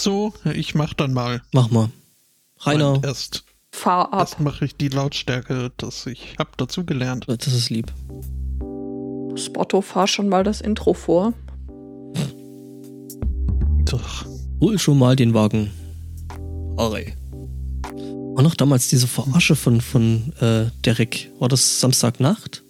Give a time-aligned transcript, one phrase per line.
[0.00, 1.42] So, ich mach dann mal.
[1.52, 1.90] Mach mal.
[2.60, 2.94] Rainer.
[2.94, 4.20] Und erst, Fahr ab.
[4.20, 7.26] erst mache ich die Lautstärke, dass ich hab dazu gelernt.
[7.28, 7.92] Das ist lieb.
[9.36, 11.34] Spotto, fahr schon mal das Intro vor.
[13.84, 14.24] Doch.
[14.62, 15.70] Hol schon mal den Wagen.
[16.78, 17.12] Harry.
[18.34, 21.30] War noch damals diese Verarsche von, von äh, Derek.
[21.38, 22.62] War das Samstagnacht?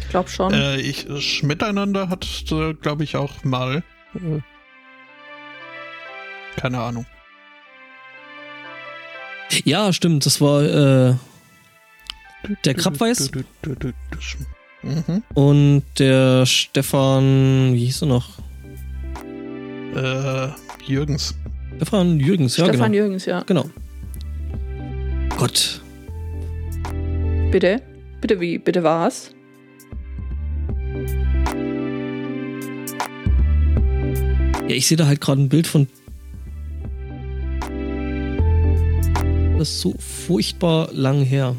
[0.00, 0.54] Ich glaube schon.
[0.54, 3.82] Äh, ich, Schmiteinander hat, äh, glaube ich, auch mal.
[4.14, 4.40] Äh,
[6.56, 7.06] keine Ahnung.
[9.64, 10.26] Ja, stimmt.
[10.26, 11.14] Das war äh,
[12.64, 13.30] der Krabbeis
[14.82, 15.22] Mhm.
[15.34, 18.38] und der Stefan, wie hieß er noch?
[19.94, 20.48] Äh,
[20.86, 21.34] Jürgens.
[21.76, 23.02] Stefan Jürgens, ja Stefan genau.
[23.04, 23.42] Jürgens, ja.
[23.42, 23.68] Genau.
[25.36, 25.82] Gott.
[27.50, 27.82] Bitte?
[28.22, 28.58] Bitte wie?
[28.58, 29.32] Bitte was?
[34.68, 35.88] Ja, ich sehe da halt gerade ein Bild von.
[39.60, 41.54] Das ist so furchtbar lang her.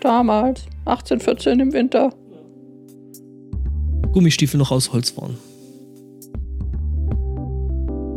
[0.00, 0.66] Damals.
[0.84, 2.12] 1814 im Winter.
[4.12, 5.38] Gummistiefel noch aus Holz waren.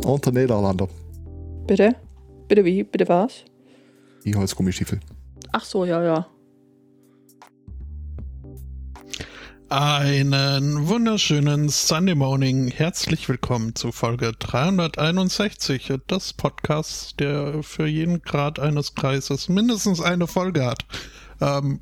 [0.04, 0.88] Und der Niederlander.
[1.66, 1.96] Bitte?
[2.48, 2.84] Bitte wie?
[2.84, 3.46] Bitte was?
[4.26, 5.00] Die Holzgummistiefel.
[5.52, 6.26] Ach so, ja, ja.
[9.70, 12.66] Einen wunderschönen Sunday Morning.
[12.68, 20.26] Herzlich willkommen zu Folge 361 des Podcasts, der für jeden Grad eines Kreises mindestens eine
[20.26, 20.84] Folge hat.
[21.40, 21.78] Ähm,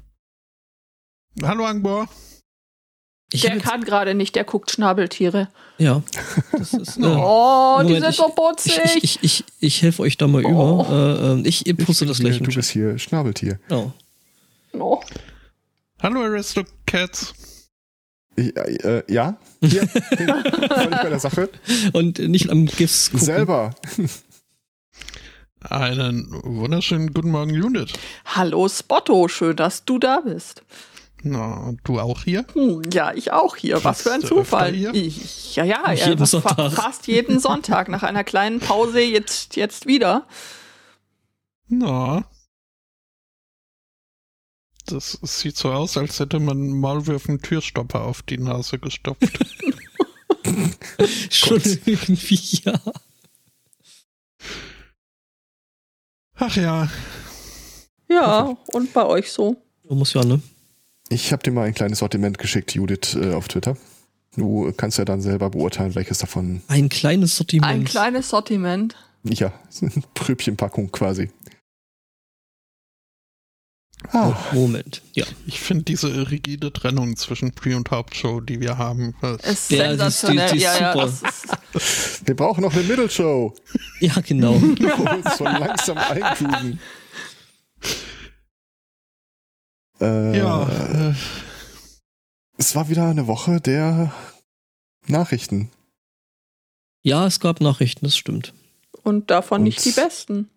[1.43, 2.09] hallo Angbor.
[3.33, 5.49] Ich der kann gerade nicht, der guckt Schnabeltiere.
[5.79, 6.03] Ja.
[6.53, 8.81] Das ist, äh, Oh, die Moment, sind ich- so putzig.
[8.85, 10.83] ich, ich, ich, ich helfe euch da mal Oh.
[10.85, 11.39] über.
[11.39, 13.59] Äh, äh, ich poste das gleich im Du bist hier Schnabeltier.
[13.69, 13.95] Genau.
[14.75, 15.01] oh.
[16.03, 17.33] Hallo Aristocats.
[18.39, 19.37] Ich, äh, ja?
[19.61, 21.51] Hier, völlig bei der Sache.
[21.93, 23.27] Und nicht am GIFs gucken.
[23.27, 23.75] Selber.
[25.61, 27.95] Einen wunderschönen guten Morgen, Judith.
[28.27, 30.63] Hallo Spotto, schön, dass du da bist.
[31.25, 32.45] Na, du auch hier?
[32.53, 33.83] Hm, ja, ich auch hier.
[33.83, 34.73] Was für ein Zufall.
[34.73, 34.95] hier?
[34.95, 36.73] Ich, ja, ja, ja jeden fa Sonntag.
[36.73, 37.89] fast jeden Sonntag.
[37.89, 40.29] Nach einer kleinen Pause jetzt, jetzt wieder.
[41.67, 42.25] Na.
[44.91, 49.39] Das sieht so aus, als hätte man Maulwürfen Türstopper auf die Nase gestopft.
[51.31, 52.81] Schon irgendwie, ja.
[56.37, 56.89] Ach ja,
[58.09, 59.57] Ja, und bei euch so?
[59.85, 60.41] Du musst ja, ne?
[61.11, 63.77] Ich habe dir mal ein kleines Sortiment geschickt, Judith, äh, auf Twitter.
[64.37, 67.71] Du kannst ja dann selber beurteilen, welches davon, Ein kleines Sortiment.
[67.71, 68.95] Ein kleines Sortiment.
[69.25, 69.53] ja,
[70.15, 71.31] Pröbchenpackung quasi.
[74.13, 75.03] Oh, Ah, Moment.
[75.13, 75.27] Ja.
[75.47, 79.51] ich finde diese rigide Trennung zwischen Pre- und Hauptshow, die wir haben, Ist Ja, die
[79.51, 80.51] ist- die- sensationell.
[80.53, 83.55] die ist ja, ja, ist, wir brauchen noch eine Middle-Show.
[84.01, 84.55] Ja, genau.
[84.63, 86.79] wir uns so langsam eingrooven.
[90.01, 91.15] Äh, ja, äh,
[92.57, 94.13] Es war wieder eine Woche der
[95.07, 95.71] Nachrichten.
[97.03, 98.55] ja, es gab Nachrichten, das stimmt.
[99.03, 100.49] und davon Und- nicht die besten.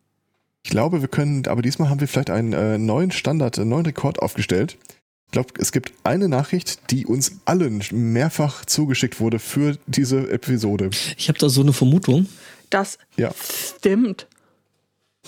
[0.63, 3.85] Ich glaube, wir können, aber diesmal haben wir vielleicht einen äh, neuen Standard, einen neuen
[3.85, 4.77] Rekord aufgestellt.
[5.27, 10.89] Ich glaube, es gibt eine Nachricht, die uns allen mehrfach zugeschickt wurde für diese Episode.
[11.17, 12.27] Ich habe da so eine Vermutung.
[12.69, 14.27] Das Ja, stimmt.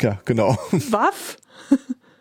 [0.02, 0.58] ja, genau.
[0.72, 1.38] Waff?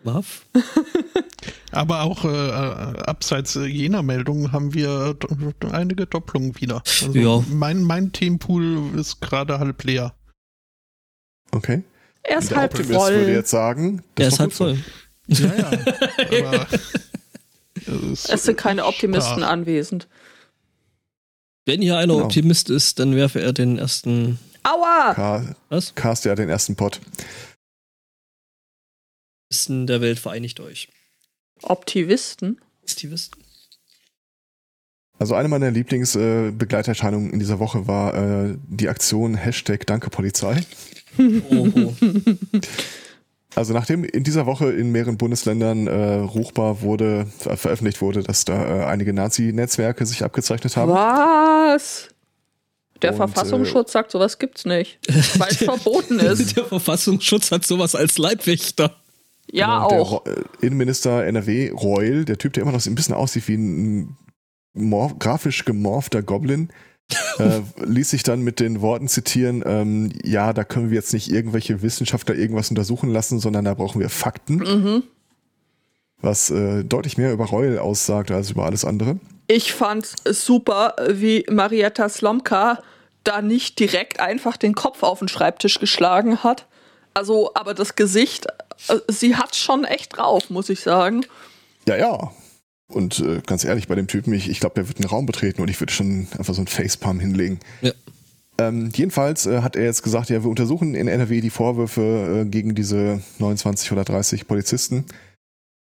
[0.03, 0.45] Waff?
[1.71, 5.15] aber auch äh, äh, abseits jener Meldung haben wir
[5.71, 6.83] einige Doppelungen wieder.
[7.01, 7.43] Also Ja.
[7.49, 10.13] mein, mein Teampool ist gerade halb leer.
[11.51, 11.83] Okay.
[12.23, 13.33] Er ist halb Optimist würde voll.
[13.33, 14.79] jetzt sagen, das ist gut voll.
[15.27, 15.67] Ja, ja.
[15.67, 16.67] aber
[18.11, 19.49] es, Es sind keine Optimisten Sprach.
[19.49, 20.07] anwesend.
[21.65, 22.25] Wenn hier einer Genau.
[22.25, 24.39] Optimist ist, dann werfe er den ersten.
[24.63, 25.13] Aua!
[25.13, 25.93] Ka Was?
[25.95, 26.99] cast ja den ersten Pot.
[29.49, 30.87] Optimisten der Welt vereinigt euch.
[31.61, 32.59] Optivisten?
[32.83, 33.41] Optimisten.
[35.19, 40.65] Also eine meiner Lieblingsbegleiterscheinungen in dieser Woche war äh, die Aktion Hashtag Danke Polizei.
[43.55, 48.45] Also nachdem in dieser Woche in mehreren Bundesländern äh, ruchbar wurde, ver veröffentlicht wurde, dass
[48.45, 50.91] da äh, einige Nazi-Netzwerke sich abgezeichnet haben.
[50.91, 52.09] Was?
[53.01, 54.97] Der Und, Verfassungsschutz sagt, sowas gibt's nicht.
[55.37, 56.55] Weil es verboten ist.
[56.57, 58.95] Der Verfassungsschutz hat sowas als Leibwächter.
[59.51, 60.25] Ja, Genau, der auch.
[60.25, 64.17] Äh, Innenminister NRW Reul, der Typ, der immer noch so ein bisschen aussieht wie ein
[65.19, 66.69] grafisch gemorfter Goblin,
[67.39, 71.31] äh, ließ sich dann mit den Worten zitieren, ähm, ja, da können wir jetzt nicht
[71.31, 75.03] irgendwelche Wissenschaftler irgendwas untersuchen lassen, sondern da brauchen wir Fakten, Mhm.
[76.21, 79.17] was äh, deutlich mehr über Reul aussagt als über alles andere.
[79.47, 82.79] Ich fand es super, wie Marietta Slomka
[83.23, 86.65] da nicht direkt einfach den Kopf auf den Schreibtisch geschlagen hat.
[87.13, 88.47] Also, aber das Gesicht,
[88.87, 91.25] äh, sie hat schon echt drauf, muss ich sagen.
[91.87, 92.31] Ja, ja.
[92.87, 95.61] Und äh, ganz ehrlich, bei dem Typen, ich, ich glaube, der wird einen Raum betreten
[95.61, 97.59] und ich würde schon einfach so einen Facepalm hinlegen.
[97.81, 97.91] Ja.
[98.59, 102.49] Ähm, jedenfalls äh, hat er jetzt gesagt, ja, wir untersuchen in NRW die Vorwürfe äh,
[102.49, 105.05] gegen diese 29 oder 30 Polizisten.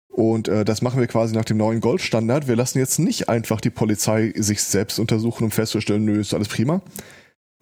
[0.09, 2.49] Und äh, das machen wir quasi nach dem neuen Goldstandard.
[2.49, 6.49] Wir lassen jetzt nicht einfach die Polizei sich selbst untersuchen, um festzustellen, nö, ist alles
[6.49, 6.81] prima.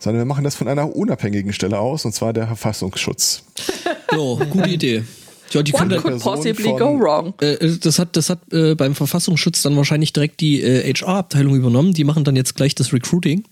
[0.01, 3.45] Sondern wir machen das von einer unabhängigen Stelle aus, und zwar der Verfassungsschutz.
[4.13, 5.03] Jo, gute Idee.
[5.55, 7.35] Ja, die What could possibly von- go wrong?
[7.41, 11.93] äh, das hat, das hat äh, beim Verfassungsschutz dann wahrscheinlich direkt die äh, HR-Abteilung übernommen.
[11.95, 13.45] Die machen dann jetzt gleich das Recruiting.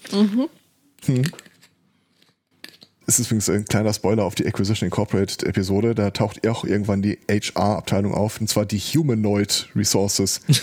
[3.04, 5.94] Es ist übrigens ein kleiner Spoiler auf die Acquisition Incorporated Episode.
[5.94, 10.40] Da taucht auch irgendwann die HR-Abteilung auf, und zwar die Humanoid Resources.
[10.46, 10.60] das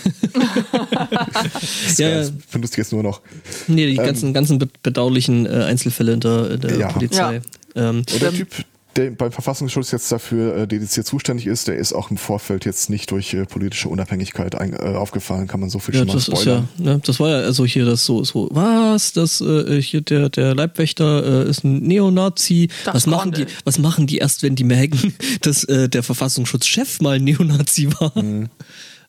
[1.98, 2.28] Ja, ja, ja.
[2.50, 3.20] benutze ich jetzt nur noch.
[3.68, 6.88] Nee, die ganzen, ganzen be- bedauerlichen äh, Einzelfälle in der, in der Ja.
[6.88, 7.42] Polizei.
[7.76, 8.32] Ähm, Und der.
[8.32, 8.48] Typ,
[8.96, 12.90] der beim Verfassungsschutz jetzt dafür äh, dediziert zuständig ist, der ist auch im Vorfeld jetzt
[12.90, 16.14] nicht durch äh, politische Unabhängigkeit ein, äh, aufgefallen, kann man so viel ja, schon mal
[16.14, 16.68] das ist spoilern.
[16.78, 20.28] ja, ne, das war ja also hier das so, so, was, das, äh, hier der,
[20.28, 22.68] der Leibwächter äh, ist ein Neonazi.
[22.84, 27.00] Das was machen die, was machen die erst, wenn die merken, dass äh, der Verfassungsschutzchef
[27.00, 28.12] mal ein Neonazi war?
[28.20, 28.48] Mhm.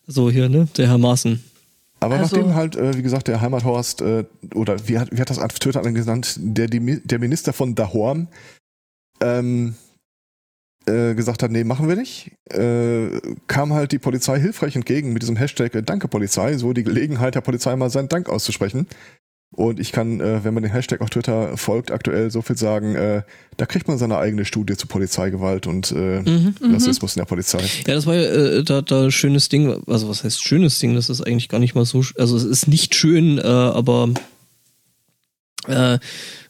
[0.06, 1.42] So hier, ne, der Herr Maaßen.
[2.00, 4.24] Aber Also- nachdem halt, äh, wie gesagt, der Heimathorst, äh,
[4.54, 8.28] oder wie hat, wie hat das Twitter genannt, der, die, der Minister von Dahorm,
[9.22, 9.74] ähm,
[10.86, 15.22] äh, gesagt hat, nee, machen wir nicht, äh, kam halt die Polizei hilfreich entgegen mit
[15.22, 18.86] diesem Hashtag äh, Danke Polizei, so die Gelegenheit der Polizei mal seinen Dank auszusprechen.
[19.54, 22.94] Und ich kann, äh, wenn man den Hashtag auf Twitter folgt, aktuell so viel sagen,
[22.96, 23.22] äh,
[23.58, 26.54] da kriegt man seine eigene Studie zu Polizeigewalt und äh, Mhm.
[26.72, 27.60] Rassismus in der Polizei.
[27.86, 29.82] Ja, das war ja äh, da, da schönes Ding.
[29.86, 30.94] Also was heißt schönes Ding?
[30.94, 32.02] Das ist eigentlich gar nicht mal so.
[32.16, 34.08] Also es ist nicht schön, äh, aber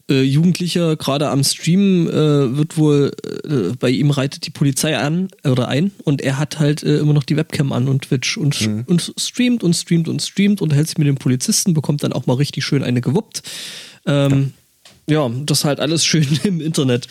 [0.09, 3.13] äh, äh, Jugendlicher gerade am Stream äh, wird wohl
[3.45, 7.13] äh, bei ihm reitet die Polizei an oder ein und er hat halt äh, immer
[7.13, 8.85] noch die Webcam an und Twitch und, Mhm.
[8.87, 12.27] und streamt und streamt und streamt und hält sich mit dem Polizisten, bekommt dann auch
[12.27, 13.43] mal richtig schön eine gewuppt.
[14.07, 14.53] Ähm,
[15.09, 17.09] ja, das halt alles schön im Internet.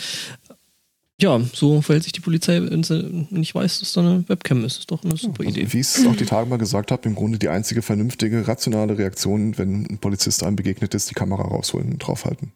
[1.22, 4.80] Ja, so verhält sich die Polizei, wenn sie nicht weiß, dass da eine Webcam ist.
[4.80, 5.62] Ist doch eine super Idee.
[5.62, 8.48] Also, wie ich es auch die Tage mal gesagt habe, im Grunde die einzige vernünftige,
[8.48, 12.54] rationale Reaktion, wenn ein Polizist einem begegnet ist, die Kamera rausholen und draufhalten.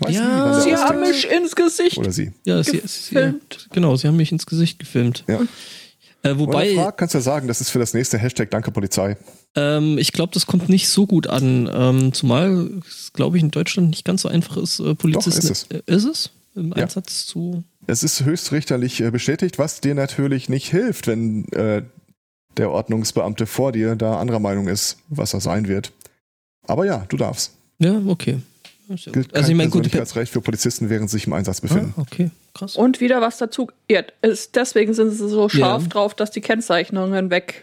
[0.00, 1.98] Weiß Ja, nie, Sie haben mich ins Gesicht.
[1.98, 2.32] Oder sie.
[2.44, 3.68] Ja, sie, sie, gefilmt.
[3.72, 5.24] genau, sie haben mich ins Gesicht gefilmt.
[5.28, 5.40] Ja.
[6.22, 9.16] Äh, Wobei, fragt, kannst du ja sagen, das ist für das nächste Hashtag Danke Polizei.
[9.54, 11.68] ähm, ich glaube, das kommt nicht so gut an.
[11.72, 15.38] Ähm, zumal es, glaube ich, in Deutschland nicht ganz so einfach ist, äh, Polizisten.
[15.38, 15.62] ist es.
[15.70, 16.30] Äh, ist es?
[16.54, 16.82] Im Ja.
[16.84, 17.62] Einsatz zu.
[17.86, 21.82] Es ist höchstrichterlich äh, bestätigt, was dir natürlich nicht hilft, wenn äh,
[22.58, 25.92] der Ordnungsbeamte vor dir da anderer Meinung ist, was er sein wird.
[26.64, 27.52] Aber ja, du darfst.
[27.78, 28.40] Ja, okay.
[28.90, 29.36] Ja, Gilt gut.
[29.36, 29.82] Also ich meine, gut.
[29.82, 31.94] Persönlichkeitsrecht für Polizisten, während sie sich im Einsatz befinden.
[31.96, 32.74] Ah, okay, krass.
[32.76, 33.68] Und wieder was dazu.
[33.88, 35.88] Ja, ist, deswegen sind sie so scharf Ja.
[35.88, 37.62] drauf, dass die Kennzeichnungen weg.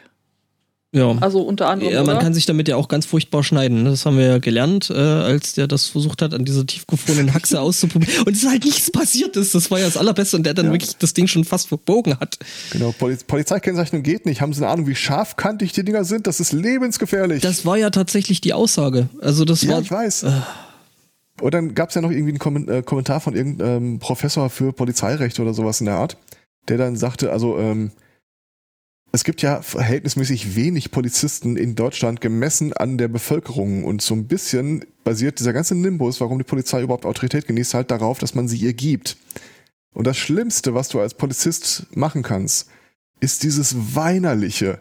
[0.94, 1.18] Ja.
[1.20, 1.92] Also unter anderem.
[1.92, 2.24] Ja, man oder?
[2.24, 3.84] kann sich damit ja auch ganz furchtbar schneiden.
[3.84, 3.90] ne?
[3.90, 7.60] Das haben wir ja gelernt, äh, als der das versucht hat, an dieser tiefgefrorenen Haxe
[7.60, 8.24] auszuprobieren.
[8.26, 9.54] Und es ist halt nichts passiert ist.
[9.54, 10.72] Das war ja das Allerbeste und der dann Ja.
[10.72, 12.38] wirklich das Ding schon fast verbogen hat.
[12.72, 14.40] Genau, Poli Polizeikennzeichnung geht nicht.
[14.40, 16.26] Haben Sie eine Ahnung, wie scharfkantig die Dinger sind?
[16.26, 17.42] Das ist lebensgefährlich.
[17.44, 19.10] Das war ja tatsächlich die Aussage.
[19.22, 19.82] Also das ja, war.
[19.82, 20.26] ich weiß.
[21.42, 25.40] Und dann gab es ja noch irgendwie einen äh, Kommentar von irgendeinem Professor für Polizeirecht
[25.40, 26.18] oder sowas in der Art,
[26.68, 27.92] der dann sagte, also ähm,
[29.12, 34.28] es gibt ja verhältnismäßig wenig Polizisten in Deutschland gemessen an der Bevölkerung und so ein
[34.28, 38.48] bisschen basiert dieser ganze Nimbus, warum die Polizei überhaupt Autorität genießt, halt darauf, dass man
[38.48, 39.18] sie ihr gibt.
[39.94, 42.70] Und das Schlimmste, was du als Polizist machen kannst,
[43.20, 44.80] ist dieses Weinerliche.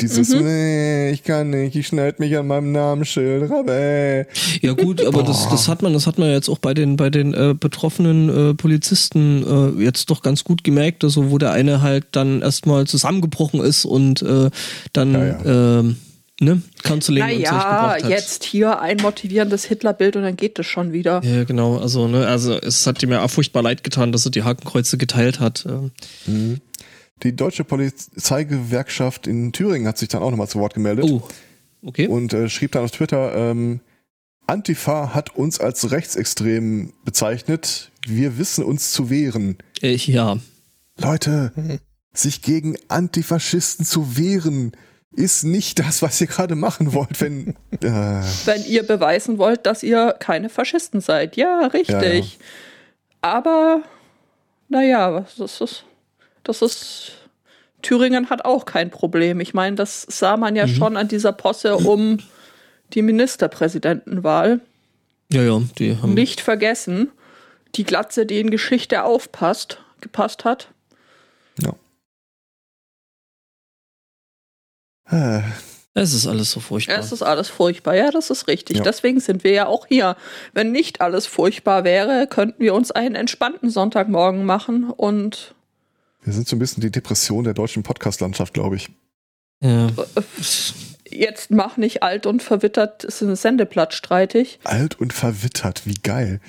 [0.00, 0.42] Dieses, Mhm.
[0.44, 4.26] nee, ich kann nicht, ich schneid mich an meinem Namensschild, Rabä.
[4.60, 7.10] Ja gut, aber das, das hat man, das hat man jetzt auch bei den bei
[7.10, 11.82] den äh, betroffenen äh, Polizisten äh, jetzt doch ganz gut gemerkt, also wo der eine
[11.82, 14.50] halt dann erstmal zusammengebrochen ist und äh,
[14.92, 15.96] dann Ja, ähm,
[16.40, 17.50] ne Counseling und Zeug Naja,
[17.92, 18.10] gebraucht hat.
[18.10, 21.20] jetzt hier ein motivierendes Hitlerbild und dann geht das schon wieder.
[21.22, 24.30] Ja, genau, also ne, also es hat ihm ja auch furchtbar leid getan, dass er
[24.32, 25.66] die Hakenkreuze geteilt hat.
[26.26, 26.60] ähm.
[27.22, 31.22] Die deutsche Polizeigewerkschaft in Thüringen hat sich dann auch nochmal zu Wort gemeldet Oh,
[31.84, 32.06] okay.
[32.08, 33.80] und äh, schrieb dann auf Twitter, ähm,
[34.46, 37.90] Antifa hat uns als rechtsextrem bezeichnet.
[38.06, 39.56] Wir wissen uns zu wehren.
[39.80, 40.38] Äh, ja.
[40.98, 41.52] Leute,
[42.12, 44.72] sich gegen Antifaschisten zu wehren,
[45.14, 47.54] ist nicht das, was ihr gerade machen wollt, wenn.
[47.82, 51.36] Äh, Wenn ihr beweisen wollt, dass ihr keine Faschisten seid.
[51.36, 51.90] Ja, richtig.
[51.90, 52.24] Ja, ja.
[53.22, 53.82] Aber,
[54.68, 55.84] naja, was ist das?
[56.44, 57.12] Das ist.
[57.82, 59.40] Thüringen hat auch kein Problem.
[59.40, 62.18] Ich meine, das sah man ja schon an dieser Posse um
[62.92, 64.60] die Ministerpräsidentenwahl.
[65.32, 66.14] Ja, ja, die haben.
[66.14, 67.10] Nicht vergessen,
[67.74, 70.68] die Glatze, die in Geschichte aufpasst, gepasst hat.
[71.58, 71.74] Ja.
[75.10, 75.42] Äh,
[75.94, 76.98] Es ist alles so furchtbar.
[76.98, 77.96] Es ist alles furchtbar.
[77.96, 78.78] Ja, das ist richtig.
[78.78, 78.82] Ja.
[78.82, 80.16] Deswegen sind wir ja auch hier.
[80.52, 85.54] Wenn nicht alles furchtbar wäre, könnten wir uns einen entspannten Sonntagmorgen machen und
[86.22, 88.90] wir sind so ein bisschen die Depression der deutschen Podcast-Landschaft, glaube ich.
[89.60, 89.88] ja.
[91.08, 94.58] jetzt mach nicht alt und verwittert, ist ein Sendeplatz streitig.
[94.64, 96.40] Alt und verwittert, wie geil.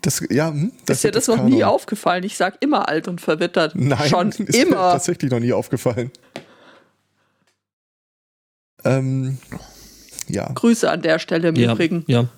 [0.00, 1.74] Das, ja, hm, das ist dir wird das jetzt noch nie Kanon.
[1.74, 2.24] aufgefallen?
[2.24, 3.74] Ich sag immer alt und verwittert.
[3.74, 4.76] Nein, Schon ist mir immer.
[4.92, 6.10] tatsächlich noch nie aufgefallen.
[8.84, 9.38] Ähm,
[10.28, 12.04] ja, Grüße an der Stelle im ja, Übrigen.
[12.06, 12.28] ja.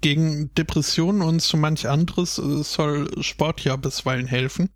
[0.00, 4.70] Gegen Depressionen und so manch anderes äh, soll Sport ja bisweilen helfen.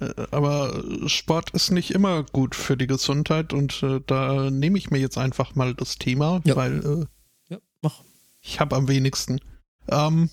[0.00, 4.90] Äh, Aber Sport ist nicht immer gut für die Gesundheit und äh, da nehme ich
[4.90, 6.56] mir jetzt einfach mal das Thema, Ja.
[6.56, 7.06] weil
[7.48, 8.04] Ja, mach.
[8.40, 9.40] ich habe am wenigsten.
[9.88, 10.30] Ähm,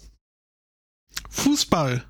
[1.30, 2.04] Fußball.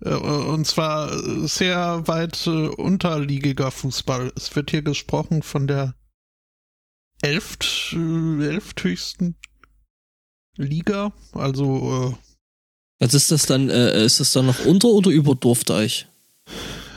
[0.00, 1.16] Und zwar
[1.46, 4.32] sehr weit unterliegiger Fußball.
[4.36, 5.94] Es wird hier gesprochen von der
[7.22, 9.36] elft, elfthöchsten
[10.56, 11.12] Liga.
[11.32, 12.14] Also
[13.00, 13.70] Was ist das dann?
[13.70, 16.06] Äh, ist das dann noch unter oder über Dorfdeich?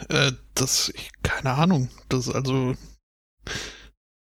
[0.10, 1.90] äh, äh, das, ich, keine Ahnung.
[2.10, 2.74] Das also,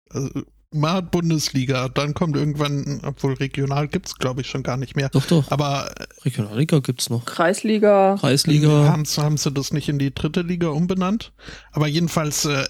[0.09, 0.29] also
[0.71, 5.09] mal Bundesliga, dann kommt irgendwann, obwohl regional gibt's glaube ich schon gar nicht mehr.
[5.09, 5.49] Doch, doch.
[5.51, 7.25] Aber Regionalliga gibt's noch.
[7.25, 8.17] Kreisliga.
[8.19, 8.85] Kreisliga.
[8.87, 11.31] Haben, sie- haben sie das nicht in die dritte Liga umbenannt?
[11.71, 12.65] Aber jedenfalls äh,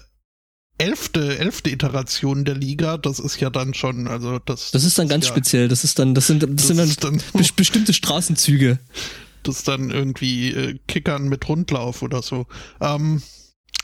[0.80, 4.70] elfte, elfte Iteration der Liga, das ist ja dann schon, also das.
[4.70, 5.68] Das ist dann ganz ja, speziell.
[5.68, 8.78] Das ist dann, das sind, das Das, sind dann dann, bes- bestimmte Straßenzüge.
[9.42, 12.46] das ist dann irgendwie äh, Kickern mit Rundlauf oder so.
[12.80, 13.22] Ähm,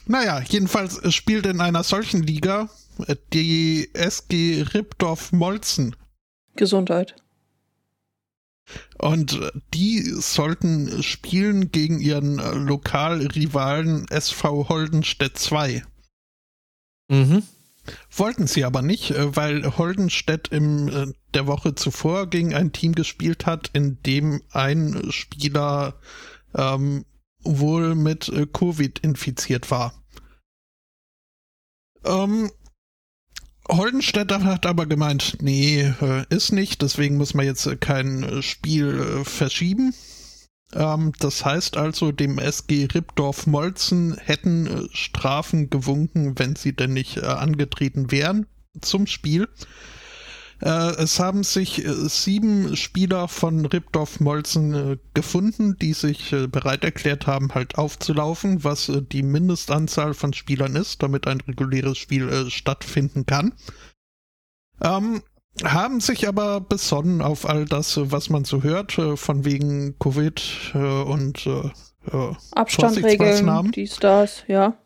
[0.06, 2.68] naja, jedenfalls spielt in einer solchen Liga
[3.06, 5.94] äh, die SG Ribdorf Molzen.
[6.56, 7.14] Gesundheit.
[8.98, 15.82] Und äh, die sollten spielen gegen ihren äh, Lokalrivalen SV Holdenstedt 2.
[17.08, 17.42] Mhm.
[18.10, 22.94] Wollten sie aber nicht, äh, weil Holdenstedt im äh, der Woche zuvor gegen ein Team
[22.94, 26.00] gespielt hat, in dem ein Spieler
[26.54, 27.04] ähm,
[27.42, 29.94] wohl mit äh, Covid infiziert war.
[32.04, 32.50] Ähm,
[33.68, 35.92] Holdenstädter hat aber gemeint, nee,
[36.28, 39.92] ist nicht, deswegen muss man jetzt kein Spiel verschieben.
[40.74, 46.92] Ähm, das heißt also, dem SG Ribdorf Molzen hätten äh, Strafen gewunken, wenn sie denn
[46.92, 48.46] nicht äh, angetreten wären
[48.80, 49.48] zum Spiel.
[50.60, 56.82] Äh, es haben sich äh, sieben Spieler von Ribdorf Molzen äh, gefunden, die sich bereit
[56.84, 63.26] erklärt haben, halt aufzulaufen, was die Mindestanzahl von Spielern ist, damit ein reguläres Spiel stattfinden
[63.26, 63.52] kann.
[64.82, 65.22] Ähm,
[65.64, 70.72] haben sich aber besonnen auf all das, was man so hört, äh, von wegen Covid
[70.74, 71.70] äh, und äh,
[72.12, 73.70] äh, Abstand Vorsichtsmaßnahmen.
[73.70, 74.76] regeln, dies, das, ja.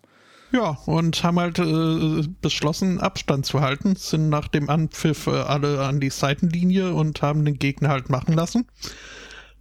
[0.53, 5.85] ja, und haben halt äh, beschlossen, Abstand zu halten, sind nach dem Anpfiff äh, alle
[5.85, 8.67] an die Seitenlinie und haben den Gegner halt machen lassen.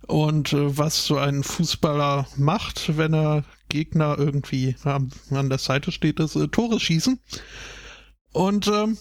[0.08, 5.92] Und äh, was so ein Fußballer macht, wenn er Gegner irgendwie am, an der Seite
[5.92, 7.20] steht, ist Tore schießen.
[8.32, 8.98] Und ähm,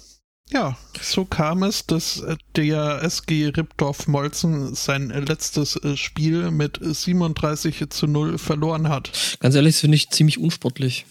[0.50, 6.78] ja, so kam es, dass äh, der SG Ribdorf Molzen sein letztes äh, Spiel mit
[6.82, 9.38] 37 zu 0 verloren hat.
[9.40, 11.06] Ganz ehrlich, das finde ich ziemlich unsportlich.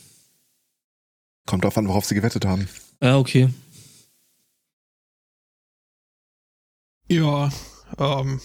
[1.45, 2.67] kommt drauf an, worauf sie gewettet haben.
[3.01, 3.49] Ja, okay.
[7.09, 7.49] Ja,
[7.99, 8.41] ähm,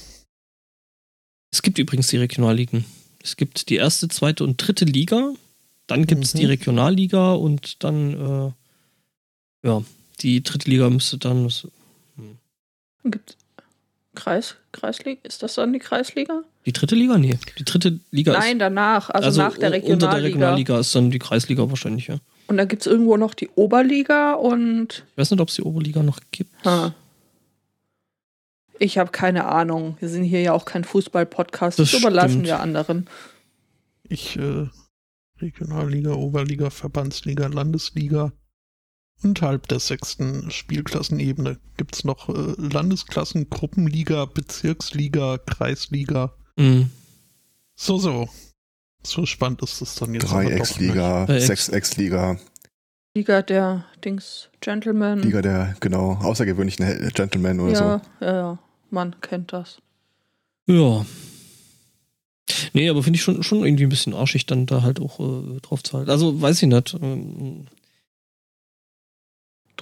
[1.51, 2.85] Es gibt übrigens die Regionalligen.
[3.23, 5.33] Es gibt die erste, zweite und dritte Liga.
[5.87, 6.39] Dann gibt es Mhm.
[6.39, 9.83] die Regionalliga und dann, äh, ja,
[10.21, 11.51] die dritte Liga müsste dann.
[13.05, 13.37] Gibt
[14.15, 15.21] Kreis, Kreisliga?
[15.25, 16.43] Ist das dann die Kreisliga?
[16.67, 17.19] Die dritte Liga?
[17.19, 17.39] Nee.
[17.59, 19.93] Die dritte Liga Nein, danach, also, nach der Regionalliga.
[20.07, 22.19] Unter der Regionalliga ist dann die Kreisliga wahrscheinlich, ja.
[22.47, 25.63] Und dann gibt es irgendwo noch die Oberliga und Ich weiß nicht, ob es die
[25.63, 26.53] Oberliga noch gibt.
[26.65, 26.95] ha.
[28.79, 29.97] ich habe keine Ahnung.
[30.01, 31.79] Wir sind hier ja auch kein Fußball-Podcast.
[31.79, 32.47] Das Das überlassen stimmt.
[32.47, 33.09] wir anderen.
[34.09, 34.69] Ich, äh,
[35.41, 38.33] Regionalliga, Oberliga, Verbandsliga, Landesliga.
[39.23, 46.33] Unterhalb der sechsten Spielklassenebene gibt's noch äh, Landesklassen, Gruppenliga, Bezirksliga, Kreisliga.
[46.57, 46.91] Mhm.
[47.77, 48.29] So, so.
[49.05, 50.31] So spannend ist es dann jetzt.
[50.31, 52.39] Dreiecksliga, Dreiecks- Sechsecksliga,
[53.15, 55.21] Liga der Dings Gentlemen.
[55.23, 57.79] Liga der, genau, außergewöhnlichen Gentlemen oder ja,
[58.21, 58.25] so.
[58.25, 58.59] ja, ja.
[58.91, 59.79] Man kennt das.
[60.67, 61.05] Ja.
[62.75, 65.61] Nee, aber finde ich schon, schon irgendwie ein bisschen arschig, dann da halt auch äh,
[65.61, 66.11] drauf zu halten.
[66.11, 66.95] Also, weiß ich nicht.
[67.03, 67.67] Ähm,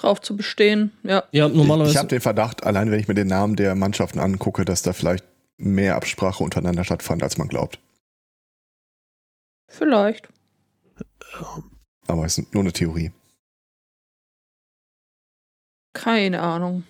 [0.00, 0.92] drauf zu bestehen.
[1.02, 1.24] Ja.
[1.32, 1.92] Ja, normalerweise.
[1.92, 4.92] Ich habe den Verdacht, allein wenn ich mir den Namen der Mannschaften angucke, dass da
[4.92, 5.24] vielleicht
[5.56, 7.78] mehr Absprache untereinander stattfand, als man glaubt.
[9.68, 10.28] Vielleicht.
[12.06, 13.12] Aber es ist nur eine Theorie.
[15.92, 16.84] Keine Ahnung.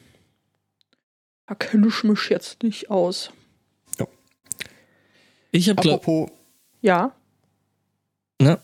[1.47, 3.33] Da kenne ich mich jetzt nicht aus.
[5.51, 6.31] ich habe Apropos,
[6.81, 7.13] Ja.
[8.39, 8.61] na,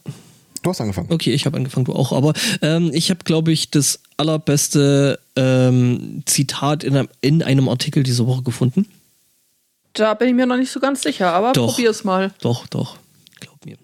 [0.67, 1.13] du hast angefangen.
[1.13, 6.23] okay, ich habe angefangen, du auch, aber ähm, ich habe, glaube ich, das allerbeste ähm,
[6.27, 8.87] Zitat in einem, in einem Artikel diese Woche gefunden.
[9.93, 11.69] Da bin ich mir noch nicht so ganz sicher, aber Doch.
[11.69, 12.35] probier's mal.
[12.41, 12.99] Doch, doch.
[13.41, 13.77] Glaub mir.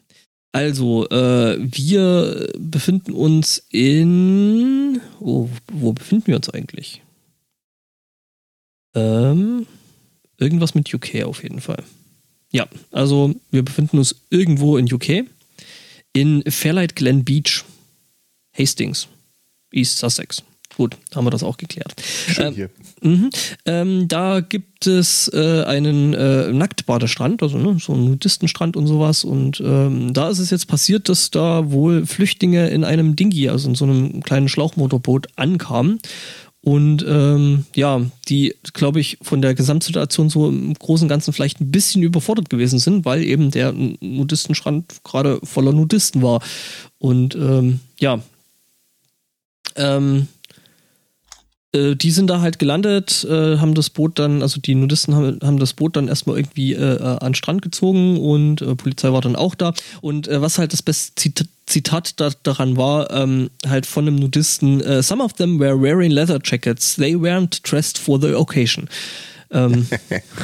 [0.51, 5.01] Also, äh, wir befinden uns in.
[5.21, 7.01] Oh, wo befinden wir uns eigentlich?
[8.95, 9.67] Ähm,
[10.37, 11.83] irgendwas mit UK auf jeden Fall.
[12.51, 15.25] Ja, also wir befinden uns irgendwo in UK.
[16.13, 17.65] In Fairlight Glen Beach,
[18.57, 19.09] Hastings,
[19.73, 20.43] East Sussex.
[20.77, 21.95] Gut, haben wir das auch geklärt.
[22.01, 22.71] Schön Ähm, hier.
[23.03, 23.31] Mhm.
[23.67, 29.25] Ähm, da gibt es äh, einen äh, Nacktbadestrand, also ne, so einen Nudistenstrand und sowas.
[29.25, 33.69] Und ähm, da ist es jetzt passiert, dass da wohl Flüchtlinge in einem Dinghy, also
[33.69, 35.99] in so einem kleinen Schlauchmotorboot, ankamen.
[36.65, 41.61] Und ähm, ja, die, glaube ich, von der Gesamtsituation so im Großen und Ganzen vielleicht
[41.61, 46.41] ein bisschen überfordert gewesen sind, weil eben der Nudistenstrand gerade voller Nudisten war.
[46.99, 48.21] Und ähm, ja,
[49.75, 50.29] ähm,
[51.73, 55.41] äh, die sind da halt gelandet, äh, haben das Boot dann, also die Nudisten haben,
[55.43, 59.13] haben das Boot dann erstmal irgendwie äh, äh, an den Strand gezogen und äh, Polizei
[59.13, 59.73] war dann auch da.
[60.01, 64.17] Und äh, was halt das beste Zit Zitat da, daran war, ähm, halt von einem
[64.17, 68.89] Nudisten, äh, some of them were wearing leather jackets, they weren't dressed for the occasion.
[69.51, 69.87] Ähm,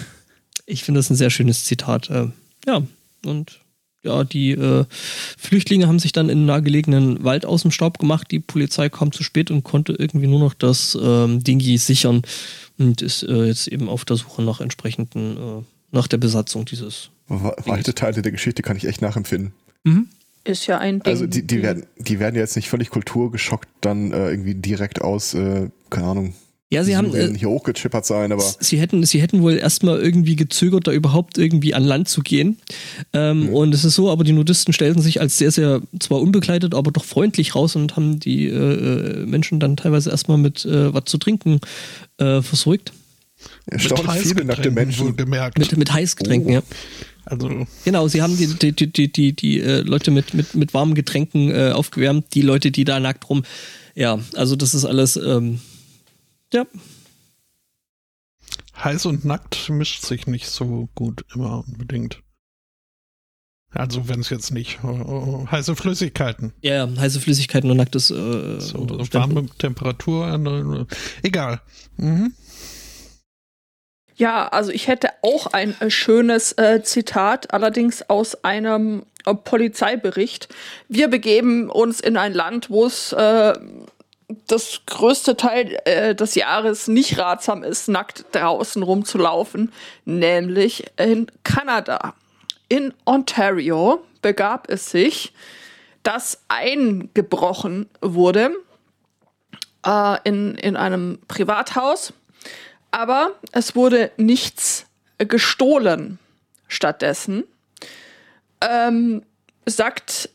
[0.67, 2.11] ich finde das ein sehr schönes Zitat.
[2.11, 2.29] Äh,
[2.67, 2.83] ja,
[3.25, 3.61] und
[4.03, 4.85] ja, die äh,
[5.37, 8.29] Flüchtlinge haben sich dann in einen nahegelegenen Wald aus dem Staub gemacht.
[8.31, 12.23] Die Polizei kam zu spät und konnte irgendwie nur noch das ähm, Dingi sichern
[12.79, 17.11] und ist äh, jetzt eben auf der Suche nach entsprechenden, äh, nach der Besatzung dieses.
[17.27, 19.53] We- Weite Teile der Geschichte kann ich echt nachempfinden.
[20.49, 21.13] Ist ja ein Ding.
[21.13, 25.35] Also die, die, werden, die werden jetzt nicht völlig kulturgeschockt dann äh, irgendwie direkt aus,
[25.35, 26.35] äh, keine Ahnung,
[26.71, 27.15] Ja, sie haben.
[27.15, 31.37] Äh, hier hochgechippert sein, aber Sie hätten, sie hätten wohl erstmal irgendwie gezögert, da überhaupt
[31.39, 32.59] irgendwie an Land zu gehen.
[33.13, 36.75] Ähm, Und es ist so, aber die Nudisten stellten sich als sehr, sehr, zwar unbekleidet,
[36.75, 40.93] aber doch freundlich raus und haben die äh, äh, Menschen dann teilweise erstmal mit äh,
[40.95, 41.61] was zu trinken
[42.19, 42.93] äh, versorgt.
[43.71, 45.15] erstaunlich viele nackte Menschen.
[45.17, 46.55] Mit, mit Heißgetränken, Oh.
[46.55, 46.63] ja.
[47.31, 50.73] Also, Genau, sie haben die, die, die, die, die, die äh, Leute mit, mit, mit
[50.73, 53.45] warmen Getränken äh, aufgewärmt, die Leute, die da nackt rum.
[53.95, 55.61] Ja, also das ist alles, ähm,
[56.53, 56.65] ja,
[58.83, 62.23] heiß und nackt mischt sich nicht so gut immer unbedingt.
[63.71, 68.11] Also, wenn es jetzt nicht äh, äh, heiße Flüssigkeiten, ja, ja, heiße Flüssigkeiten und nacktes
[68.11, 71.61] äh, so warme Temperatur, äh, egal.
[71.99, 72.33] Mhm.
[74.19, 80.49] Ja, also ich hätte auch ein äh, schönes äh, Zitat, allerdings aus einem äh, Polizeibericht.
[80.89, 83.53] Wir begeben uns in ein Land, wo es äh,
[84.49, 89.73] das größte Teil äh, des Jahres nicht ratsam ist, nackt draußen rumzulaufen,
[90.05, 92.15] nämlich in Kanada.
[92.69, 95.33] In Ontario begab es sich,
[96.03, 98.51] dass eingebrochen wurde
[99.87, 102.13] äh, in, in einem Privathaus
[102.91, 104.87] aber es wurde nichts
[105.19, 106.19] gestohlen.
[106.69, 107.45] Stattdessen
[108.61, 109.23] ähm,
[109.67, 110.31] sagt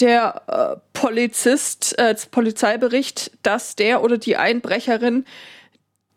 [0.00, 5.24] der äh, Polizist, äh, Polizeibericht, dass der oder die Einbrecherin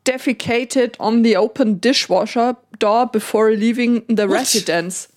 [0.07, 5.09] defecated on the open dishwasher door before leaving the residence.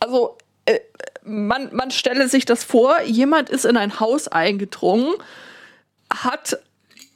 [0.00, 0.36] Also
[0.66, 0.80] äh,
[1.24, 5.14] man, man stelle sich das vor, jemand ist in ein Haus eingedrungen,
[6.10, 6.58] hat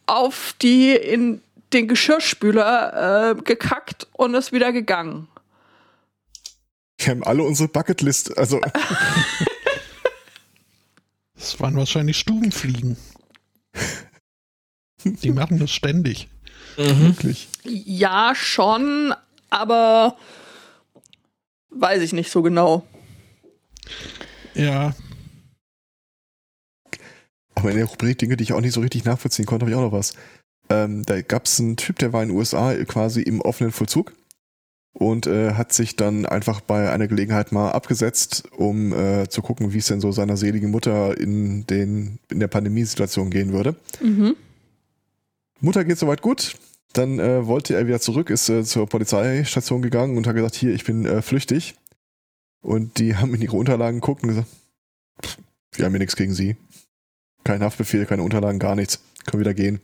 [0.07, 1.41] auf die in
[1.73, 5.29] den Geschirrspüler äh, gekackt und ist wieder gegangen.
[6.99, 8.61] Wir haben alle unsere Bucketlist, also
[11.35, 12.99] Das waren wahrscheinlich Stubenfliegen.
[15.05, 16.29] Die machen das ständig.
[16.77, 17.01] Mhm.
[17.09, 17.49] wirklich.
[17.65, 19.15] Ja, schon,
[19.49, 20.19] aber
[21.71, 22.87] weiß ich nicht so genau.
[24.55, 24.95] Ja,
[27.61, 29.77] Aber in der Rubrik Dinge, die ich auch nicht so richtig nachvollziehen konnte, habe ich
[29.77, 30.15] auch noch was.
[30.71, 34.13] Ähm, da gab es einen Typ, der war in den USA quasi im offenen Vollzug
[34.93, 39.73] und äh, hat sich dann einfach bei einer Gelegenheit mal abgesetzt, um äh, zu gucken,
[39.73, 43.75] wie es denn so seiner seligen Mutter in, den, in der Pandemiesituation gehen würde.
[44.01, 44.37] Mhm.
[45.61, 46.57] Mutter geht soweit gut.
[46.93, 50.75] Dann äh, wollte er wieder zurück, ist äh, zur Polizeistation gegangen und hat gesagt, hier,
[50.75, 51.75] ich bin äh, flüchtig.
[52.63, 54.49] Und die haben in ihre Unterlagen geguckt und gesagt,
[55.25, 55.39] "Pff,
[55.73, 56.57] wir haben hier nichts gegen sie.
[57.45, 59.01] Kein Haftbefehl, keine Unterlagen, gar nichts.
[59.25, 59.81] Können wieder gehen.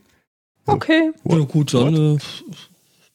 [0.66, 1.12] Okay.
[1.24, 2.16] Ja, gut, dann.
[2.16, 2.18] Äh,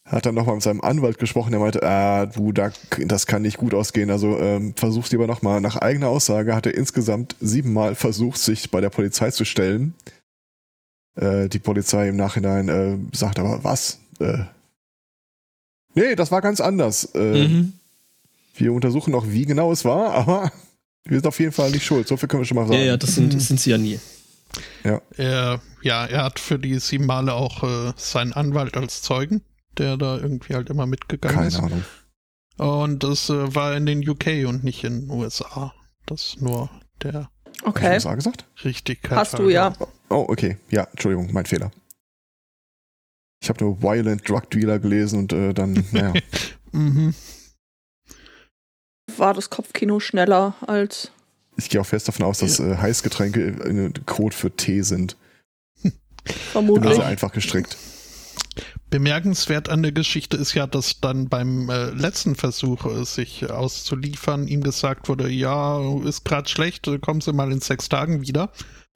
[0.06, 2.72] Hat dann nochmal mit seinem Anwalt gesprochen, der meinte, ah, du, da,
[3.06, 4.10] das kann nicht gut ausgehen.
[4.10, 5.62] Also ähm, versuch's lieber nochmal.
[5.62, 9.94] Nach eigener Aussage hat er insgesamt siebenmal versucht, sich bei der Polizei zu stellen.
[11.16, 14.00] Äh, die Polizei im Nachhinein äh, sagt aber, was?
[14.20, 14.40] Äh,
[15.94, 17.06] nee, das war ganz anders.
[17.16, 17.74] Äh, mhm.
[18.56, 20.52] Wir untersuchen noch, wie genau es war, aber
[21.06, 22.08] wir sind auf jeden Fall nicht schuld.
[22.08, 22.84] So viel können wir schon mal Ja, sagen.
[22.86, 24.00] ja, das sind, das sind sie ja nie.
[24.84, 29.44] Er, ja, er hat für die sieben Male auch äh, seinen Anwalt als Zeugen,
[29.78, 31.60] der da irgendwie halt immer mitgegangen Keine ist.
[31.60, 31.86] Ahnung.
[32.58, 35.74] Und das äh, war in den UK und nicht in den USA.
[36.06, 36.70] Das nur
[37.02, 37.30] der
[37.64, 37.94] Okay.
[37.94, 38.46] USA gesagt?
[38.64, 39.18] Richtigkeit.
[39.18, 39.74] Hast du ja.
[40.10, 40.58] Oh, okay.
[40.70, 41.72] Ja, Entschuldigung, mein Fehler.
[43.42, 46.14] Ich habe nur Violent Drug Dealer gelesen und äh, dann, naja.
[46.72, 47.14] Mhm.
[49.18, 51.12] War das Kopfkino schneller als.
[51.58, 55.18] Ich gehe auch fest davon aus, dass äh, Heißgetränke äh, Code für Tee sind.
[56.52, 56.96] Vermutlich.
[56.96, 57.78] sehr einfach gestrickt.
[58.90, 64.48] Bemerkenswert an der Geschichte ist ja, dass dann beim äh, letzten Versuch, äh, sich auszuliefern,
[64.48, 68.52] ihm gesagt wurde, ja, ist gerade schlecht, äh, kommen Sie mal in sechs Tagen wieder.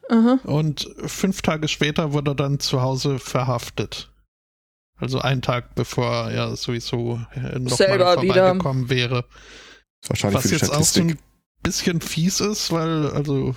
[0.10, 0.40] Aha.
[0.44, 4.12] Und fünf Tage später wurde er dann zu Hause verhaftet.
[4.98, 8.34] Also einen Tag bevor er sowieso äh, noch Selber mal wieder.
[8.36, 9.26] vorbeigekommen wäre.
[10.08, 11.04] Wahrscheinlich Was für die jetzt auch so Statistik.
[11.04, 11.20] ein
[11.66, 13.56] bisschen fies ist, weil also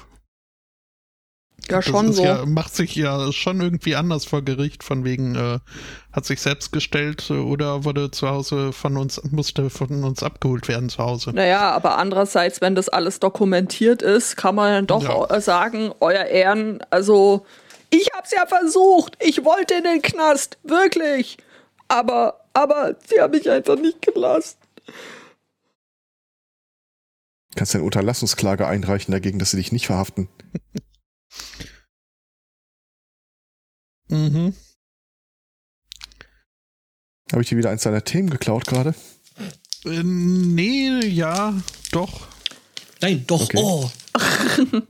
[1.70, 2.24] Ja, schon so.
[2.24, 5.58] Ja, macht sich ja schon irgendwie anders vor Gericht, von wegen äh,
[6.12, 10.66] hat sich selbst gestellt äh, oder wurde zu Hause von uns, musste von uns abgeholt
[10.68, 11.30] werden zu Hause.
[11.34, 15.36] Naja, aber andererseits, wenn das alles dokumentiert ist, kann man dann doch Ja.
[15.36, 17.44] äh, sagen, euer Ehren, also
[17.90, 21.36] ich hab's ja versucht, ich wollte in den Knast, wirklich.
[21.88, 24.56] Aber, aber sie haben mich einfach nicht gelassen.
[27.58, 30.28] Kannst du eine Unterlassungsklage einreichen dagegen, dass sie dich nicht verhaften?
[34.10, 34.54] Mhm.
[37.30, 38.94] Habe ich dir wieder eins deiner Themen geklaut gerade?
[39.84, 41.52] Äh, nee, ja,
[41.92, 42.26] doch.
[43.02, 43.42] Nein, doch.
[43.42, 43.58] Okay.
[43.60, 43.90] Oh.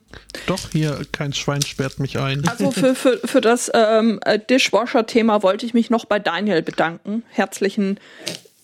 [0.47, 2.47] Doch, hier, kein Schwein sperrt mich ein.
[2.49, 7.25] Also für, für, für das ähm, äh, Dishwasher-Thema wollte ich mich noch bei Daniel bedanken.
[7.31, 7.99] Herzlichen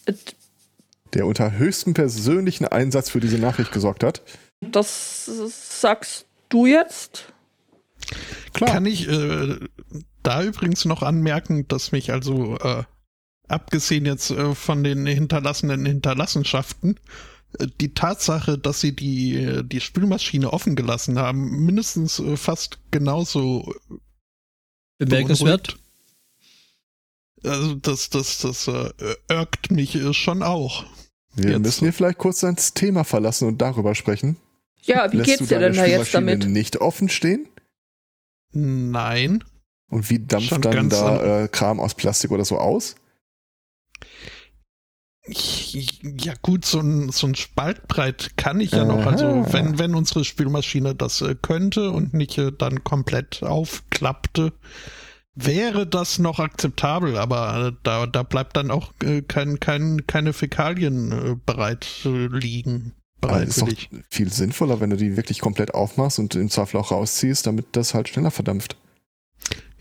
[0.06, 0.12] äh,
[1.14, 4.22] Der unter höchstem persönlichen Einsatz für diese Nachricht gesorgt hat.
[4.60, 5.26] Das
[5.80, 7.32] sagst du jetzt?
[8.52, 8.70] Klar.
[8.70, 9.58] Kann ich äh,
[10.22, 12.82] da übrigens noch anmerken, dass mich also, äh,
[13.48, 16.98] abgesehen jetzt äh, von den hinterlassenen Hinterlassenschaften,
[17.58, 22.78] äh, die Tatsache, dass sie die, äh, die Spülmaschine offen gelassen haben, mindestens äh, fast
[22.90, 23.74] genauso
[24.98, 25.68] Bemerkenswert.
[25.68, 25.84] beunruhigt.
[27.44, 28.90] Also das, das, das äh,
[29.28, 30.84] irgt mich äh, schon auch.
[31.36, 31.62] Wir Jetzt.
[31.62, 34.36] müssen hier vielleicht kurz das Thema verlassen und darüber sprechen.
[34.82, 36.54] Ja, wie Lässt geht's du dir deine denn da jetzt Spülmaschine damit?
[36.54, 37.48] nicht offen stehen?
[38.52, 39.42] Nein.
[39.90, 42.96] Und wie dampft Schon dann da äh, Kram aus Plastik oder so aus?
[45.26, 49.06] Ja gut, so ein, so ein Spaltbreit kann ich ja noch.
[49.06, 49.52] Also Aha.
[49.52, 54.52] wenn, wenn unsere Spülmaschine das äh, könnte und nicht äh, dann komplett aufklappte,
[55.34, 57.16] wäre das noch akzeptabel.
[57.16, 62.26] Aber äh, da, da bleibt dann auch äh, kein, kein, keine Fäkalien äh, bereit äh,
[62.26, 62.92] liegen.
[63.20, 63.68] Aber ist doch
[64.10, 67.94] viel sinnvoller, wenn du die wirklich komplett aufmachst und im Zweifel auch rausziehst, damit das
[67.94, 68.76] halt schneller verdampft.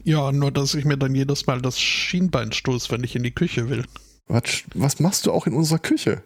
[0.03, 3.31] Ja, nur dass ich mir dann jedes Mal das Schienbein stoß, wenn ich in die
[3.31, 3.83] Küche will.
[4.27, 6.23] Was, was machst du auch in unserer Küche?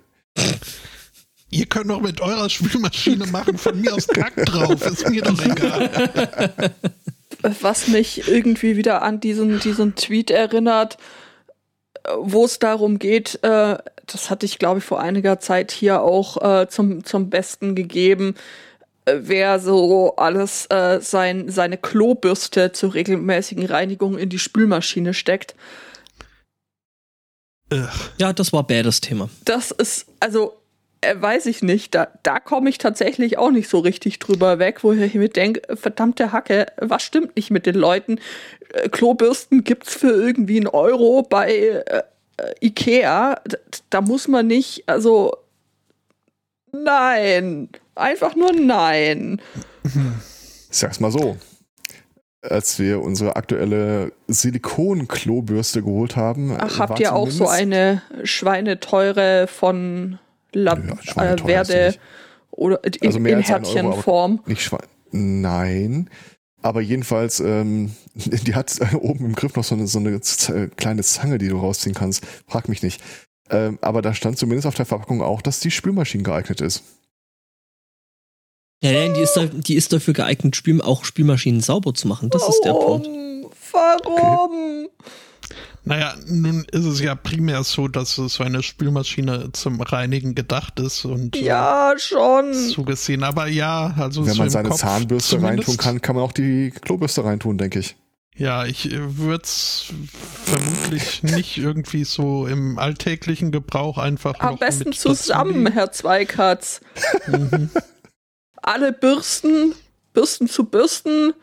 [1.50, 5.42] Ihr könnt doch mit eurer Spülmaschine machen, von mir aus Kack drauf, ist mir doch
[5.44, 6.76] egal.
[7.42, 10.98] was mich irgendwie wieder an diesen, diesen Tweet erinnert,
[12.18, 16.62] wo es darum geht, äh, das hatte ich, glaube ich, vor einiger Zeit hier auch
[16.62, 18.36] äh, zum, zum Besten gegeben,
[19.06, 25.56] äh, wer so alles äh, sein, seine Klobürste zur regelmäßigen Reinigung in die Spülmaschine steckt.
[28.18, 29.30] Ja, das war bad, das Thema.
[29.44, 30.54] Das ist, also,
[31.08, 34.84] äh, weiß ich nicht, da, da komme ich tatsächlich auch nicht so richtig drüber weg,
[34.84, 38.20] wo ich mir denke, verdammte Hacke, was stimmt nicht mit den Leuten?
[38.74, 42.04] Äh, Klobürsten gibt's für irgendwie einen Euro bei äh,
[42.38, 43.42] äh, Ikea.
[43.46, 43.58] Da,
[43.90, 45.36] da muss man nicht, also,
[46.72, 49.42] nein, einfach nur nein.
[50.70, 51.38] Ich sag's mal so.
[52.42, 60.20] Als wir unsere aktuelle Silikon-Klobürste geholt haben, Ach, habt ihr auch so eine Schweineteure von
[60.58, 61.94] La Nö, äh,
[62.52, 64.42] oder in, Also in Herzchenform?
[64.46, 64.88] Nicht Schwein.
[65.12, 66.10] Nein.
[66.62, 70.68] Aber jedenfalls, ähm, die hat äh, oben im Griff noch so eine, so eine äh,
[70.76, 72.26] kleine Zange, die du rausziehen kannst.
[72.48, 73.02] Frag mich nicht.
[73.50, 76.84] Ähm, aber da stand zumindest auf der Verpackung auch, dass die Spülmaschine geeignet ist.
[78.84, 82.30] Ja, nein, die ist, da, die ist dafür geeignet, Spül, auch Spülmaschinen sauber zu machen.
[82.30, 83.08] Das ist der Punkt.
[83.08, 83.52] Warum?
[83.72, 84.90] Warum?
[85.84, 91.06] Naja, nun ist es ja primär so, dass so eine Spülmaschine zum Reinigen gedacht ist
[91.06, 92.54] und äh, Ja, schon.
[92.54, 93.24] zugesehen.
[93.24, 95.70] Aber ja, also Wenn so man im seine Kopf Zahnbürste zumindest.
[95.70, 97.96] reintun kann, kann man auch die Klobürste reintun, denke ich.
[98.36, 99.86] Ja, ich würde es
[100.46, 105.74] vermutlich nicht irgendwie so im alltäglichen Gebrauch einfach Am noch besten mit zusammen, dazulegen.
[105.74, 106.82] Herr Zweikatz.
[107.28, 107.70] Mhm.
[108.62, 109.74] Alle Bürsten,
[110.14, 111.34] Bürsten zu Bürsten.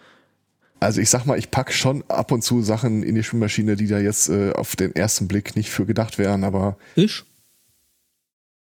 [0.84, 3.86] Also ich sag mal, ich pack schon ab und zu Sachen in die Spülmaschine, die
[3.86, 7.24] da jetzt äh, auf den ersten Blick nicht für gedacht wären, aber Fisch?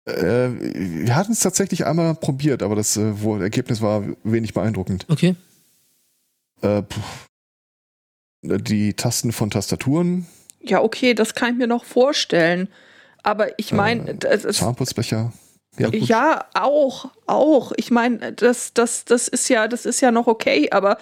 [0.05, 5.05] äh, wir hatten es tatsächlich einmal probiert, aber das äh, wo, Ergebnis war wenig beeindruckend.
[5.09, 5.35] Okay.
[6.61, 6.99] Äh, puh.
[8.41, 10.25] die Tasten von Tastaturen,
[10.61, 12.67] Ja, okay, das kann ich mir noch vorstellen.
[13.21, 14.57] Aber ich meine, Äh, das ist.
[14.57, 15.33] Zahnputzbecher.
[15.77, 15.89] Ja.
[15.93, 17.73] Ja, auch, auch.
[17.77, 20.97] Ich meine, das, das, das ist ja, das ist ja noch okay, aber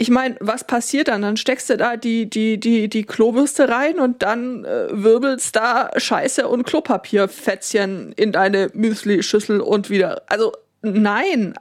[0.00, 1.22] ich meine, was passiert dann?
[1.22, 5.90] Dann steckst du da die, die, die, die Klobürste rein und dann äh, wirbelst da
[5.96, 10.22] Scheiße und Klopapierfetzchen in deine Müsli-Schüssel und wieder.
[10.28, 11.54] Also, nein.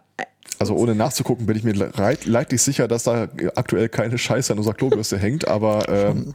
[0.59, 4.59] Also ohne nachzugucken bin ich mir leit- leidlich sicher, dass da aktuell keine Scheiße an
[4.59, 6.33] unserer Klobürste hängt, aber ähm,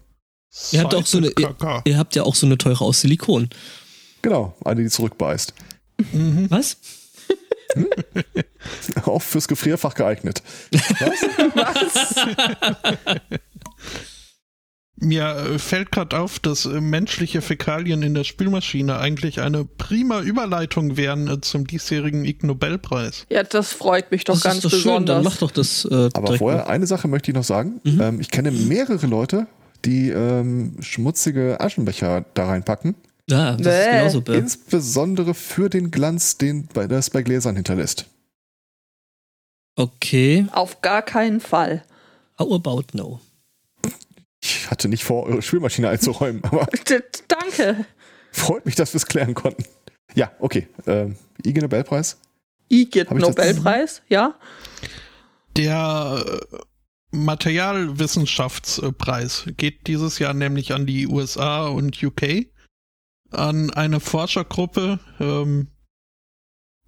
[0.73, 1.83] Ihr habt auch so eine- Seitenkacker.
[1.85, 3.49] Ihr habt ja auch so eine teure aus Silikon.
[4.23, 5.55] genau, eine, die zurückbeißt.
[6.13, 6.47] Mhm.
[6.51, 6.77] Was?
[9.07, 10.43] Auch fürs Gefrierfach geeignet.
[14.97, 20.21] Mir äh, fällt gerade auf, dass äh, menschliche Fäkalien in der Spülmaschine eigentlich eine prima
[20.21, 23.27] Überleitung wären äh, zum diesjährigen Ig Nobelpreis.
[23.29, 25.25] Ja, das freut mich doch das ganz ist doch schön, dann besonders.
[25.25, 26.69] mach doch das äh, Aber vorher, mal.
[26.69, 27.81] eine Sache möchte ich noch sagen.
[27.83, 28.01] Mhm.
[28.01, 29.49] Ähm, ich kenne mehrere Leute,
[29.85, 32.95] die ähm, schmutzige Aschenbecher da reinpacken.
[33.31, 33.81] Ja, das Bäh.
[33.81, 34.37] ist genauso bäh.
[34.39, 38.07] Insbesondere für den Glanz, den das bei Gläsern hinterlässt.
[39.77, 40.47] Okay.
[40.53, 41.85] Auf gar keinen Fall.
[42.39, 43.21] How about no?
[44.43, 46.67] Ich hatte nicht vor, eure Spülmaschine einzuräumen, aber
[47.29, 47.87] danke.
[48.33, 49.65] freut mich, dass wir es klären konnten.
[50.15, 50.69] Ja, okay.
[50.87, 52.19] Ähm, IG Nobelpreis.
[52.69, 54.35] Das- Nobelpreis, ja?
[55.57, 56.41] Der äh,
[57.15, 62.47] Materialwissenschaftspreis geht dieses Jahr nämlich an die USA und UK,
[63.33, 65.69] an eine Forschergruppe, ähm,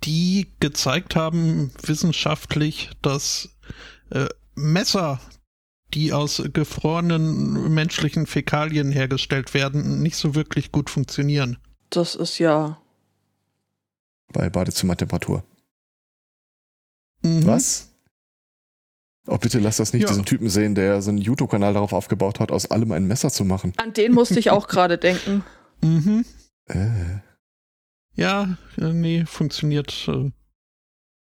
[0.04, 3.56] die gezeigt haben wissenschaftlich, dass
[4.10, 5.20] äh, Messer,
[5.94, 11.58] die aus gefrorenen menschlichen Fäkalien hergestellt werden, nicht so wirklich gut funktionieren.
[11.90, 12.80] Das ist ja.
[14.32, 15.44] Bei Badezimmertemperatur.
[17.22, 17.46] Mhm.
[17.46, 17.90] Was?
[19.26, 20.08] Oh, bitte lass das nicht Ja.
[20.08, 23.44] diesen Typen sehen, der so einen YouTube-Kanal darauf aufgebaut hat, aus allem ein Messer zu
[23.44, 23.72] machen.
[23.78, 25.44] An den musste ich auch gerade denken.
[25.84, 26.24] Mhm.
[26.66, 27.18] Äh.
[28.16, 30.30] Ja, nee, funktioniert äh,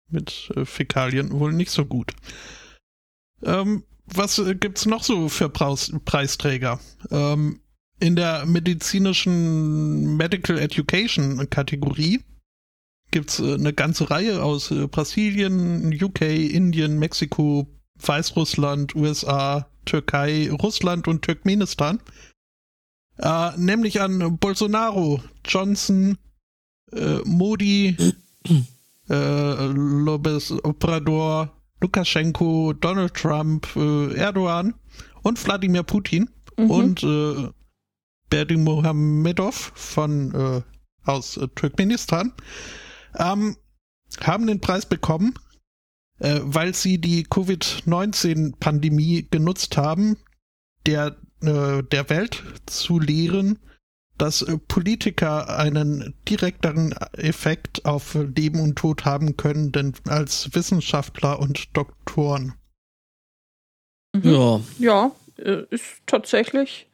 [0.10, 2.14] mit äh, Fäkalien wohl nicht so gut.
[3.44, 6.80] Ähm, was äh, gibt's noch so für Praus Preisträger?
[7.12, 7.62] Ähm,
[8.00, 12.24] in der medizinischen Medical Education Kategorie
[13.12, 17.68] gibt's eine ganze Reihe aus Brasilien, UK, Indien, Mexiko,
[18.00, 22.00] Weißrussland, USA, Türkei, Russland und Turkmenistan.
[23.20, 26.18] Äh, nämlich an Bolsonaro, Johnson,
[26.92, 27.96] äh, Modi,
[29.10, 31.52] äh, Lopez Obrador,
[31.82, 34.74] Lukaschenko, Donald Trump, äh, Erdogan
[35.24, 36.72] und Wladimir Putin Mhm.
[36.72, 37.50] und äh,
[38.30, 40.62] Berdimuhamedov von äh,
[41.06, 42.34] aus Turkmenistan
[43.18, 43.56] ähm,
[44.22, 45.34] haben den Preis bekommen,
[46.20, 50.18] äh, weil sie die Covid-19-Pandemie genutzt haben,
[50.86, 53.60] der äh, der Welt zu lehren,
[54.18, 61.40] dass äh, Politiker einen direkteren Effekt auf Leben und Tod haben können, denn als Wissenschaftler
[61.40, 62.54] und Doktoren.
[64.14, 64.22] Mhm.
[64.24, 64.62] Ja.
[64.80, 66.88] Ja, äh, ist tatsächlich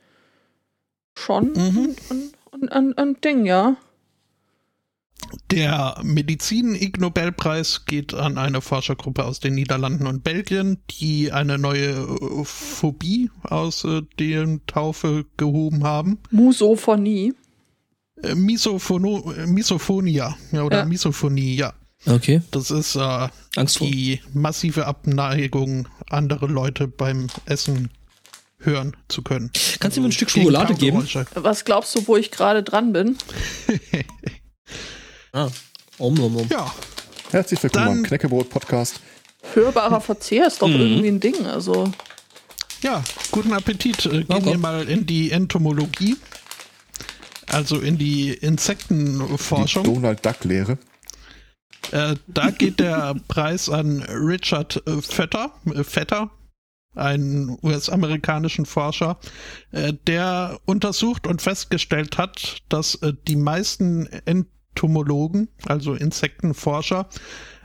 [1.18, 1.96] schon Mhm.
[2.10, 3.78] ein, ein, ein, ein Ding, ja.
[5.52, 11.92] Der Medizin-Ig Nobelpreis geht an eine Forschergruppe aus den Niederlanden und Belgien, die eine neue
[11.92, 16.20] äh, Phobie aus äh, der Taufe gehoben haben.
[16.32, 17.34] Musophonie.
[18.22, 20.86] Äh, Misophono äh, Misophonia ja, oder Ja.
[20.86, 21.74] Misophonie, ja.
[22.06, 22.42] Okay.
[22.52, 23.30] Das ist äh,
[23.80, 27.92] die massive Abneigung, andere Leute beim Essen
[28.60, 29.52] hören zu können.
[29.80, 31.08] Kannst du mir ein Stück Gegen Schokolade geben?
[31.36, 33.18] Was glaubst du, wo ich gerade dran bin?
[35.36, 35.50] Ah.
[35.98, 36.48] Om, om, om.
[36.50, 36.72] Ja,
[37.32, 39.00] Herzlich willkommen Dann- am Knäckebrot-Podcast.
[39.54, 40.76] Hörbarer Verzehr ist doch Mhm.
[40.80, 41.46] irgendwie ein Ding.
[41.48, 41.92] Also,
[42.84, 44.06] ja, guten Appetit.
[44.06, 46.18] Äh, Gehen wir mal in die Entomologie,
[47.48, 49.84] also in die Die Insektenforschung.
[49.86, 50.78] Donald Duck-Lehre.
[51.92, 56.30] Äh, da geht der Preis an Richard äh, Vetter, äh, Vetter
[56.96, 59.18] einen US-amerikanischen Forscher,
[59.72, 64.08] äh, der untersucht und festgestellt hat, dass äh, die meisten
[64.76, 67.08] Entomologen, also Insektenforscher,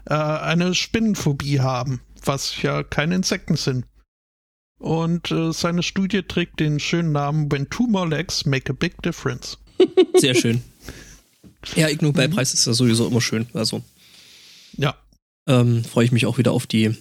[0.06, 3.86] äh, eine Spinnenphobie haben, was ja keine Insekten sind.
[4.78, 9.02] Und äh, seine Studie trägt den schönen Namen When Two More Legs Make a Big
[9.02, 9.58] Difference.
[10.16, 10.62] Sehr schön.
[11.74, 13.46] Ja, Ig Nobelpreis ist ja sowieso immer schön.
[13.54, 13.82] Also
[14.76, 14.94] Ja.
[15.48, 16.94] ähm, freue ich mich auch wieder auf die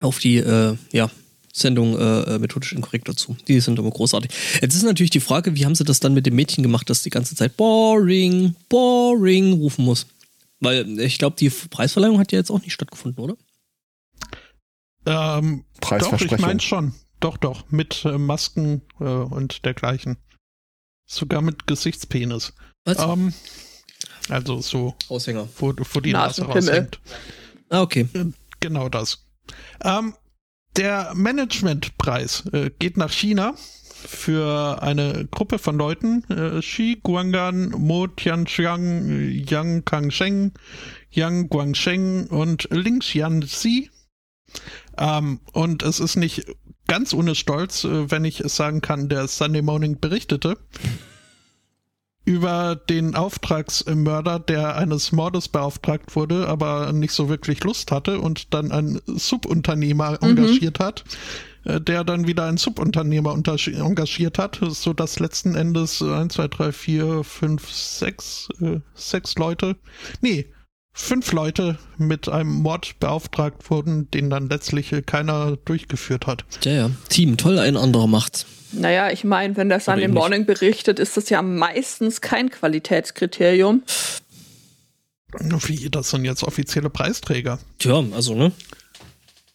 [0.00, 1.10] auf die äh, ja,
[1.58, 3.36] Sendung äh, äh, methodisch inkorrekt dazu.
[3.46, 4.30] Die sind immer großartig.
[4.60, 7.02] Jetzt ist natürlich die Frage, wie haben sie das dann mit dem Mädchen gemacht, das
[7.02, 10.06] die ganze Zeit boring, boring rufen muss?
[10.60, 13.36] Weil ich glaube, die Preisverleihung hat ja jetzt auch nicht stattgefunden, oder?
[15.06, 16.94] Ähm, doch, ich meine schon.
[17.20, 17.70] Doch, doch.
[17.70, 20.18] Mit äh, Masken äh, und dergleichen.
[21.06, 22.52] Sogar mit Gesichtspenis.
[22.84, 22.98] Was?
[22.98, 23.32] Ähm,
[24.28, 25.48] also so, Aushänger.
[25.56, 27.00] wo, wo die Nase raushängt.
[27.70, 28.08] Ah, okay.
[28.60, 29.26] Genau das.
[29.82, 30.14] Ähm,
[30.78, 33.54] der Managementpreis äh, geht nach China
[34.06, 36.24] für eine Gruppe von Leuten.
[36.30, 40.52] Äh, Xi Guanggan, Mo Tianxiang, Yang Kangsheng,
[41.10, 43.90] Yang Guangsheng und Ling Xianxi.
[44.96, 46.46] Ähm, und es ist nicht
[46.86, 50.58] ganz ohne Stolz, äh, wenn ich es sagen kann, der Sunday Morning berichtete
[52.28, 58.52] über den Auftragsmörder, der eines Mordes beauftragt wurde, aber nicht so wirklich Lust hatte und
[58.52, 61.04] dann einen Subunternehmer engagiert hat,
[61.64, 66.72] äh, der dann wieder einen Subunternehmer engagiert hat, so dass letzten Endes 1, 2, 3,
[66.72, 69.76] 4, 5, 6, äh, sechs Leute,
[70.20, 70.52] nee,
[70.92, 76.44] fünf Leute mit einem Mord beauftragt wurden, den dann letztlich äh, keiner durchgeführt hat.
[76.62, 76.90] Ja, ja.
[77.08, 78.44] Team, toll, ein anderer macht's.
[78.72, 80.20] Naja, ich meine, wenn Sunday eben nicht.
[80.20, 83.82] Morning berichtet, ist das ja meistens kein Qualitätskriterium.
[85.40, 87.58] Wie, das sind jetzt offizielle Preisträger.
[87.78, 88.52] Tja, also, ne?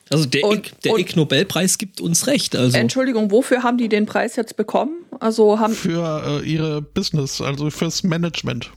[0.10, 2.56] Also der, Und- Ig, der Ig Nobelpreis gibt uns recht.
[2.56, 5.06] Also Entschuldigung, wofür haben die den Preis jetzt bekommen?
[5.20, 8.72] Also haben Für äh, ihre Business, also fürs Management.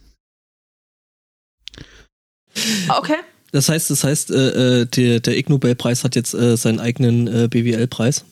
[2.88, 3.16] okay.
[3.52, 7.26] das heißt, das heißt, äh, äh, der, der Ig Nobelpreis hat jetzt äh, seinen eigenen
[7.26, 8.24] äh, BWL-Preis.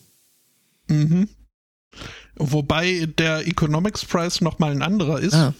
[0.87, 1.29] Mhm.
[2.37, 5.33] Wobei der Economics Prize nochmal ein anderer ist.
[5.35, 5.53] Ah,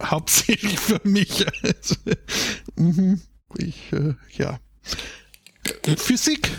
[0.02, 1.46] Hauptsächlich für mich.
[2.76, 3.22] mhm.
[3.58, 4.60] Ich, äh, ja.
[5.98, 6.52] Physik.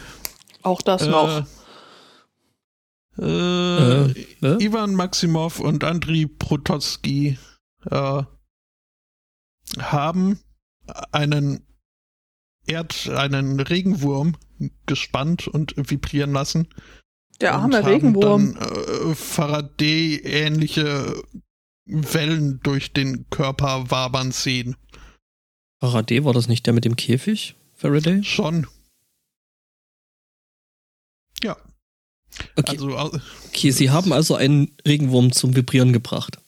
[0.62, 1.46] Auch das noch.
[3.18, 4.10] Äh, äh,
[4.42, 4.64] Äh?
[4.64, 7.38] Ivan Maximov und Andriy Protosky
[7.90, 8.22] äh,
[9.78, 10.40] haben
[11.12, 11.67] einen
[12.68, 14.36] Erd, einen Regenwurm
[14.86, 16.68] gespannt und vibrieren lassen.
[17.40, 18.54] Der und arme haben Regenwurm.
[18.54, 21.22] Dann, äh, Faraday-ähnliche
[21.86, 24.76] Wellen durch den Körper wabern sehen.
[25.80, 27.54] Faraday, war das nicht der mit dem Käfig?
[27.74, 28.24] Faraday?
[28.24, 28.66] Schon.
[31.42, 31.56] Ja,
[32.56, 33.12] Okay, also
[33.48, 36.38] okay, sie haben also einen Regenwurm zum Vibrieren gebracht.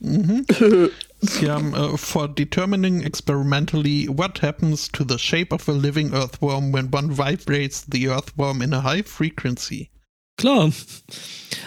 [0.00, 0.44] mhm.
[1.20, 6.72] Sie haben äh, for determining experimentally what happens to the shape of a living earthworm
[6.72, 9.90] when one vibrates the earthworm in a high frequency.
[10.36, 10.72] Klar.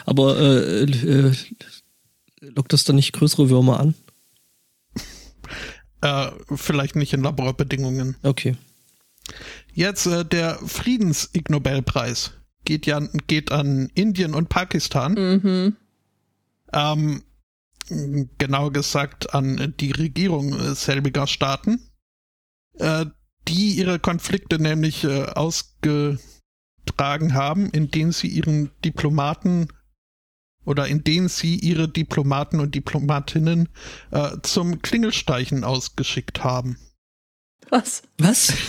[0.06, 1.36] Aber äh, äh,
[2.41, 3.95] lockt das dann nicht größere Würmer an?
[6.02, 8.16] Äh, vielleicht nicht in Laborbedingungen.
[8.24, 8.56] Okay.
[9.74, 12.32] Jetzt äh, der Friedens-Ig-Nobelpreis
[12.66, 15.14] geht ja geht an Indien und Pakistan.
[15.14, 15.76] Mhm.
[16.74, 17.24] Ähm,
[18.38, 21.92] genau gesagt an die Regierung äh, selbiger Staaten,
[22.78, 23.06] äh,
[23.48, 26.20] die ihre Konflikte nämlich äh, ausgetragen
[27.34, 29.68] haben, indem sie ihren Diplomaten
[30.66, 33.70] oder indem sie ihre Diplomaten und Diplomatinnen
[34.12, 36.78] äh, zum Klingelsteichen ausgeschickt haben.
[37.70, 38.04] Was?
[38.18, 38.54] Was?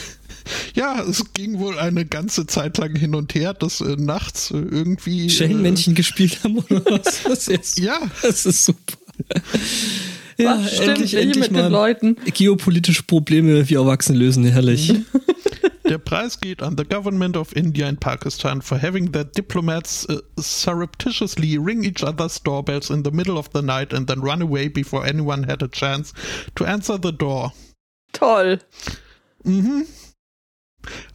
[0.74, 4.56] Ja, es ging wohl eine ganze Zeit lang hin und her, dass äh, nachts äh,
[4.56, 5.30] irgendwie.
[5.30, 7.24] Shane-Männchen gespielt haben oder was?
[7.24, 7.78] was jetzt?
[7.78, 8.96] Ja, Das ist super.
[10.38, 12.16] Ja, Was stimmt endlich, endlich mit den mal Leuten?
[12.32, 14.94] geopolitische Probleme wie Erwachsene lösen, herrlich.
[15.88, 20.20] Der Preis geht an the government of India and Pakistan for having their diplomats uh,
[20.40, 24.68] surreptitiously ring each other's doorbells in the middle of the night and then run away
[24.68, 26.14] before anyone had a chance
[26.54, 27.52] to answer the door.
[28.14, 28.58] Toll.
[29.44, 29.84] Mhm.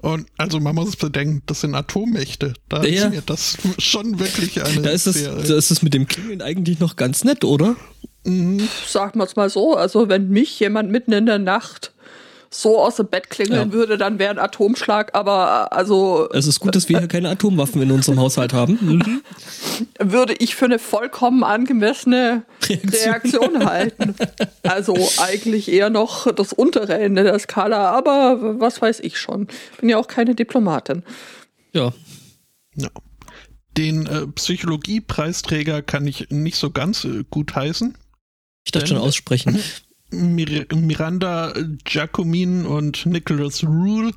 [0.01, 2.53] Und also man muss bedenken, das sind Atommächte.
[2.70, 3.05] Da Ja.
[3.05, 5.36] ist mir das schon wirklich eine Da ist, das, sehr.
[5.36, 7.76] da ist das mit dem Klingeln eigentlich noch ganz nett, oder?
[8.26, 8.68] Mhm.
[8.88, 9.76] Sagen wir es mal so.
[9.76, 11.93] Also, wenn mich jemand mitten in der Nacht
[12.50, 13.74] so aus dem Bett klingeln Ja.
[13.74, 15.14] würde, dann wäre ein Atomschlag.
[15.16, 18.78] Aber also Es ist gut, dass wir hier keine Atomwaffen in unserem Haushalt haben.
[18.82, 19.22] Mhm.
[20.00, 23.04] würde ich für eine vollkommen angemessene Reaktion.
[23.04, 24.16] Reaktion halten.
[24.64, 29.48] Also eigentlich eher noch das untere Ende der Skala, aber was weiß ich schon.
[29.80, 31.04] Bin ja auch keine Diplomatin.
[31.74, 31.93] Ja.
[32.76, 32.89] Ja.
[33.78, 37.95] Den äh, Psychologiepreisträger kann ich nicht so ganz äh, gut heißen.
[38.66, 39.60] Ich dachte schon Denn- aussprechen.
[40.10, 41.53] Mir Miranda
[41.84, 44.12] Giacomin und Nicholas Rule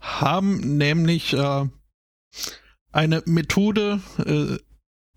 [0.00, 1.66] haben nämlich äh,
[2.92, 4.56] eine Methode äh,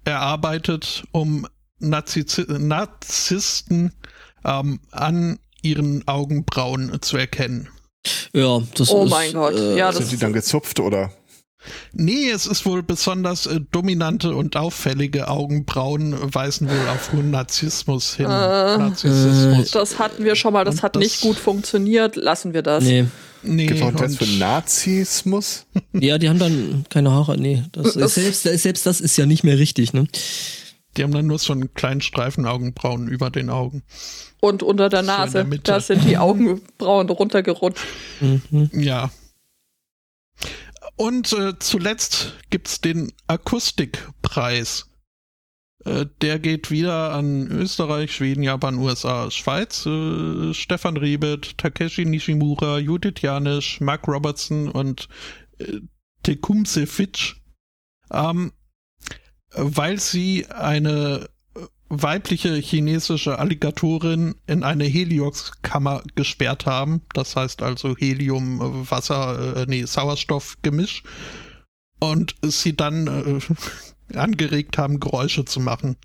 [0.09, 1.47] erarbeitet, um
[1.79, 3.93] Naziz Narzissten
[4.43, 7.69] ähm, an ihren Augenbrauen zu erkennen.
[8.33, 11.11] Ja, das Oh ist, mein Gott, Äh, ja, das- Sind die dann gezupft oder?
[11.93, 18.15] Nee, es ist wohl besonders äh, dominante und auffällige Augenbrauen weisen wohl auf hohen Narzissmus
[18.15, 18.25] hin.
[18.25, 19.71] Äh, Narzissmus.
[19.71, 22.15] Das hatten wir schon mal, das Und hat das- nicht gut funktioniert.
[22.15, 22.83] Lassen wir das.
[22.83, 23.05] Nee.
[23.43, 25.65] nee, Gibt es auch einen Test und- für Nazismus?
[25.93, 27.37] Ja, die haben dann keine Haare.
[27.39, 30.07] Nee, das ist, selbst, selbst das ist ja nicht mehr richtig, ne?
[30.95, 33.83] Die haben dann nur so einen kleinen Streifen Augenbrauen über den Augen.
[34.39, 37.83] Und unter der So in der Nase, da sind die Augenbrauen runtergerutscht.
[38.19, 38.69] Mhm.
[38.73, 39.11] Ja.
[40.95, 44.89] Und äh, zuletzt gibt's den Akustikpreis.
[45.85, 49.85] Äh, der geht wieder an Österreich, Schweden, Japan, USA, Schweiz.
[49.85, 55.07] Äh, Stefan Riebet, Takeshi Nishimura, Judith Janisch, Mark Robertson und
[55.59, 55.79] äh,
[56.23, 57.41] Tecumseh Fitch.
[58.11, 58.53] Ähm,
[59.51, 61.29] weil sie eine
[61.89, 67.01] weibliche chinesische Alligatorin in eine Helioxkammer gesperrt haben.
[67.13, 71.03] Das heißt also Helium, äh, Wasser, äh, nee, Sauerstoffgemisch.
[71.99, 75.95] Und sie dann äh, angeregt haben, Geräusche zu machen.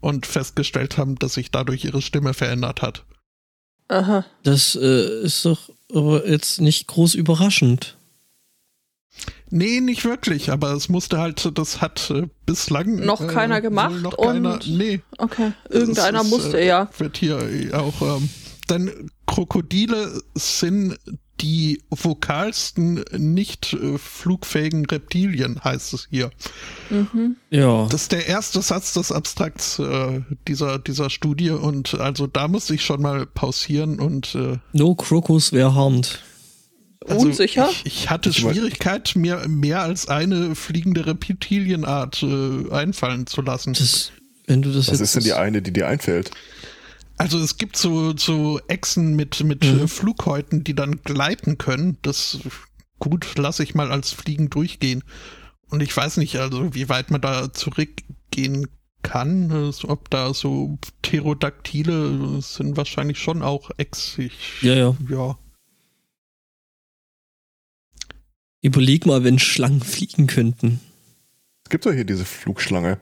[0.00, 3.06] Und festgestellt haben, dass sich dadurch ihre Stimme verändert hat.
[3.88, 4.24] Aha.
[4.42, 7.96] Das äh, ist doch aber jetzt nicht groß überraschend.
[9.56, 14.02] Nee, nicht wirklich, aber es musste halt, das hat äh, bislang Noch äh, keiner gemacht
[14.02, 15.52] Noch keiner, und- nee, Okay.
[15.70, 16.90] Irgendeiner Es ist, musste äh, ja.
[16.98, 17.38] Wird hier
[17.72, 18.28] auch, ähm,
[18.68, 20.98] denn Krokodile sind
[21.40, 26.30] die vokalsten nicht äh, flugfähigen Reptilien, heißt es hier.
[26.90, 27.36] Mhm.
[27.50, 27.86] Ja.
[27.90, 32.74] Das ist der erste Satz des Abstrakts äh, dieser, dieser Studie und also da musste
[32.74, 36.20] ich schon mal pausieren und äh, No Crocus were harmed.
[37.08, 37.68] Also Unsicher?
[37.70, 43.74] Ich, ich hatte Ich Schwierigkeit, mir mehr als eine fliegende Reptilienart äh, einfallen zu lassen.
[43.74, 44.12] Das,
[44.46, 45.00] wenn du das Was jetzt.
[45.00, 46.30] ist denn die eine, die dir einfällt?
[47.16, 49.86] Also es gibt so, so Echsen mit, mit Mhm.
[49.88, 51.98] Flughäuten, die dann gleiten können.
[52.02, 52.38] Das
[52.98, 55.04] gut, lasse ich mal als Fliegen durchgehen.
[55.68, 58.66] Und ich weiß nicht, also wie weit man da zurückgehen
[59.02, 59.72] kann.
[59.84, 64.18] Ob da so Pterodaktile sind wahrscheinlich schon auch Ex.
[64.18, 64.96] Ich, Ja, ja.
[65.08, 65.38] ja.
[68.64, 70.80] Überleg mal, wenn Schlangen fliegen könnten.
[71.64, 72.98] Es gibt doch hier diese Flugschlange.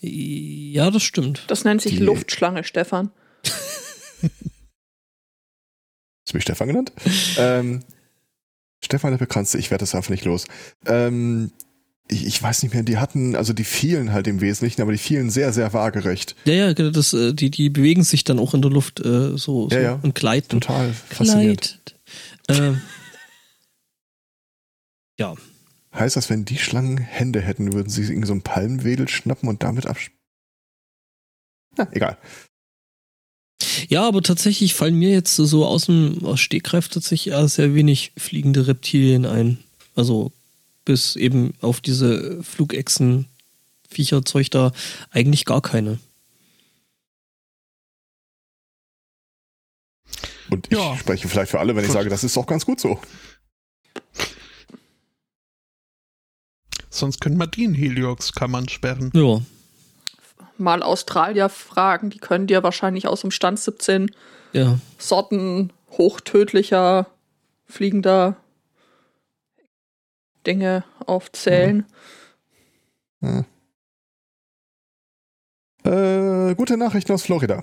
[0.00, 1.44] Ja, das stimmt.
[1.46, 3.10] Das nennt sich Die- Luftschlange, Stefan.
[4.22, 4.32] Hast
[6.32, 6.92] du mich Stefan genannt?
[7.38, 7.82] ähm,
[8.84, 10.44] Stefan der Bekranzte, ich werde das einfach nicht los.
[10.86, 11.52] Ähm,
[12.08, 14.98] ich, ich weiß nicht mehr, die hatten, also die fielen halt im Wesentlichen, aber die
[14.98, 16.34] fielen sehr, sehr waagerecht.
[16.44, 19.36] Ja, ja, genau, das, äh, die, die bewegen sich dann auch in der Luft äh,
[19.36, 19.98] so, so Ja, ja.
[20.02, 20.60] und gleiten.
[20.60, 21.80] Total faszinierend.
[22.46, 22.62] Gleitet.
[22.62, 22.80] Ähm,
[25.18, 25.34] ja.
[25.94, 29.62] Heißt das, wenn die Schlangen Hände hätten, würden sie irgend so einen Palmwedel schnappen und
[29.62, 30.10] damit absch...
[31.76, 32.18] Na, egal.
[33.88, 38.12] Ja, aber tatsächlich fallen mir jetzt so aus dem aus Stegreif tatsächlich eher sehr wenig
[38.16, 39.58] fliegende Reptilien ein.
[39.94, 40.32] Also
[40.84, 43.26] bis eben auf diese Flugechsen,
[43.88, 44.72] Viecherzeug da
[45.10, 45.98] eigentlich gar keine.
[50.50, 50.96] Und ich Ja.
[50.96, 53.00] spreche vielleicht für alle, wenn ich sage, das ist doch ganz gut so.
[56.98, 59.10] Sonst können wir die in Heliox-Kammern sperren.
[59.14, 59.40] Ja.
[60.58, 64.10] Mal Australier fragen, die können dir wahrscheinlich aus dem Stand 17
[64.52, 64.78] Ja.
[64.98, 67.06] Sorten hochtödlicher,
[67.66, 68.36] fliegender
[70.46, 71.84] Dinge aufzählen.
[73.20, 73.44] Ja.
[75.84, 77.62] Äh, gute Nachrichten aus Florida.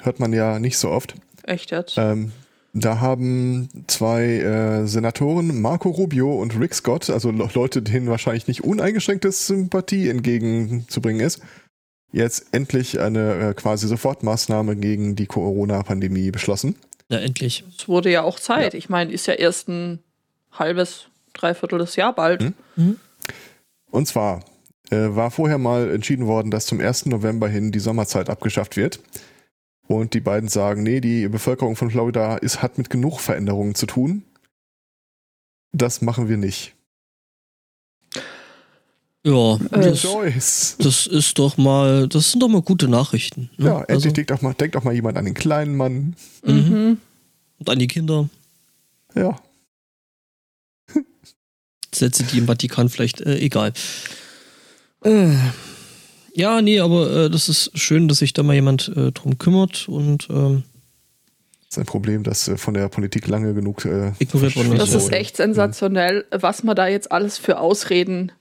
[0.00, 1.14] Hört man ja nicht so oft.
[1.44, 1.96] Echt jetzt?
[1.98, 2.32] Ähm,
[2.72, 8.48] da haben zwei äh, Senatoren, Marco Rubio und Rick Scott, also Le Leute, denen wahrscheinlich
[8.48, 11.42] nicht uneingeschränkte Sympathie entgegenzubringen ist,
[12.12, 16.76] jetzt endlich eine äh, quasi Sofortmaßnahme gegen die Corona-Pandemie beschlossen.
[17.10, 17.64] Na, endlich.
[17.78, 18.72] Es wurde ja auch Zeit.
[18.72, 19.98] Ich meine, ist ja erst ein
[20.52, 22.52] halbes, dreiviertel des Jahr bald.
[22.76, 22.96] Hm?
[23.90, 24.44] Und zwar
[24.90, 27.06] äh, war vorher mal entschieden worden, dass zum 1.
[27.06, 29.00] November hin die Sommerzeit abgeschafft wird.
[29.92, 33.84] Und die beiden sagen, nee, die Bevölkerung von Florida ist, hat mit genug Veränderungen zu
[33.84, 34.22] tun.
[35.72, 36.74] Das machen wir nicht.
[39.24, 43.50] Ja, Äh, das, das ist doch mal, das sind doch mal gute Nachrichten.
[43.58, 43.66] Ne?
[43.66, 46.16] Ja, endlich also, denkt, auch mal, denkt auch mal jemand an den kleinen Mann.
[46.42, 46.54] mhm.
[46.54, 46.98] Mhm.
[47.58, 48.30] Und an die Kinder.
[49.14, 49.38] Ja.
[51.94, 53.74] Sätze, die im Vatikan vielleicht, äh, egal.
[55.04, 55.34] Äh,
[56.34, 59.88] ja, nee, aber äh, das ist schön, dass sich da mal jemand äh, drum kümmert
[59.88, 60.62] und ähm,
[61.68, 64.92] Das ist ein Problem, das äh, von der Politik lange genug äh, Ignoriert worden Das
[64.92, 64.98] Ja.
[64.98, 68.32] ist echt sensationell, was man da jetzt alles für Ausreden.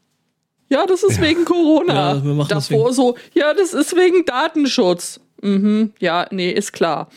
[0.70, 1.24] Ja, das ist Ja.
[1.24, 2.14] wegen Corona.
[2.16, 5.20] Ja, wir machen das Davor so, ja, das ist wegen Datenschutz.
[5.42, 7.10] Mhm, ja, nee, ist klar.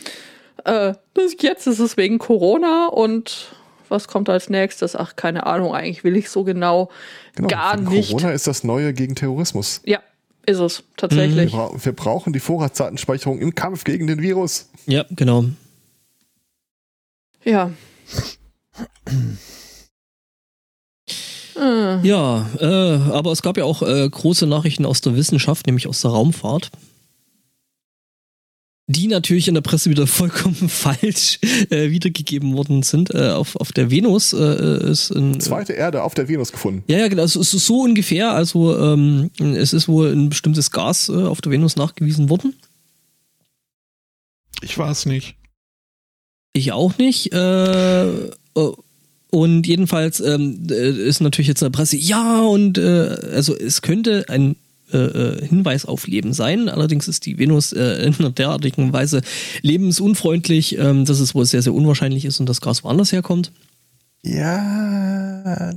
[0.65, 3.55] Äh, das, jetzt ist es wegen Corona und
[3.91, 4.97] was kommt als nächstes?
[4.97, 6.91] Ach, keine Ahnung, eigentlich will ich so genau,
[7.37, 8.09] Genau, gar nicht.
[8.11, 9.83] Corona ist das Neue gegen Terrorismus.
[9.85, 10.01] Ja,
[10.47, 11.53] ist es Wir, tatsächlich.
[11.53, 14.69] bra wir brauchen die Vorratsdatenspeicherung im Kampf gegen den Virus.
[14.87, 15.47] ja, genau.
[17.45, 17.71] Ja.
[22.03, 26.01] Ja, äh, aber es gab ja auch äh, große Nachrichten aus der Wissenschaft, nämlich aus
[26.01, 26.71] der Raumfahrt.
[28.87, 31.39] Die natürlich in der Presse wieder vollkommen falsch
[31.71, 33.15] äh, wiedergegeben worden sind.
[33.15, 35.41] Äh, auf, auf der Venus äh, ist ein.
[35.41, 36.85] Zweite Erde auf der Venus gefunden.
[36.87, 37.23] Ja, ja, genau.
[37.23, 38.33] Es ist so ungefähr.
[38.33, 42.55] Also ähm, es ist wohl ein bestimmtes Gas äh, auf der Venus nachgewiesen worden.
[44.63, 45.37] Ich weiß nicht.
[46.53, 47.33] Ich auch nicht.
[47.33, 48.31] Äh, äh,
[49.31, 53.83] und jedenfalls ähm, äh, ist natürlich jetzt in der Presse, ja, und äh, also es
[53.83, 54.55] könnte ein
[54.95, 56.69] äh, äh, Hinweis auf Leben sein.
[56.69, 59.23] Allerdings ist die Venus äh, in einer derartigen Weise
[59.63, 63.53] lebensunfreundlich, ähm, dass es wohl sehr, sehr unwahrscheinlich ist und das Gas woanders herkommt.
[64.23, 65.75] Ja,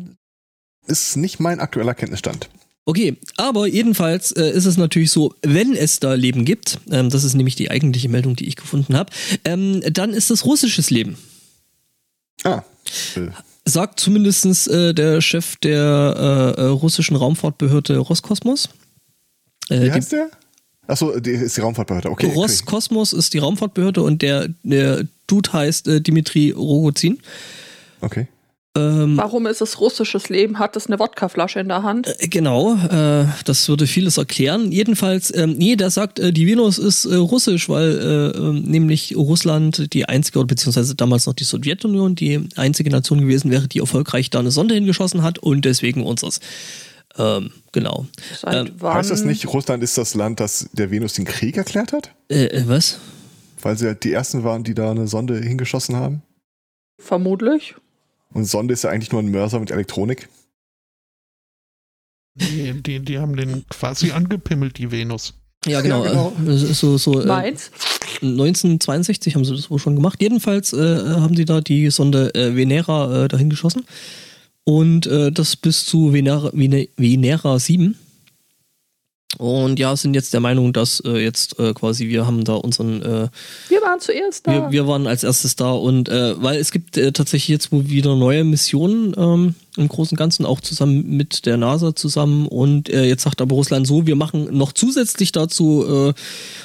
[0.85, 2.49] ist nicht mein aktueller Kenntnisstand.
[2.85, 7.25] Okay, aber jedenfalls äh, ist es natürlich so, wenn es da Leben gibt, ähm, das
[7.25, 9.11] ist nämlich die eigentliche Meldung, die ich gefunden habe,
[9.43, 11.17] ähm, dann ist das russisches Leben.
[12.45, 12.63] Ah,
[13.15, 13.27] äh,
[13.65, 18.69] Sagt zumindestens äh, der Chef der äh, russischen Raumfahrtbehörde Roskosmos.
[19.69, 20.29] Äh, wie die heißt der?
[20.87, 22.09] Achso, die ist die Raumfahrtbehörde.
[22.09, 22.27] Okay.
[22.27, 22.35] okay.
[22.35, 27.19] Roskosmos ist die Raumfahrtbehörde und der, der Dude heißt äh, Dimitri Rogozin.
[28.01, 28.27] okay.
[28.77, 30.59] Ähm, warum ist es russisches Leben?
[30.59, 32.07] Hat es eine Wodkaflasche in der Hand?
[32.07, 34.71] Äh, Genau, äh, das würde vieles erklären.
[34.71, 39.15] Jedenfalls, ähm, nee, der sagt, äh, die Venus ist äh, russisch, weil äh, ähm, nämlich
[39.15, 43.79] Russland die einzige, oder beziehungsweise damals noch die Sowjetunion, die einzige Nation gewesen wäre, die
[43.79, 46.39] erfolgreich da eine Sonde hingeschossen hat und deswegen unseres.
[47.17, 48.05] Ähm, genau.
[48.45, 48.71] Ähm?
[48.81, 52.13] Heißt das nicht, Russland ist das Land, das der Venus den Krieg erklärt hat?
[52.29, 52.99] Äh, äh, was?
[53.61, 56.21] Weil sie halt die ersten waren, die da eine Sonde hingeschossen haben?
[56.99, 57.75] Vermutlich.
[58.33, 60.29] Und Sonde ist ja eigentlich nur ein Mörser mit Elektronik.
[62.35, 65.33] Die, die, die haben den quasi angepimmelt, die Venus.
[65.65, 66.05] Ja, genau.
[66.05, 66.33] Ja, genau.
[66.39, 67.71] Äh, das ist so, so, äh, Meins?
[68.21, 70.21] 1962 haben sie das wohl schon gemacht.
[70.21, 70.77] Jedenfalls äh,
[71.19, 73.85] haben sie da die Sonde äh, Venera äh, dahin geschossen.
[74.67, 77.97] Und äh, das bis zu Venera, Vene, Venera 7.
[79.37, 83.01] Und ja, sind jetzt der Meinung, dass äh, jetzt äh, quasi wir haben da unseren,
[83.01, 83.29] äh,
[83.69, 84.51] Wir waren zuerst da.
[84.51, 87.87] wir, wir waren als erstes da und äh, weil es gibt äh, tatsächlich jetzt wohl
[87.87, 92.89] wieder neue Missionen ähm, im Großen und Ganzen, auch zusammen mit der NASA zusammen und
[92.89, 96.13] äh, jetzt sagt aber Russland so, wir machen noch zusätzlich dazu äh,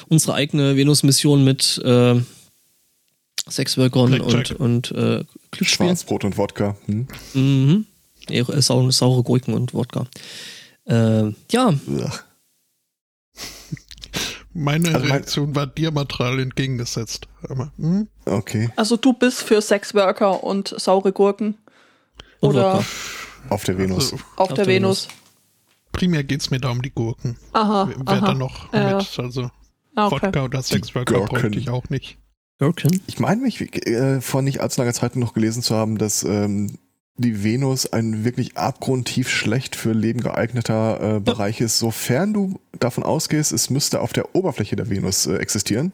[0.09, 2.15] unsere eigene Venus-Mission mit äh,
[3.49, 5.87] Sexworkern und, und äh, Glücksspiel.
[5.87, 6.75] Schwarzbrot und Wodka.
[6.87, 7.07] Hm?
[7.33, 7.85] Mhm.
[8.29, 10.05] Ja, äh, saure, saure Gurken und Wodka.
[10.85, 12.11] Äh, ja, Ugh.
[14.55, 17.27] Meine Also mein- Reaktion war diametral entgegengesetzt.
[17.49, 18.07] Aber, hm?
[18.25, 18.69] Okay.
[18.75, 21.57] Also du bist für Sexworker und saure Gurken.
[22.39, 22.85] Und Oder Wodka.
[23.49, 24.13] Auf der Venus.
[24.13, 25.07] Also, auf, Auf der, der Venus.
[25.91, 27.37] primär geht's mir da um die Gurken.
[27.53, 27.89] Aha.
[28.05, 28.27] Wer aha.
[28.27, 28.97] da noch Ja.
[28.97, 29.49] mit, also
[29.95, 30.27] Ah, okay.
[30.27, 31.39] Wodka oder Sexworker Gurken.
[31.41, 32.17] bräuchte ich auch nicht.
[32.59, 33.01] Gherkin?
[33.07, 36.77] Ich meine mich äh, vor nicht allzu langer Zeit noch gelesen zu haben, dass ähm,
[37.15, 43.03] die Venus ein wirklich abgrundtief schlecht für Leben geeigneter äh, Bereich ist, sofern du davon
[43.03, 45.93] ausgehst, es müsste auf der Oberfläche der Venus äh, existieren.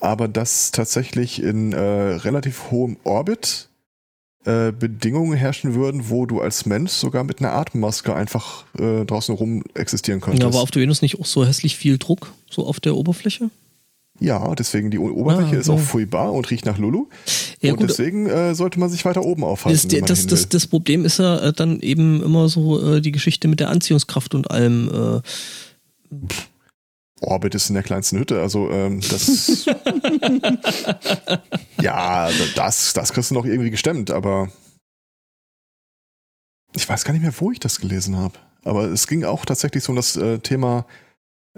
[0.00, 3.68] Aber dass tatsächlich in äh, relativ hohem Orbit
[4.44, 9.34] äh, Bedingungen herrschen würden, wo du als Mensch sogar mit einer Atemmaske einfach äh, draußen
[9.34, 10.42] rum existieren könntest.
[10.42, 13.50] Ja, war auf der Venus nicht auch so hässlich viel Druck, so auf der Oberfläche?
[14.18, 15.84] Ja, deswegen die Oberfläche Ah, ist auch ja.
[15.84, 17.06] furchtbar und riecht nach Lulu.
[17.60, 17.90] Ja, und gut.
[17.90, 19.88] deswegen äh, sollte man sich weiter oben aufhalten.
[19.90, 23.48] Das, das, das, das Problem ist ja äh, dann eben immer so äh, die Geschichte
[23.48, 25.22] mit der Anziehungskraft und allem.
[26.10, 26.16] Äh,
[27.20, 29.66] Orbit ist in der kleinsten Hütte, also ähm, das.
[31.80, 34.50] ja, das, das kriegst du noch irgendwie gestemmt, aber
[36.74, 38.34] ich weiß gar nicht mehr, wo ich das gelesen habe.
[38.64, 40.86] Aber es ging auch tatsächlich so um das äh, Thema,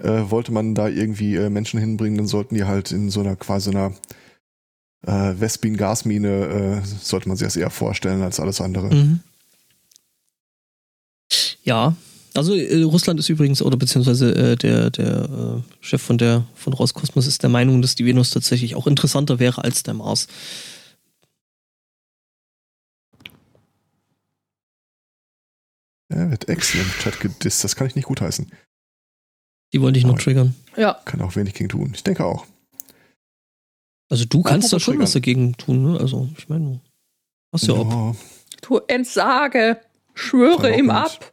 [0.01, 3.35] äh, wollte man da irgendwie äh, Menschen hinbringen, dann sollten die halt in so einer
[3.35, 3.93] quasi einer
[5.05, 8.93] äh, Vespin-Gasmine, äh, sollte man sich das eher vorstellen als alles andere.
[8.93, 9.19] Mhm.
[11.63, 11.95] Ja,
[12.33, 16.73] also äh, Russland ist übrigens, oder beziehungsweise äh, der, der äh, Chef von der von
[16.73, 20.27] Roskosmos ist der Meinung, dass die Venus tatsächlich auch interessanter wäre als der Mars.
[26.11, 28.51] Er wird extra im Chat gedisst, das kann ich nicht gutheißen.
[29.73, 30.55] Die wollte ich noch triggern.
[30.75, 30.99] Ja.
[31.05, 31.91] Kann auch wenig gegen tun.
[31.93, 32.45] Ich denke auch.
[34.09, 35.03] Also du kannst da Apropos schon triggern.
[35.03, 35.99] was dagegen tun, ne?
[35.99, 36.79] Also ich meine, du
[37.53, 38.15] hast ja ob.
[38.61, 39.79] Du entsage.
[40.15, 41.31] Schwöre ihm ab.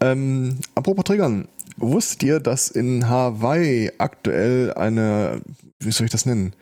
[0.00, 1.48] Ähm, apropos Triggern.
[1.76, 5.42] Wusstet ihr, dass in Hawaii aktuell eine,
[5.80, 6.54] wie soll ich das nennen?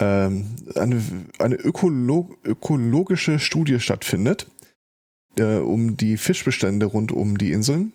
[0.00, 1.00] Ähm, eine
[1.38, 4.48] eine Ökolo ökologische Studie stattfindet,
[5.38, 7.92] äh, um die Fischbestände rund um die Inseln,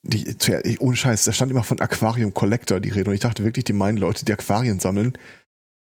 [0.02, 3.44] die, ich- ohne Scheiß, da stand immer von Aquarium Collector die Rede und ich dachte
[3.44, 5.14] wirklich, die meinen Leute, die Aquarien sammeln.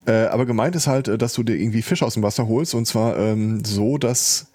[0.05, 2.73] Äh, aber gemeint ist halt, äh, dass du dir irgendwie Fische aus dem Wasser holst
[2.73, 4.47] und zwar ähm, so, dass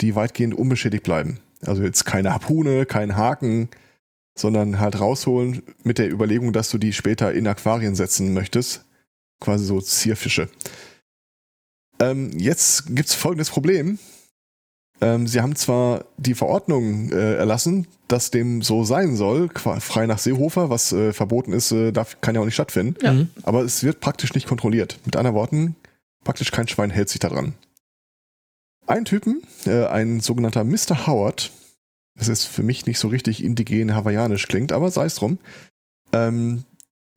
[0.00, 1.38] die weitgehend unbeschädigt bleiben.
[1.64, 3.68] Also jetzt keine Harpune, kein Haken,
[4.34, 8.84] sondern halt rausholen mit der Überlegung, dass du die später in Aquarien setzen möchtest.
[9.40, 10.48] Quasi so Zierfische.
[12.00, 13.98] Ähm, jetzt gibt's folgendes Problem.
[15.00, 19.48] Ähm, sie haben zwar die Verordnung äh, erlassen, dass dem so sein soll,
[19.80, 23.12] frei nach Seehofer, was äh, verboten ist, äh, darf, kann ja auch nicht stattfinden, Ja.
[23.12, 23.30] Mhm.
[23.42, 24.98] aber es wird praktisch nicht kontrolliert.
[25.04, 25.76] Mit anderen Worten,
[26.24, 27.54] praktisch kein Schwein hält sich daran.
[28.86, 31.06] Ein Typen, äh, ein sogenannter Mr.
[31.06, 31.50] Howard,
[32.14, 35.38] das ist für mich nicht so richtig indigen hawaiianisch klingt, aber sei es drum,
[36.12, 36.64] ähm,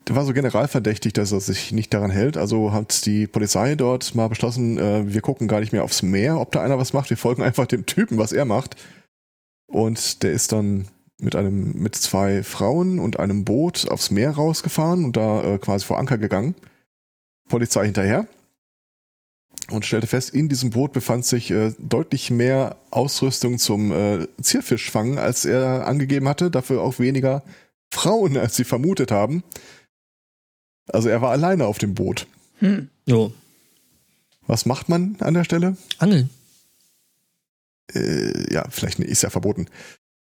[0.08, 2.38] war so generalverdächtig, dass er sich nicht daran hält.
[2.38, 6.40] Also hat die Polizei dort mal beschlossen, äh, wir gucken gar nicht mehr aufs Meer,
[6.40, 7.10] ob da einer was macht.
[7.10, 8.76] Wir folgen einfach dem Typen, was er macht.
[9.68, 10.88] Und der ist dann
[11.20, 15.86] mit einem, mit zwei Frauen und einem Boot aufs Meer rausgefahren und da äh, quasi
[15.86, 16.56] vor Anker gegangen.
[17.50, 18.28] Polizei hinterher.
[19.72, 25.18] Und stellte fest, in diesem Boot befand sich äh, deutlich mehr Ausrüstung zum äh, Zierfischfangen,
[25.18, 26.52] als er angegeben hatte.
[26.52, 27.44] Dafür auch weniger
[27.92, 29.44] Frauen, als sie vermutet haben.
[30.88, 32.28] Also er war alleine auf dem Boot.
[32.60, 32.90] Hm.
[33.08, 33.34] Jo.
[34.46, 35.76] Was macht man an der Stelle?
[35.98, 36.30] Angeln.
[37.94, 39.68] Äh, ja, vielleicht ist ja verboten.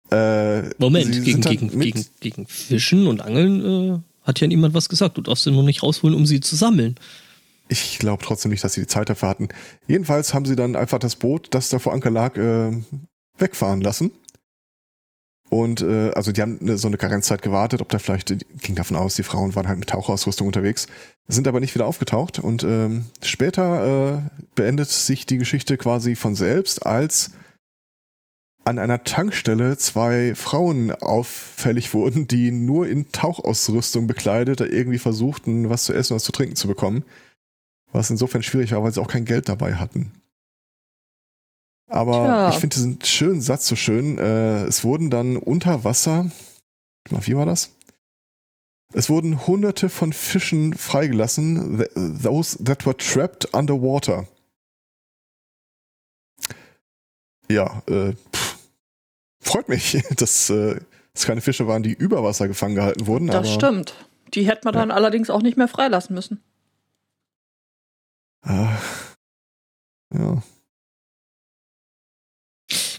[0.10, 3.66] Äh, Moment, gegen, halt gegen, gegen, gegen Fischen und Angeln
[3.96, 5.18] äh, hat ja niemand was gesagt.
[5.18, 6.96] Du darfst sie nur nicht rausholen, um sie zu sammeln.
[7.70, 9.50] Ich glaube trotzdem nicht, dass sie die Zeit dafür hatten.
[9.88, 12.72] Jedenfalls haben sie dann einfach das Boot, das da vor Anker lag, äh,
[13.38, 14.12] wegfahren lassen.
[15.50, 18.98] Und äh, also die haben eine, so eine Karenzzeit gewartet, ob da vielleicht, ging davon
[18.98, 20.88] aus, die Frauen waren halt mit Tauchausrüstung unterwegs,
[21.28, 22.40] sind aber nicht wieder aufgetaucht.
[22.40, 27.32] Und ähm, später äh, beendet sich die Geschichte quasi von selbst, als
[28.66, 35.86] an einer Tankstelle zwei Frauen auffällig wurden, die nur in Tauchausrüstung bekleidet irgendwie versuchten, was
[35.86, 37.06] zu essen was zu trinken zu bekommen.
[37.98, 40.12] Was insofern schwierig war, weil sie auch kein Geld dabei hatten.
[41.90, 42.50] Aber Tja.
[42.50, 44.20] ich finde diesen schönen Satz so schön.
[44.20, 46.30] Äh, es wurden dann unter Wasser,
[47.10, 47.72] wie war das?
[48.94, 54.28] Es wurden hunderte von Fischen freigelassen, th- those that were trapped underwater.
[57.50, 58.60] Ja, äh, pff,
[59.42, 60.04] freut mich.
[60.18, 60.80] Das äh,
[61.16, 63.26] es keine Fische waren, die über Wasser gefangen gehalten wurden.
[63.26, 63.96] Das aber, stimmt.
[64.36, 66.44] Die hätte man dann allerdings auch nicht mehr freilassen müssen.
[68.48, 68.78] Ah,
[70.14, 70.42] ja.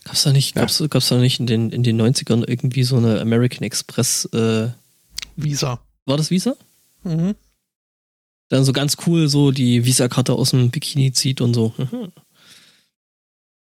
[0.04, 0.62] Gab's da nicht, Ja.
[0.62, 4.68] gab's, gab's da nicht in den, in den 90ern irgendwie so eine American Express, äh,
[5.36, 5.80] Visa.
[6.06, 6.56] war das Visa?
[7.04, 7.34] Mhm.
[8.50, 11.72] Dann so ganz cool so die Visa-Karte aus dem Bikini zieht und so.
[11.76, 12.12] Mhm.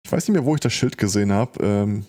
[0.04, 2.06] Ich weiß nicht mehr, wo ich das Schild gesehen habe, ähm,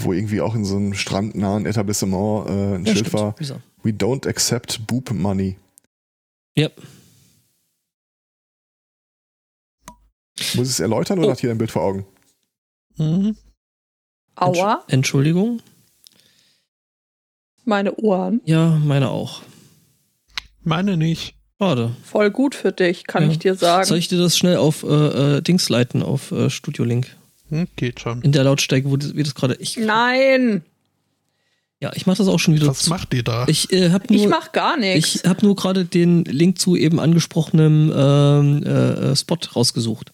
[0.00, 3.38] wo irgendwie auch in so einem strandnahen Etablissement äh, ein Ja, Schild stimmt, war.
[3.40, 3.62] Visa.
[3.84, 5.56] We don't accept boob money.
[6.56, 6.68] Ja.
[10.54, 11.30] Muss ich es erläutern oder Oh.
[11.32, 12.06] hat hier ein Bild vor Augen?
[12.96, 13.36] Mhm.
[14.36, 15.60] Aua, Entschuldigung.
[17.64, 18.40] meine Ohren.
[18.44, 19.42] Ja, meine auch.
[20.62, 21.34] Meine nicht.
[21.60, 21.96] Schade.
[22.04, 23.30] Voll gut für dich, kann Ja.
[23.30, 23.86] ich dir sagen.
[23.86, 24.86] Soll ich dir das schnell auf äh,
[25.38, 27.16] äh, Dings leiten, auf äh, Studio Link?
[27.48, 28.20] Hm, geht schon.
[28.22, 29.54] In der Lautstärke, wo das, wie das gerade.
[29.58, 30.62] Ich, Nein,
[31.80, 32.66] ja, ich mache das auch schon wieder.
[32.66, 33.46] Was zu- macht ihr da?
[33.48, 35.14] Ich äh, habe ich nur, mach gar nichts.
[35.16, 38.68] ich hab nur gerade den Link zu eben angesprochenem ähm, äh,
[39.12, 40.12] äh, Spot rausgesucht.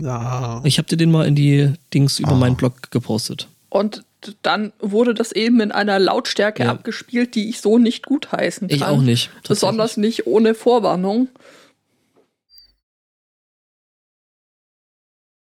[0.00, 0.60] Ja.
[0.64, 2.36] Ich habe dir den mal in die Dings über Ah.
[2.36, 3.48] meinen Blog gepostet.
[3.70, 4.04] Und
[4.42, 6.70] dann wurde das eben in einer Lautstärke Ja.
[6.70, 8.76] abgespielt, die ich so nicht gutheißen kann.
[8.76, 9.30] Ich auch nicht.
[9.46, 11.28] Besonders nicht ohne Vorwarnung.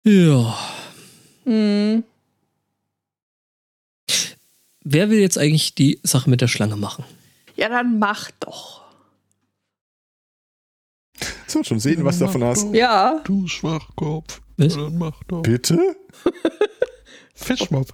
[0.05, 0.57] Ja.
[1.45, 2.05] Hm.
[4.87, 7.05] Wer will jetzt eigentlich die Sache mit der Schlange machen?
[7.57, 8.84] Ja, dann mach doch.
[11.47, 12.73] So, schon sehen, was du davon hast.
[12.75, 14.41] Ja, Du Schwachkopf.
[14.57, 14.75] Was?
[14.75, 15.43] Dann mach doch.
[15.43, 15.79] Bitte?
[17.35, 17.93] Fischmob.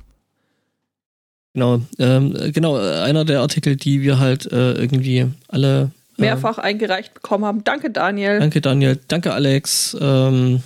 [1.54, 5.90] Genau, ähm, äh, genau, äh, einer der Artikel, die wir halt äh, irgendwie alle.
[6.16, 7.64] äh, mehrfach eingereicht bekommen haben.
[7.64, 8.38] Danke, Daniel.
[8.38, 9.00] Danke, Daniel.
[9.08, 9.96] Danke, Alex.
[10.00, 10.62] Ähm,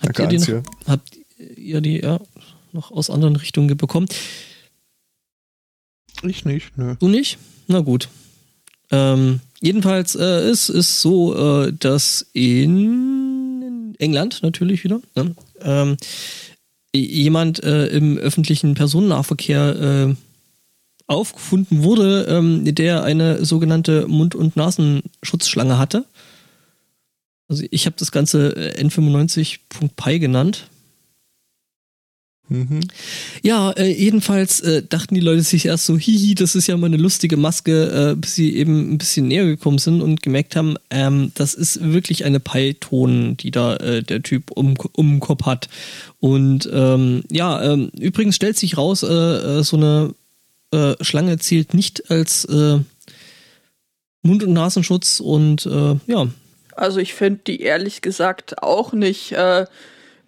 [0.00, 1.18] habt, Danke, ihr die noch, habt
[1.56, 2.18] ihr die ja,
[2.72, 4.06] noch aus anderen Richtungen bekommen?
[6.22, 6.94] Ich nicht, nö.
[6.98, 7.38] Du nicht?
[7.66, 8.08] Na gut.
[8.92, 15.96] Ähm, jedenfalls äh, es ist so, äh, dass in England natürlich wieder ne, ähm,
[16.94, 20.14] jemand äh, im öffentlichen Personennahverkehr äh,
[21.06, 26.04] aufgefunden wurde, ähm, der eine sogenannte Mund- und Nasenschutzschlange hatte.
[27.48, 30.68] Also ich habe das Ganze äh, N95.py genannt.
[32.52, 32.80] Mhm.
[33.42, 36.86] Ja, äh, jedenfalls äh, dachten die Leute sich erst so, hihi, das ist ja mal
[36.86, 40.76] eine lustige Maske, äh, bis sie eben ein bisschen näher gekommen sind und gemerkt haben,
[40.90, 45.46] ähm, das ist wirklich eine Python, die da äh, der Typ um, um den Kopf
[45.46, 45.68] hat.
[46.20, 50.14] Und ähm, ja, ähm, übrigens stellt sich raus, äh, äh, so eine
[50.72, 52.78] äh, Schlange zählt nicht als äh,
[54.22, 56.28] Mund- und Nasenschutz und äh, ja,
[56.76, 59.66] Also ich finde die ehrlich gesagt auch nicht äh,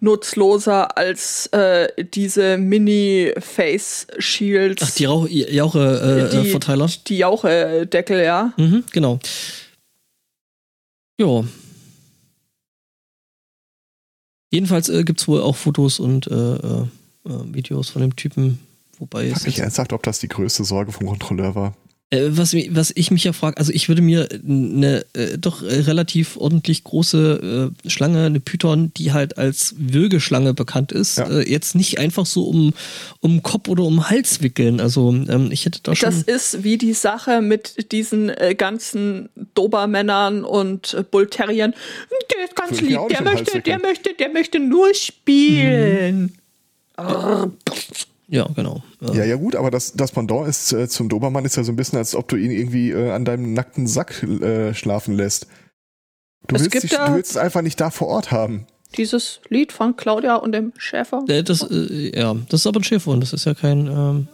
[0.05, 4.83] nutzloser als äh, diese Mini-Face-Shields.
[4.83, 6.87] ach, die Rauch Jauche äh, äh, Verteiler.
[7.07, 8.53] Die Jauche-Deckel, ja.
[8.55, 9.19] Mhm, genau.
[11.19, 11.43] Ja.
[14.51, 16.83] Jedenfalls äh, gibt es wohl auch Fotos und äh, äh,
[17.25, 18.59] äh, Videos von dem Typen,
[18.99, 21.73] wobei Frag es mich ernsthaft, ob das die größte Sorge vom Kontrolleur war.
[22.11, 25.81] Äh, was, was ich mich ja frage, also ich würde mir eine äh, doch äh,
[25.81, 31.27] relativ ordentlich große äh, Schlange, eine Python, die halt als Würgeschlange bekannt ist, Ja.
[31.29, 32.73] äh, jetzt nicht einfach so um,
[33.21, 34.79] um Kopf oder um Hals wickeln.
[34.79, 36.09] Also ähm, ich hätte da schon.
[36.09, 41.73] Das ist wie die Sache mit diesen äh, ganzen Dobermännern und äh, Bullterrieren.
[42.31, 46.33] Der ist ganz lieb, der möchte, der möchte, der möchte nur spielen.
[46.97, 47.53] Mhm.
[48.27, 48.83] Ja, genau.
[49.01, 51.75] Ja, ja gut, aber das, das Pendant ist äh, zum Dobermann ist ja so ein
[51.75, 55.47] bisschen, als ob du ihn irgendwie äh, an deinem nackten Sack äh, schlafen lässt.
[56.47, 58.65] Du Es willst, dich, du willst es einfach nicht da vor Ort haben.
[58.97, 61.23] Dieses Lied von Claudia und dem Schäfer.
[61.27, 64.27] Das, äh, ja, das ist aber ein Schäferhund, das ist ja kein, ähm,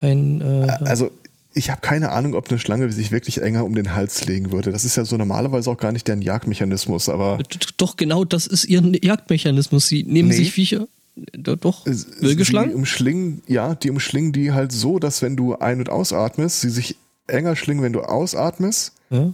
[0.00, 1.10] kein, äh, Also
[1.52, 4.72] ich habe keine Ahnung, ob eine Schlange sich wirklich enger um den Hals legen würde.
[4.72, 7.38] Das ist ja so normalerweise auch gar nicht deren Jagdmechanismus, aber
[7.76, 9.88] doch genau das ist ihr Jagdmechanismus.
[9.88, 10.36] Sie nehmen Nee.
[10.36, 10.86] sich Viecher,
[11.16, 12.70] doch, es- Wilgeschlangen?
[12.70, 16.70] die umschlingen, ja, die umschlingen die halt so, dass wenn du ein- und ausatmest, sie
[16.70, 16.96] sich
[17.26, 19.32] enger schlingen, wenn du ausatmest Ja,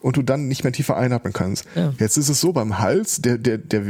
[0.00, 1.64] und du dann nicht mehr tiefer einatmen kannst.
[1.74, 1.92] Ja.
[1.98, 3.82] Jetzt ist es so beim Hals, der, der, der,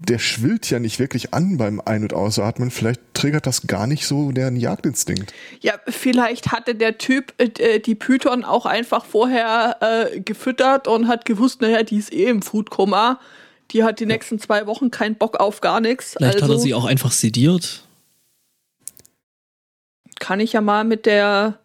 [0.00, 2.70] der schwillt ja nicht wirklich an beim Ein- und Ausatmen.
[2.70, 5.32] Vielleicht triggert das gar nicht so deren Jagdinstinkt.
[5.60, 9.76] Ja, vielleicht hatte der Typ äh, die Python auch einfach vorher
[10.12, 13.20] äh, gefüttert und hat gewusst, naja, die ist eh im Foodkoma.
[13.70, 16.14] Die hat die nächsten zwei Wochen keinen Bock auf gar nichts.
[16.16, 17.84] vielleicht also hat er sie auch einfach sediert.
[20.20, 21.58] kann ich ja mal mit der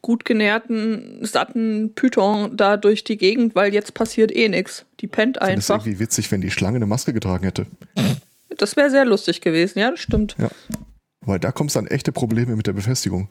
[0.00, 4.84] gut genährten, satten Python da durch die Gegend, weil jetzt passiert eh nichts.
[5.00, 5.86] Die pennt Ich finde es einfach.
[5.86, 7.66] irgendwie witzig, wenn die Schlange eine Maske getragen hätte.
[8.58, 10.36] Das wäre sehr lustig gewesen, ja, das stimmt.
[10.38, 10.50] Ja.
[11.22, 13.28] Weil da kommst dann echte Probleme mit der Befestigung.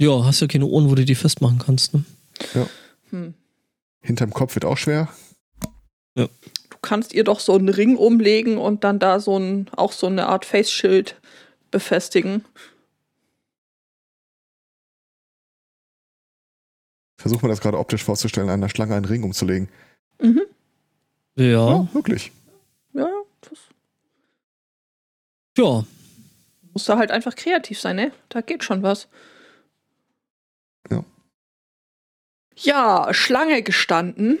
[0.00, 2.04] Ja, hast ja keine Ohren, wo du die festmachen kannst, ne?
[3.10, 3.34] Hm.
[4.00, 5.08] Hinterm Kopf wird auch schwer.
[6.14, 6.28] Du
[6.82, 10.26] kannst ihr doch so einen Ring umlegen und dann da so ein, auch so eine
[10.26, 11.20] Art Face-Schild
[11.70, 12.44] befestigen.
[17.18, 19.68] Versuch mal das gerade optisch vorzustellen, einer Schlange einen Ring umzulegen.
[20.20, 20.42] Mhm.
[21.36, 21.44] Ja.
[21.70, 22.32] Ja, wirklich.
[22.94, 23.22] Ja, ja.
[23.42, 23.58] Das
[25.58, 25.84] Ja.
[26.72, 28.12] muss da halt einfach kreativ sein, ne?
[28.30, 29.08] Da geht schon was.
[30.90, 31.04] Ja.
[32.56, 34.38] Ja, Schlange gestanden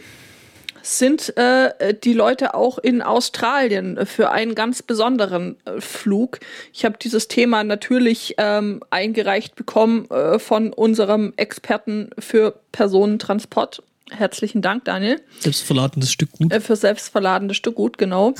[0.82, 6.40] sind äh, die Leute auch in Australien für einen ganz besonderen äh, Flug.
[6.72, 13.82] Ich habe dieses Thema natürlich ähm, eingereicht bekommen äh, von unserem Experten für Personentransport.
[14.10, 15.20] Herzlichen Dank, Daniel.
[15.38, 16.52] Selbstverladenes Stück gut.
[16.52, 18.34] Äh, für selbstverladenes Stück gut, genau.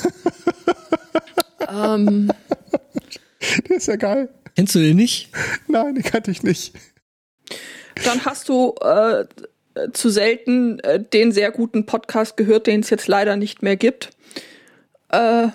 [1.69, 2.31] ähm,
[3.69, 4.29] Der ist ja geil.
[4.55, 5.29] Kennst du den nicht?
[5.67, 6.73] Nein, die kannte ich nicht.
[8.03, 9.25] dann hast du äh,
[9.93, 14.09] zu selten äh, den sehr guten Podcast gehört, den es jetzt leider nicht mehr gibt.
[15.09, 15.49] Äh,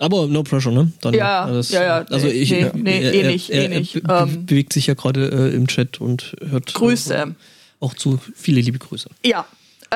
[0.00, 0.92] Aber no pressure, ne?
[1.00, 3.64] Dann, Ja, alles- ja, ja, Also ich, nee, er- nee, er, eh er- nicht, er,
[3.64, 3.94] eh nicht.
[4.04, 4.46] Be Ähm.
[4.46, 7.34] bewegt sich ja gerade äh, im Chat und hört äh, Grüße.
[7.80, 8.18] auch zu.
[8.34, 9.08] Viele liebe Grüße.
[9.24, 9.44] Ja,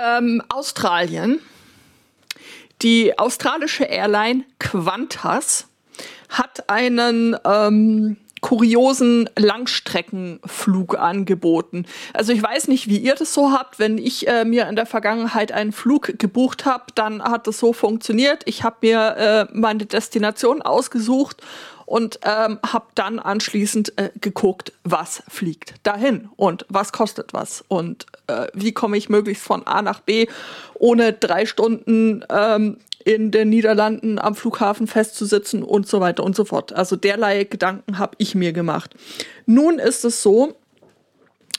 [0.01, 1.39] ähm, Australien.
[2.83, 5.69] Die australische Airline Qantas
[6.29, 11.87] hat einen ähm, kuriosen Langstreckenflug angeboten.
[12.13, 13.79] Also ich weiß nicht, wie ihr das so habt.
[13.79, 17.73] Wenn ich äh, mir in der Vergangenheit einen Flug gebucht habe, dann hat das so
[17.73, 18.43] funktioniert.
[18.45, 21.41] Ich habe mir äh, meine Destination ausgesucht
[21.87, 28.07] und ähm, habe dann anschließend äh, geguckt, was fliegt dahin und was kostet was und
[28.27, 30.27] äh, wie komme ich möglichst von A nach B,
[30.75, 36.45] ohne drei Stunden ähm, in den Niederlanden am Flughafen festzusitzen und so weiter und so
[36.45, 36.73] fort.
[36.73, 38.95] Also derlei Gedanken habe ich mir gemacht.
[39.47, 40.57] Nun ist es so,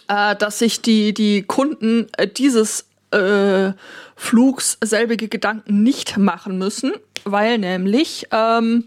[0.08, 3.74] äh, dass sich die, die Kunden äh, dieses äh,
[4.16, 8.86] Flugs selbige Gedanken nicht machen müssen, weil nämlich ähm,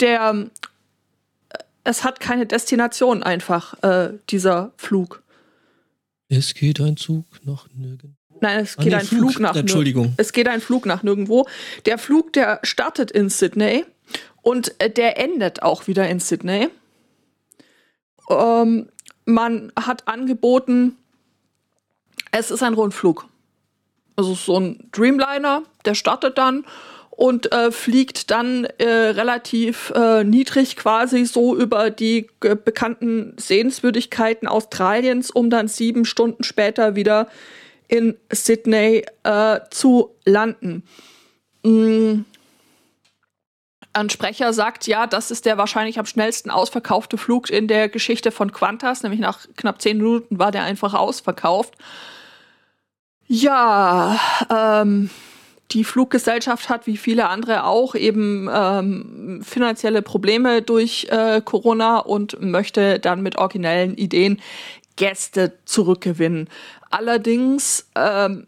[0.00, 0.48] der
[1.50, 5.22] äh, es hat keine Destination einfach, äh, dieser Flug.
[6.28, 8.19] Es geht ein Zug nach nirgends.
[8.40, 10.14] Nein, es Ah, geht nee, ein Flug, nach nir- Entschuldigung.
[10.16, 11.46] Es geht ein Flug nach nirgendwo.
[11.86, 13.84] Der Flug, der startet in Sydney
[14.42, 16.68] und äh, der endet auch wieder in Sydney.
[18.28, 18.88] Ähm,
[19.24, 20.96] man hat angeboten,
[22.32, 23.26] es ist ein Rundflug.
[24.16, 26.64] Also so ein Dreamliner, der startet dann
[27.10, 35.30] und äh, fliegt dann äh, relativ äh, niedrig quasi so über die bekannten Sehenswürdigkeiten Australiens,
[35.30, 37.28] um dann sieben Stunden später wieder
[37.90, 40.84] in Sydney äh, zu landen.
[41.62, 42.20] Mm.
[43.92, 48.30] Ein Sprecher sagt, ja, das ist der wahrscheinlich am schnellsten ausverkaufte Flug in der Geschichte
[48.30, 51.74] von Qantas, nämlich nach knapp zehn Minuten war der einfach ausverkauft.
[53.26, 55.10] Ja, ähm,
[55.72, 62.40] die Fluggesellschaft hat wie viele andere auch eben ähm, finanzielle Probleme durch äh, Corona und
[62.40, 64.40] möchte dann mit originellen Ideen
[64.94, 66.48] Gäste zurückgewinnen.
[66.90, 68.46] Allerdings ähm,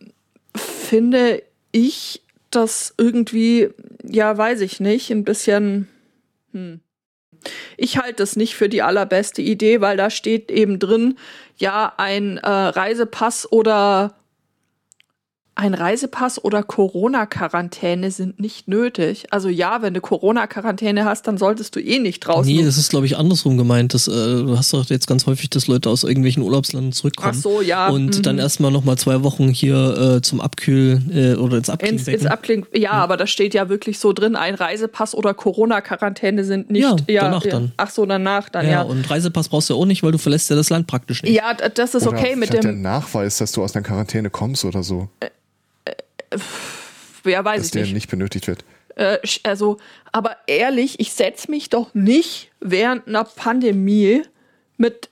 [0.57, 3.70] finde ich das irgendwie,
[4.05, 5.88] ja, weiß ich nicht, ein bisschen.
[6.53, 6.80] Hm.
[7.76, 11.18] Ich halte es nicht für die allerbeste Idee, weil da steht eben drin,
[11.57, 14.14] ja, ein äh, Reisepass oder
[15.62, 19.26] ein Reisepass oder Corona-Quarantäne sind nicht nötig.
[19.30, 22.52] Also ja, wenn du Corona-Quarantäne hast, dann solltest du eh nicht draußen.
[22.52, 23.94] Nee, das ist, glaube ich, andersrum gemeint.
[23.94, 27.34] Das, äh, du hast doch jetzt ganz häufig, dass Leute aus irgendwelchen Urlaubsländern zurückkommen.
[27.36, 27.88] Ach so, ja.
[27.90, 28.22] Und mhm.
[28.22, 32.26] dann erstmal nochmal zwei Wochen hier äh, zum Abkühlen äh, oder ins Abkühlen ins, ins
[32.26, 32.66] Abklingen.
[32.74, 37.08] Ja, aber da steht ja wirklich so drin, ein Reisepass oder Corona-Quarantäne sind nicht.
[37.08, 37.70] Ja, danach dann.
[37.76, 38.82] Ach so, danach dann, ja, ja.
[38.82, 41.36] und Reisepass brauchst du ja auch nicht, weil du verlässt ja das Land praktisch nicht.
[41.36, 42.82] Ja, das ist Oder okay mit vielleicht der dem.
[42.82, 45.08] Nachweis, dass du aus einer Quarantäne kommst oder so,
[47.24, 47.95] Ja, weiß dass ich der nicht.
[47.95, 48.64] nicht benötigt wird.
[48.97, 49.78] Äh, also,
[50.11, 54.22] aber ehrlich, ich setze mich doch nicht während einer Pandemie
[54.76, 55.09] mit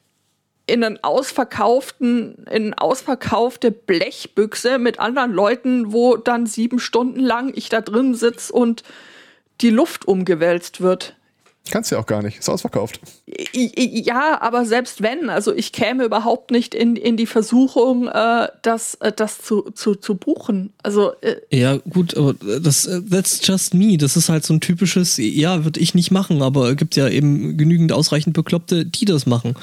[0.67, 7.53] in einen ausverkauften, in eine ausverkaufte Blechbüchse mit anderen Leuten, wo dann sieben Stunden lang
[7.55, 8.85] ich da drin sitz und
[9.61, 11.17] die Luft umgewälzt wird.
[11.71, 12.39] Kannst ja auch gar nicht.
[12.39, 13.01] Ist ausverkauft.
[13.53, 18.95] Ja, aber selbst wenn, also ich käme überhaupt nicht in, in die Versuchung, äh, das,
[18.97, 20.73] äh, das zu, zu, zu buchen.
[20.83, 23.99] Also äh, Ja, gut, aber das äh, that's just me.
[23.99, 27.09] Das ist halt so ein typisches, ja, würde ich nicht machen, aber es gibt ja
[27.09, 29.55] eben genügend ausreichend Bekloppte, die das machen.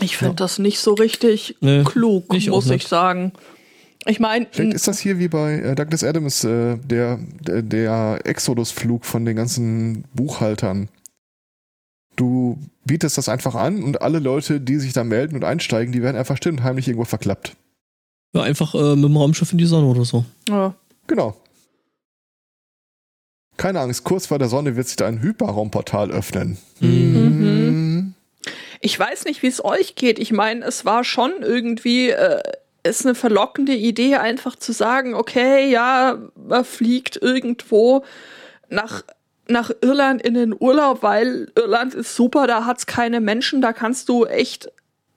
[0.00, 3.32] ich finde das nicht so richtig Nee, klug, ich muss ich sagen.
[4.08, 8.20] Ich meine, Vielleicht ist das hier wie bei äh, Douglas Adams, äh, der, der, der
[8.24, 10.88] Exodus-Flug von den ganzen Buchhaltern.
[12.16, 16.02] Du bietest das einfach an und alle Leute, die sich da melden und einsteigen, die
[16.02, 17.54] werden einfach still und heimlich irgendwo verklappt.
[18.34, 20.24] Ja, einfach äh, mit dem Raumschiff in die Sonne oder so.
[20.48, 20.74] ja.
[21.06, 21.36] Genau.
[23.56, 26.58] Keine Angst, kurz vor der Sonne wird sich da ein Hyperraumportal öffnen.
[26.80, 28.14] Mhm.
[28.80, 30.18] ich weiß nicht, wie es euch geht.
[30.18, 32.42] Ich meine, es war schon irgendwie, äh,
[32.82, 38.04] ist eine verlockende Idee, einfach zu sagen, okay, ja, man fliegt irgendwo
[38.68, 39.02] nach,
[39.48, 44.08] nach Irland in den Urlaub, weil Irland ist super, da hat's keine Menschen, da kannst
[44.08, 44.70] du echt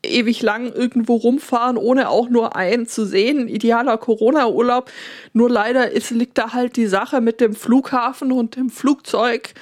[0.04, 3.48] ewig lang irgendwo rumfahren, ohne auch nur einen zu sehen.
[3.48, 4.90] Idealer Corona-Urlaub.
[5.34, 9.54] Nur leider ist, liegt da halt die Sache mit dem Flughafen und dem Flugzeug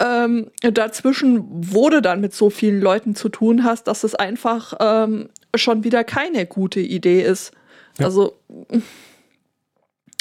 [0.00, 4.74] ähm, dazwischen, wo du dann mit so vielen Leuten zu tun hast, dass es einfach
[4.80, 7.52] ähm, schon wieder keine gute Idee ist.
[7.98, 8.06] Ja.
[8.06, 8.38] Also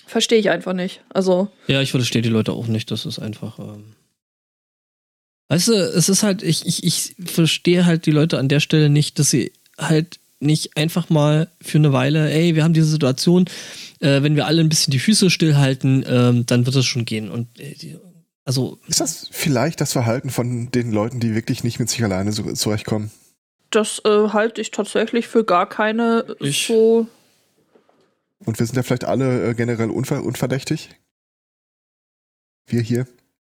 [0.07, 1.01] verstehe ich einfach nicht.
[1.13, 2.91] Also Ja, ich verstehe die Leute auch nicht.
[2.91, 3.59] Das ist einfach.
[3.59, 3.95] Ähm
[5.49, 8.89] weißt du, es ist halt, ich, ich, ich verstehe halt die Leute an der Stelle
[8.89, 13.45] nicht, dass sie halt nicht einfach mal für eine Weile, ey, wir haben diese Situation,
[13.99, 17.31] äh, wenn wir alle ein bisschen die Füße stillhalten, ähm, dann wird das schon gehen.
[17.31, 17.97] Und äh, die,
[18.43, 22.31] also, Ist das vielleicht das Verhalten von den Leuten, die wirklich nicht mit sich alleine
[22.31, 23.11] so, zurechtkommen?
[23.71, 27.07] das äh, halte ich tatsächlich für gar keine Ich- so.
[28.45, 30.89] Und wir sind ja vielleicht alle äh, generell unver unverdächtig?
[32.67, 33.07] Wir hier?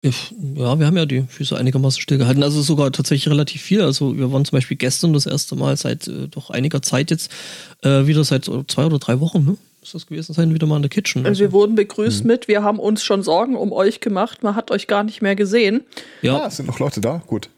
[0.02, 2.42] ich, ja, wir haben ja die Füße einigermaßen stillgehalten.
[2.42, 3.82] Also sogar tatsächlich relativ viel.
[3.82, 7.30] Also wir waren zum Beispiel gestern das erste Mal seit äh, doch einiger Zeit jetzt
[7.84, 9.58] äh, wieder seit so zwei oder drei Wochen, ne?
[9.82, 11.26] Muss das gewesen sein, wieder mal in der Kitchen.
[11.26, 11.78] Also wir wurden Mhm.
[11.78, 15.22] begrüßt mit, wir haben uns schon Sorgen um euch gemacht, man hat euch gar nicht
[15.22, 15.82] mehr gesehen.
[16.22, 17.22] ja, Ah, es sind noch Leute da?
[17.28, 17.50] Gut.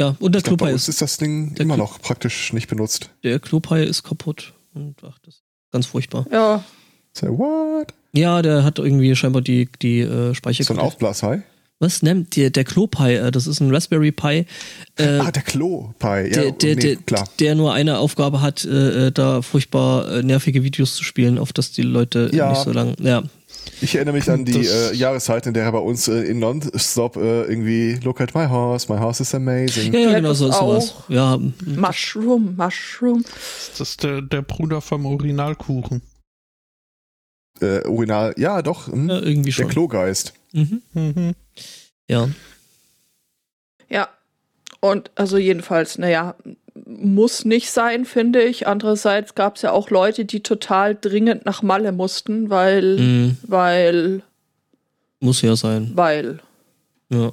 [0.00, 3.10] ja, und der Klopai uns ist, ist das Ding immer noch praktisch nicht benutzt.
[3.24, 4.52] der Klopai ist kaputt.
[4.74, 5.42] Und ach, das
[5.74, 6.24] ganz furchtbar.
[6.32, 6.64] Ja,
[7.12, 7.92] So, what?
[8.12, 10.80] Ja, der hat irgendwie scheinbar die, die äh, So ein Speicherkarte.
[10.82, 11.42] Aufblaszei?
[11.80, 13.16] Was nennt der, der Klopai?
[13.16, 14.46] Äh, das ist ein Raspberry Pi.
[14.96, 16.06] Äh, ah, der Klo-Pie.
[16.06, 17.28] Ja, der, der, nee, der, klar.
[17.40, 21.52] der nur eine Aufgabe hat, äh, äh, da furchtbar äh, nervige Videos zu spielen, auf
[21.52, 22.50] das die Leute Ja.
[22.50, 22.94] nicht so lang.
[23.00, 23.24] Ja.
[23.84, 26.38] Ich erinnere mich an die Das- äh, Jahreszeit, in der er bei uns äh, in
[26.38, 29.92] Nonstop äh, irgendwie Look at my house, my house is amazing.
[29.92, 30.90] Ja, ja, genau das so ist sowas.
[30.96, 31.10] auch.
[31.10, 33.24] Ja, Mushroom, Mushroom.
[33.76, 36.00] Das ist der, der Bruder vom Originalkuchen.
[37.60, 39.68] Äh, Original, ja doch, hm, ja, irgendwie der schon.
[39.68, 40.32] Klogeist.
[40.52, 40.82] Mhm.
[40.94, 41.34] Mhm.
[42.08, 42.28] Ja.
[43.88, 44.08] Ja.
[44.80, 46.34] Und also jedenfalls, naja,
[46.86, 48.66] muss nicht sein, finde ich.
[48.66, 53.36] Andererseits gab es ja auch Leute, die total dringend nach Malle mussten, weil, Mhm.
[53.46, 54.22] weil,
[55.20, 55.92] Muss ja sein.
[55.94, 56.40] weil.
[57.10, 57.32] Ja.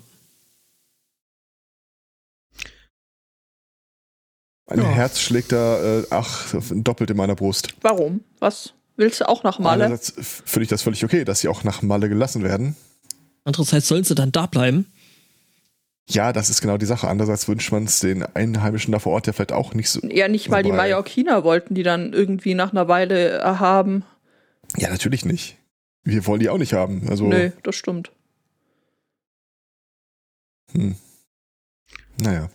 [4.68, 4.86] Mein Ja.
[4.90, 7.70] Herz schlägt da, äh, ach, doppelt in meiner Brust.
[7.82, 8.22] Warum?
[8.40, 8.74] Was?
[8.96, 9.86] Willst du auch nach Malle?
[9.86, 10.14] Einerseits
[10.46, 12.76] finde ich das völlig okay, dass sie auch nach Malle gelassen werden.
[13.44, 14.86] Andererseits sollen sie dann da bleiben.
[16.14, 17.08] Ja, das ist genau die Sache.
[17.08, 20.02] Andererseits wünscht man es den Einheimischen da vor Ort ja vielleicht auch nicht so.
[20.08, 24.04] Ja, nicht mal die Mallorquiner wollten die dann irgendwie nach einer Weile äh, haben.
[24.78, 25.58] Ja, natürlich nicht.
[26.04, 27.08] Wir wollen die auch nicht haben.
[27.10, 28.12] Also, Nö, das stimmt.
[30.74, 30.96] hm.
[32.18, 32.50] naja,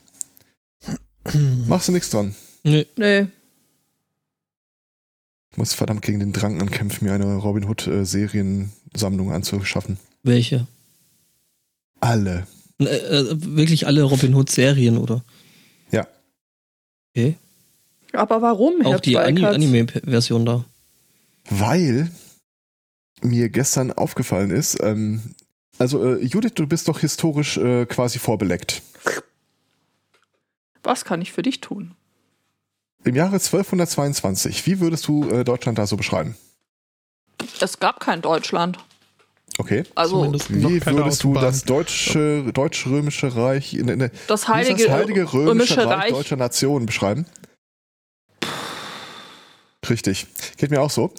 [1.66, 2.34] machst du nichts dran.
[2.62, 2.86] Nee.
[2.96, 3.26] Nee.
[5.52, 9.98] Ich muss verdammt gegen den Drang ankämpfen, mir eine Robin Hood äh, Seriensammlung anzuschaffen.
[10.22, 10.66] Welche?
[12.00, 12.46] Alle.
[12.78, 15.24] Äh, äh, wirklich alle Robin Hood Serien, oder?
[15.90, 16.06] Ja.
[17.14, 17.36] Okay.
[18.12, 19.44] Aber warum, Herr Auch die Ani?
[19.44, 20.64] Anime-Version da.
[21.48, 22.10] Weil
[23.22, 25.34] mir gestern aufgefallen ist, ähm,
[25.78, 28.82] also äh, Judith, du bist doch historisch äh, quasi vorbeleckt.
[30.82, 31.94] Was kann ich für dich tun?
[33.04, 36.36] Im Jahre 1222, wie würdest du äh, Deutschland da so beschreiben?
[37.60, 38.78] Es gab kein Deutschland.
[39.58, 39.84] Okay.
[39.94, 44.92] Also Wie würdest du das deutsche, deutsch-römische Reich, in, in, das wie ist heilige, das
[44.92, 46.10] heilige römische, römische Reich, Reich.
[46.10, 47.26] deutscher Nation beschreiben?
[49.88, 50.26] Richtig.
[50.56, 51.12] Geht mir auch so.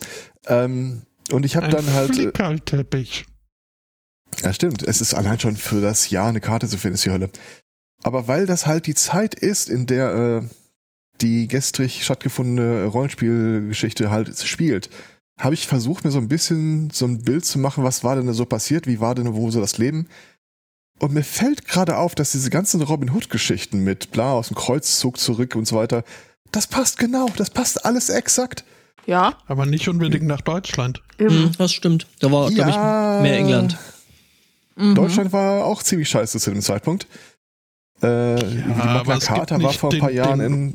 [0.46, 2.12] Ähm, und ich habe dann halt.
[2.12, 3.26] Äh, Flickerlteppich.
[4.44, 4.84] ja, stimmt.
[4.84, 7.30] Es ist allein schon für das Jahr eine Karte zu finden, ist die Hölle.
[8.04, 10.48] Aber weil das halt die Zeit ist, in der äh,
[11.22, 14.90] die gestrig stattgefundene Rollenspielgeschichte halt spielt,
[15.38, 18.26] habe ich versucht, mir so ein bisschen so ein Bild zu machen, was war denn
[18.28, 20.08] da so passiert, wie war denn wo so das Leben.
[21.00, 25.18] Und mir fällt gerade auf, dass diese ganzen Robin Hood-Geschichten mit bla aus dem Kreuzzug
[25.20, 26.04] zurück und so weiter,
[26.52, 28.64] das passt genau, das passt alles exakt.
[29.06, 31.02] Ja, Aber nicht unbedingt nach Deutschland.
[31.20, 31.30] eben.
[31.46, 32.08] Hm, das stimmt.
[32.20, 33.78] Da war, glaube ich, mehr England.
[34.76, 34.96] Mhm.
[34.96, 37.08] Deutschland war auch ziemlich scheiße zu dem Zeitpunkt.
[38.02, 40.74] Äh, die aber Magna Carta war nicht vor ein paar den- Jahren den- in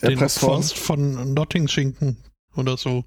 [0.00, 0.52] Den erpresst worden.
[0.62, 2.16] Forst von Nottingschinken
[2.56, 3.04] oder so.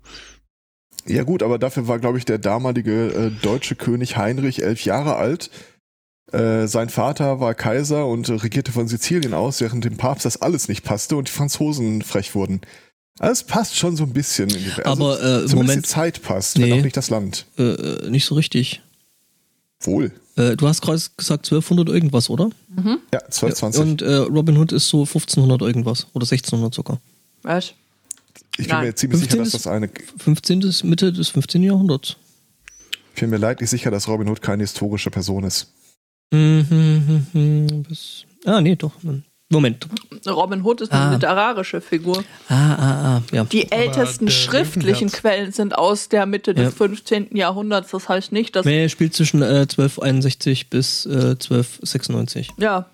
[1.07, 5.15] Ja gut, aber dafür war, glaube ich, der damalige äh, deutsche König Heinrich elf Jahre
[5.17, 5.51] alt.
[6.31, 10.41] Äh, sein Vater war Kaiser und äh, regierte von Sizilien aus, während dem Papst das
[10.41, 12.61] alles nicht passte und die Franzosen frech wurden.
[13.19, 14.49] Also es passt schon so ein bisschen.
[14.49, 15.85] In die, also Aber, äh, zumindest Moment.
[15.85, 16.79] die Zeit passt, wenn Nee.
[16.79, 17.45] auch nicht das Land.
[17.57, 18.81] Äh, äh, nicht so richtig.
[19.81, 20.11] Wohl.
[20.35, 22.49] Äh, du hast gerade gesagt 1200 irgendwas, oder?
[23.13, 23.81] Ja, 1220.
[23.81, 26.99] Und äh, Robin Hood ist so 1500 irgendwas oder 1600 sogar.
[27.43, 27.73] Was?
[28.57, 28.85] Ich bin nein.
[28.87, 29.43] mir ziemlich sicher, 15.
[29.43, 29.89] dass das eine.
[30.17, 30.59] 15.
[30.61, 31.63] bis Mitte des 15.
[31.63, 32.15] Jahrhunderts.
[33.13, 35.71] Ich bin mir leidlich sicher, dass Robin Hood keine historische Person ist.
[36.31, 38.91] Mhm, mhm, mhm, bis, ah, nee, doch.
[39.49, 39.87] Moment.
[40.25, 41.13] Robin Hood ist eine Ah.
[41.13, 42.23] literarische Figur.
[42.49, 43.43] Ah, ah, ah, ja.
[43.45, 46.71] Die ältesten schriftlichen Löwenherz- Quellen sind aus der Mitte des Ja.
[46.71, 47.37] 15.
[47.37, 47.91] Jahrhunderts.
[47.91, 48.65] Das heißt nicht, dass.
[48.65, 52.49] Nee, er spielt zwischen äh, 1261 bis äh, 1296.
[52.57, 52.87] Ja,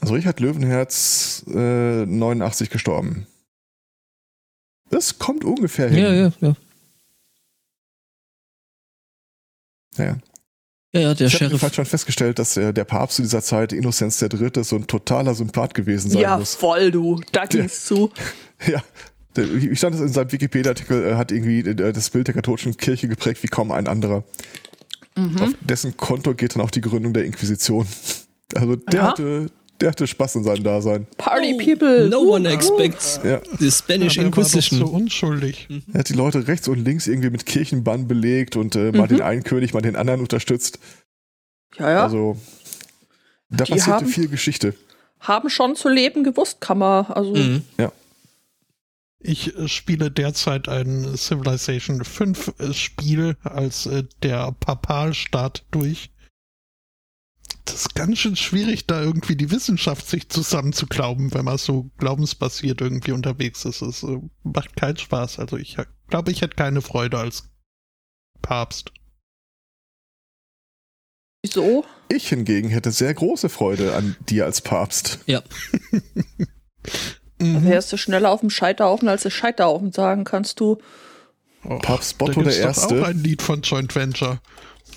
[0.00, 3.26] Also Richard Löwenherz, äh, 89 gestorben.
[4.90, 5.98] Das kommt ungefähr hin.
[5.98, 6.56] Ja, ja, ja.
[9.96, 10.18] Naja.
[10.92, 11.40] Ja, ja, der ich habe Sheriff.
[11.52, 15.34] jedenfalls schon festgestellt, dass äh, der Papst zu dieser Zeit, Innozenz III., so ein totaler
[15.34, 16.54] Sympath gewesen sein ja muss.
[16.54, 17.20] voll, du.
[17.32, 18.10] Da ging's zu.
[18.66, 18.82] Ja.
[19.36, 22.76] Der- Wie stand es in seinem Wikipedia-Artikel, er hat irgendwie äh, das Bild der katholischen
[22.78, 24.24] Kirche geprägt wie kaum ein anderer.
[25.14, 25.38] Mhm.
[25.42, 27.86] Auf dessen Konto geht dann auch die Gründung der Inquisition.
[28.54, 29.08] Also der, Ja.
[29.10, 29.50] hatte,
[29.80, 31.06] der hatte Spaß in seinem Dasein.
[31.18, 32.08] Party People.
[32.08, 33.40] No one expects Ja.
[33.58, 34.80] the Spanish Ja, der war Inquisition.
[34.80, 35.68] so unschuldig.
[35.92, 38.98] Er hat die Leute rechts und links irgendwie mit Kirchenbann belegt und äh, Mhm.
[38.98, 40.78] mal den einen König, mal den anderen unterstützt.
[41.78, 42.02] Ja, ja.
[42.04, 42.36] Also
[43.50, 44.74] da Die passierte haben- viel Geschichte.
[45.20, 47.06] Haben schon zu leben gewusst, kann man.
[47.06, 47.62] Also, Mhm.
[49.18, 56.10] Ich äh, spiele derzeit ein Civilization 5 äh, Spiel als äh, der Papalstaat durch.
[57.66, 62.80] Das ist ganz schön schwierig, da irgendwie die Wissenschaft sich zusammenzuglauben, wenn man so glaubensbasiert
[62.80, 63.82] irgendwie unterwegs ist.
[63.82, 65.38] Es äh, macht keinen Spaß.
[65.38, 65.76] Also ich
[66.08, 67.50] glaube, ich hätte keine Freude als
[68.40, 68.92] Papst.
[71.42, 71.84] wieso?
[72.08, 75.18] Ich hingegen hätte sehr große Freude an dir als Papst.
[75.26, 75.42] Ja.
[77.38, 77.64] Mhm.
[77.64, 80.78] Wärst du schneller auf dem Scheiterhaufen, als du Scheiterhaufen sagen, kannst du.
[81.64, 83.02] Och, Papst da Botto der doch Erste.
[83.02, 84.40] auch ein Lied von Joint Venture.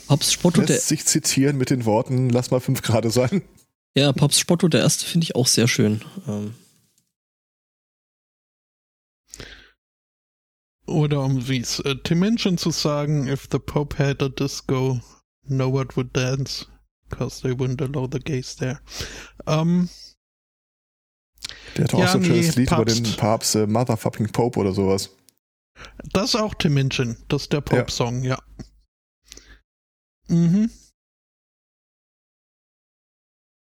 [0.10, 3.43] Papst Spotto der, Lässt sich zitieren mit den Worten, lass mal fünf Grade sein.
[3.95, 6.01] ja, Papst Spotto der Erste finde ich auch sehr schön.
[6.28, 6.55] Ähm,
[10.88, 14.99] Oder um wie es äh, Tim Minchin zu sagen, if the Pope had a disco,
[15.43, 16.66] no one would dance,
[17.10, 18.80] because they wouldn't allow the gays there.
[19.45, 19.89] Ähm,
[21.78, 22.97] Der hat auch Ja, so ein schönes nee, Lied über Papst.
[23.05, 25.12] den Papst, äh, Motherfucking Pope oder sowas.
[26.14, 28.39] das ist auch Tim Minchin, das ist der Pope-Song, ja.
[30.30, 30.69] Mhm.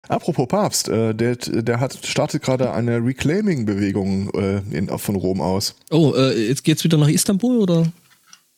[0.08, 5.76] Apropos Papst, äh, der, der hat startet gerade eine Reclaiming-Bewegung äh, in- von Rom aus.
[5.89, 7.91] oh, äh, jetzt geht's wieder nach Istanbul oder?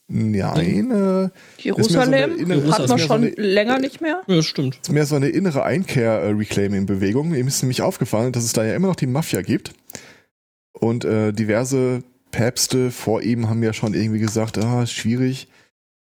[0.09, 1.29] Nein, äh,
[1.61, 4.21] Jerusalem so innere- hat man mehr so schon eine- länger nicht mehr.
[4.27, 4.77] Ja, stimmt.
[4.81, 7.33] ist mehr so eine innere Einkehr-Reclaiming-Bewegung.
[7.33, 9.71] Ihm ist nämlich aufgefallen, dass es da ja immer noch die Mafia gibt.
[10.73, 15.47] Und äh, diverse Päpste vor ihm haben ja schon irgendwie gesagt, ah, ist schwierig,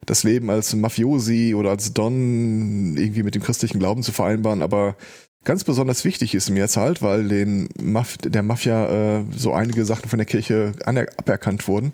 [0.06, 4.62] das Leben als Mafiosi oder als Don irgendwie mit dem christlichen Glauben zu vereinbaren.
[4.62, 4.96] Aber
[5.44, 9.84] ganz besonders wichtig ist ihm jetzt halt, weil den Maf der Mafia äh, so einige
[9.84, 11.92] Sachen von der Kirche aberkannt wurden.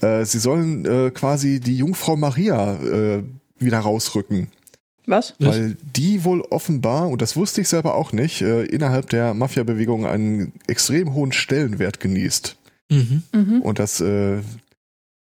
[0.00, 3.22] Äh, sie sollen äh, quasi die Jungfrau Maria äh,
[3.58, 4.48] wieder rausrücken.
[5.06, 5.34] Was?
[5.38, 5.56] Was?
[5.56, 10.06] Weil die wohl offenbar, und das wusste ich selber auch nicht, äh, innerhalb der Mafia-Bewegung
[10.06, 12.56] einen extrem hohen Stellenwert genießt.
[12.90, 13.22] Mhm.
[13.32, 13.62] Mhm.
[13.62, 14.38] Und das, äh,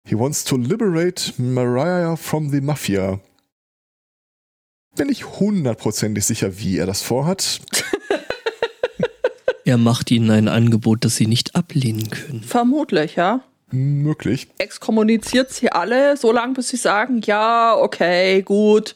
[0.08, 3.20] he wants to liberate Mariah from the Mafia.
[4.96, 7.62] Bin ich hundertprozentig sicher, wie er das vorhat.
[9.64, 12.42] Er macht ihnen ein Angebot, das sie nicht ablehnen können.
[12.44, 13.42] Vermutlich, ja.
[13.70, 14.48] Möglich.
[14.58, 18.96] Exkommuniziert sie alle, so lange bis sie sagen, ja, okay, gut.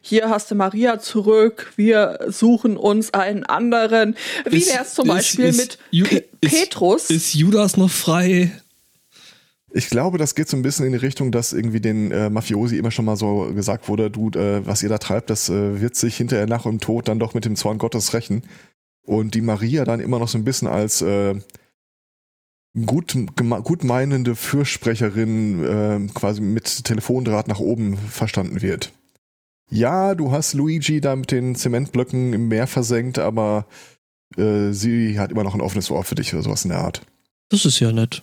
[0.00, 1.70] Hier hast du Maria zurück.
[1.76, 4.16] Wir suchen uns einen anderen.
[4.48, 7.10] Wie Ist- wär's zum ist- Beispiel ist mit Ju- Pe ist- Petrus?
[7.10, 8.50] Ist Judas noch frei?
[9.76, 12.78] Ich glaube, das geht so ein bisschen in die Richtung, dass irgendwie den äh, Mafiosi
[12.78, 15.96] immer schon mal so gesagt wurde, du, äh, was ihr da treibt, das äh, wird
[15.96, 18.42] sich hinterher nach dem Tod dann doch mit dem Zorn Gottes rächen.
[19.04, 21.34] Und die Maria dann immer noch so ein bisschen als äh,
[22.86, 28.92] gut, gema- gut meinende Fürsprecherin äh, quasi mit Telefondraht nach oben verstanden wird.
[29.68, 33.66] Ja, du hast Luigi da mit den Zementblöcken im Meer versenkt, aber
[34.38, 37.02] äh, sie hat immer noch ein offenes Ohr für dich oder sowas in der Art.
[37.50, 38.22] Das ist ja nett.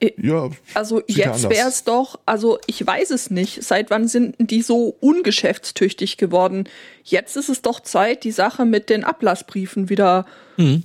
[0.00, 1.50] Äh, äh, Ja, also jetzt anders.
[1.50, 3.62] wär's doch, also ich weiß es nicht.
[3.62, 6.68] Seit wann sind die so ungeschäftstüchtig geworden?
[7.04, 10.26] Jetzt ist es doch Zeit, die Sache mit den Ablassbriefen wieder,
[10.56, 10.84] Mhm.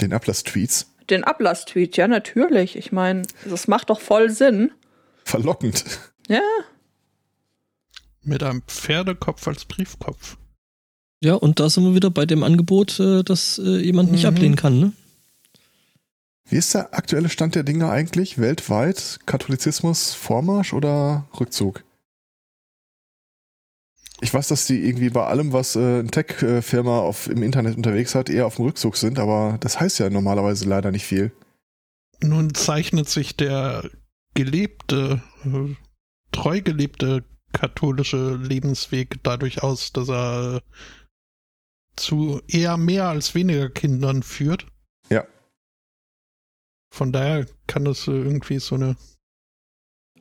[0.00, 0.86] den Ablass-Tweets.
[1.10, 2.76] den Ablasstweet, ja natürlich.
[2.76, 4.70] Ich meine, das macht doch voll Sinn.
[5.24, 5.84] Verlockend.
[6.28, 6.40] Ja,
[8.22, 10.36] Mit einem Pferdekopf als Briefkopf.
[11.22, 14.28] Ja, und da sind wir wieder bei dem Angebot, äh, dass äh, jemand nicht Mhm.
[14.28, 14.92] ablehnen kann, ne?
[16.50, 18.38] Wie ist der aktuelle Stand der Dinge eigentlich?
[18.38, 19.20] Weltweit?
[19.24, 21.84] Katholizismus, Vormarsch oder Rückzug?
[24.20, 28.28] Ich weiß, dass die irgendwie bei allem, was äh, eine Tech-Firma im Internet unterwegs hat,
[28.28, 31.30] eher auf dem Rückzug sind, aber das heißt ja normalerweise leider nicht viel.
[32.20, 33.88] Nun zeichnet sich der
[34.34, 35.22] gelebte,
[36.32, 40.62] treu gelebte katholische Lebensweg dadurch aus, dass er
[41.96, 44.66] zu eher mehr als weniger Kindern führt.
[46.90, 48.96] Von daher kann das äh, irgendwie so eine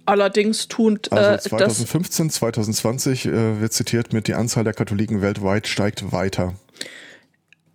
[0.09, 5.21] allerdings tun äh, Also das 2015, 2020 äh, wird zitiert mit, die Anzahl der Katholiken
[5.21, 6.55] weltweit steigt weiter.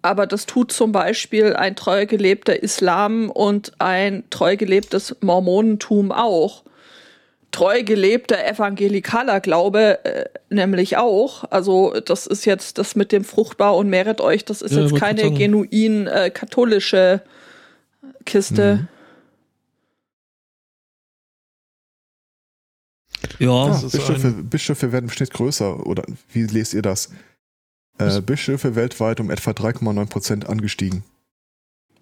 [0.02, 6.64] Aber das tut zum Beispiel ein treu gelebter Islam und ein treu gelebtes Mormonentum auch.
[7.52, 11.44] Treu gelebter evangelikaler Glaube äh, nämlich auch.
[11.50, 14.96] Also das ist jetzt das mit dem fruchtbar und mehret euch, das ist Ja, jetzt
[14.96, 17.22] keine genuin äh, katholische
[18.24, 18.76] Kiste.
[18.76, 18.88] Mhm.
[23.38, 26.82] Ja, Das Ah, ist Bischöfe, ein- Bischöfe werden im Schnitt größer, oder wie lest ihr
[26.82, 27.10] das?
[27.98, 31.04] Äh, Bischöfe weltweit um etwa 3,9 Prozent angestiegen.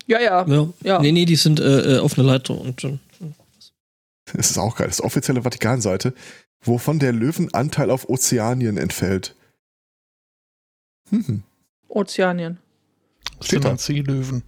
[0.07, 0.69] Ja, ja, ja.
[0.83, 1.01] ja.
[1.01, 2.99] Nee, nee, die sind äh, äh, auf einer Leiter und äh,
[4.33, 4.89] Das ist auch geil.
[4.89, 6.13] Das ist offizielle Vatikanseite,
[6.65, 9.35] wovon der Löwenanteil auf Ozeanien entfällt.
[11.11, 11.43] Hm.
[11.89, 12.59] Ozeanien.
[13.41, 13.77] Steht da.
[13.77, 14.43] Seelöwen.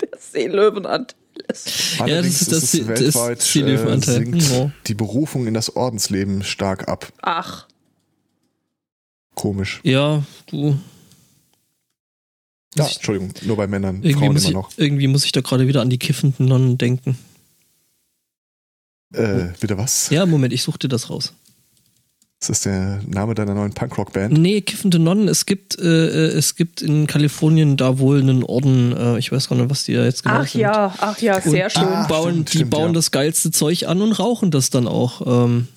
[0.00, 1.16] Der Seelöwenanteil
[1.48, 1.98] ist.
[1.98, 4.70] Ja, das ist das, es das, weltweit das äh, sinkt Ja.
[4.86, 7.12] die Berufung in das Ordensleben stark ab.
[7.22, 7.66] Ach,
[9.34, 9.80] Komisch.
[9.82, 10.78] ja, du.
[12.74, 14.70] Ja, Entschuldigung, nur bei Männern, Irgendwie Frauen muss, immer ich, noch.
[14.76, 17.18] irgendwie muss ich da gerade wieder an die kiffenden Nonnen denken.
[19.12, 20.08] Äh, bitte was?
[20.08, 21.34] Ja, Moment, ich such dir das raus.
[22.42, 24.36] Das ist der Name deiner neuen Punkrock-Band.
[24.36, 28.92] Nee, kiffende Nonnen, es gibt, äh, äh, es gibt in Kalifornien da wohl einen Orden,
[28.96, 30.60] äh, ich weiß gar nicht, was die da jetzt genau ach sind.
[30.62, 31.82] ja, ach ja, sehr und schön.
[31.82, 32.92] Die Ah, bauen, stimmt, die stimmt, bauen ja.
[32.94, 35.24] das geilste Zeug an und rauchen das dann auch.
[35.24, 35.68] Ähm,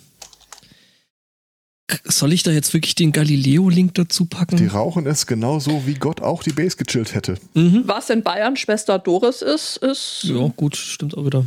[2.04, 4.58] soll ich da jetzt wirklich den Galileo-Link dazu packen?
[4.58, 7.36] Die rauchen es genauso, wie Gott auch die Bass gechillt hätte.
[7.54, 7.84] mhm.
[7.86, 10.24] Was in Bayern Schwester Doris ist, ist.
[10.24, 11.46] Ja, gut, stimmt auch wieder.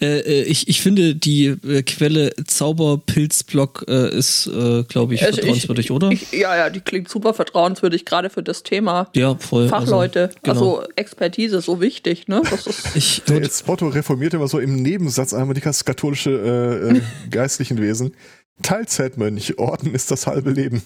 [0.00, 5.38] Äh, äh, ich, ich finde, die äh, Quelle Zauberpilzblock äh, ist, äh, glaube ich, Also
[5.38, 6.10] vertrauenswürdig, oder?
[6.10, 9.10] Ich, ja, ja, die klingt super vertrauenswürdig, gerade für das Thema.
[9.14, 9.68] ja, voll.
[9.68, 10.54] Fachleute, genau.
[10.54, 12.42] also Expertise, so wichtig, ne?
[12.48, 16.96] Das ist, Ich, Der jetzt Motto reformiert immer so im Nebensatz einmal die katholische äh,
[16.98, 18.14] äh, geistlichen Wesen.
[18.62, 20.82] Teilzeitmönch, Orden ist das halbe Leben.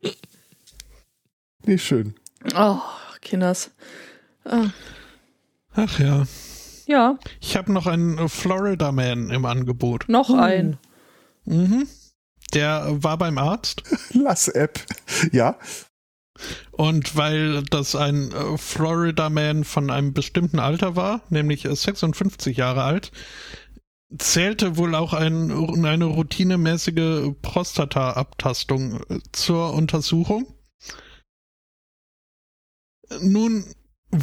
[1.64, 2.14] Nicht schön.
[2.56, 2.78] oh,
[3.20, 3.70] Kinders.
[4.44, 4.70] Ah,
[5.74, 6.26] Ach ja.
[6.86, 10.08] Ja, Ich habe noch einen äh, Florida Man im Angebot.
[10.08, 10.78] noch ein.
[11.44, 11.86] Mhm.
[12.54, 13.82] Der war beim Arzt
[14.12, 14.80] Lass App.
[15.32, 15.58] Ja,
[16.72, 22.56] und weil das ein äh, Florida Man von einem bestimmten Alter war, nämlich äh, 56
[22.56, 23.10] Jahre alt,
[24.18, 25.50] zählte wohl auch ein,
[25.84, 30.46] eine routinemäßige Prostata-Abtastung äh, zur Untersuchung.
[33.20, 33.64] Nun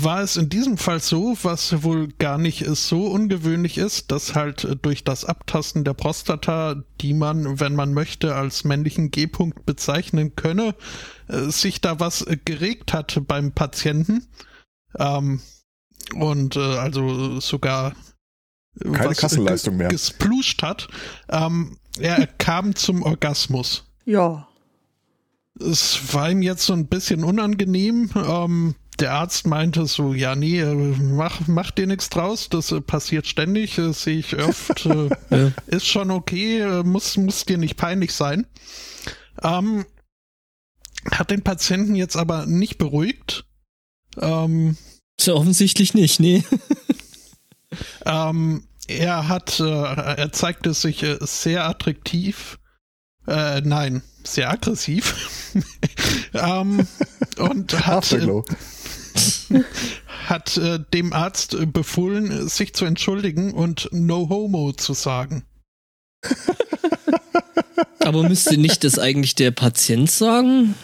[0.02, 4.64] war es in diesem Fall so, was wohl gar nicht so ungewöhnlich ist, dass halt
[4.64, 10.36] äh, durch das Abtasten der Prostata, die man, wenn man möchte, als männlichen G-Punkt bezeichnen
[10.36, 10.76] könne,
[11.28, 14.28] äh, sich da was äh, geregt hat beim Patienten.
[14.98, 15.42] Ähm,
[16.16, 17.94] und äh, also sogar
[18.82, 19.90] Keine was, Kassenleistung mehr.
[19.90, 20.88] gespluscht hat.
[21.30, 23.86] Ähm, er kam zum Orgasmus.
[24.06, 24.48] Ja.
[25.60, 28.10] Es war ihm jetzt so ein bisschen unangenehm.
[28.16, 32.82] Ähm, der Arzt meinte so, ja, nee, äh, mach, mach dir nichts draus, das äh,
[32.82, 35.52] passiert ständig, äh, sehe ich oft, äh, Ja.
[35.68, 38.46] ist schon okay, äh, muss, muss dir nicht peinlich sein.
[39.42, 39.86] Ähm,
[41.12, 43.46] hat den Patienten jetzt aber nicht beruhigt.
[44.22, 44.78] Ähm,
[45.20, 46.44] ja offensichtlich nicht, nee.
[48.06, 52.60] Ähm, er hat, äh, er zeigte sich sehr attraktiv.
[53.28, 55.54] Äh, nein, sehr aggressiv.
[56.34, 56.88] ähm,
[57.38, 58.44] und hat, Afterglow.
[60.28, 65.44] hat äh, dem Arzt befohlen, sich zu entschuldigen und No Homo zu sagen.
[68.00, 70.76] Aber müsste nicht das eigentlich der Patient sagen?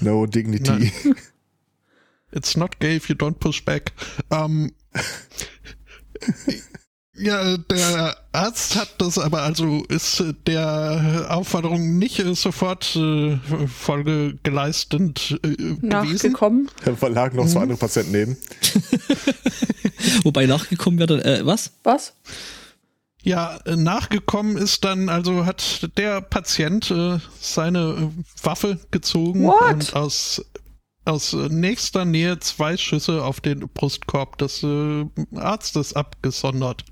[0.00, 0.92] No dignity.
[2.32, 3.92] It's not gay if you don't push back.
[4.30, 4.72] Ähm,
[7.20, 15.38] Ja, der Arzt hat das aber also ist der Aufforderung nicht sofort äh, Folge geleistend
[15.44, 16.70] äh, nachgekommen.
[16.84, 17.48] Da lagen noch mhm.
[17.48, 18.36] zwei andere Patienten neben.
[20.24, 21.72] Wobei nachgekommen wäre, äh, was?
[21.82, 22.14] Was?
[23.22, 29.74] Ja, nachgekommen ist dann, also hat der Patient äh, seine Waffe gezogen What?
[29.74, 30.42] und aus
[31.04, 36.84] aus nächster Nähe zwei Schüsse auf den Brustkorb des äh, Arztes abgesondert.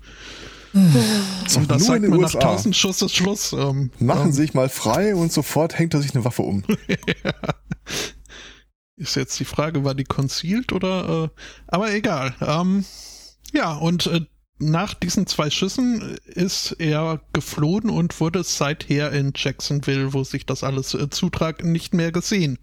[0.73, 3.53] Und das sagt man nach 1000 Schuss ist Schluss.
[3.53, 6.63] Ähm, Machen ähm, sich mal frei und sofort hängt er sich eine Waffe um.
[6.87, 7.33] ja.
[8.95, 11.23] Ist jetzt die Frage, war die concealed oder?
[11.25, 12.35] Äh, aber egal.
[12.41, 12.85] Ähm,
[13.53, 14.21] ja, und äh,
[14.59, 20.63] nach diesen zwei Schüssen ist er geflohen und wurde seither in Jacksonville, wo sich das
[20.63, 22.59] alles äh, zutrag, nicht mehr gesehen.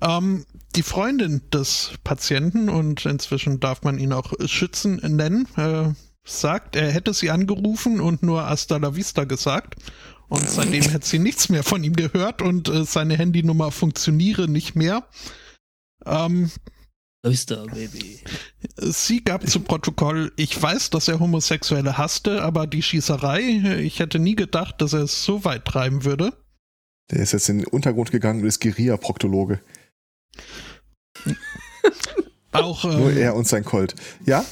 [0.00, 0.44] Ähm,
[0.74, 5.92] die Freundin des Patienten, und inzwischen darf man ihn auch Schützen nennen, äh,
[6.24, 9.76] sagt, er hätte sie angerufen und nur Hasta la Vista gesagt.
[10.28, 14.74] Und seitdem hätte sie nichts mehr von ihm gehört und äh, seine Handynummer funktioniere nicht
[14.74, 15.06] mehr.
[16.06, 16.50] Ähm,
[17.22, 18.20] Vista, Baby.
[18.76, 24.18] Sie gab zu Protokoll, ich weiß, dass er Homosexuelle hasste, aber die Schießerei, ich hätte
[24.18, 26.32] nie gedacht, dass er es so weit treiben würde.
[27.10, 29.60] Der ist jetzt in den Untergrund gegangen und ist Guerilla-Proktologe.
[32.52, 33.94] Auch, Nur ähm, er und sein Colt.
[34.24, 34.44] Ja?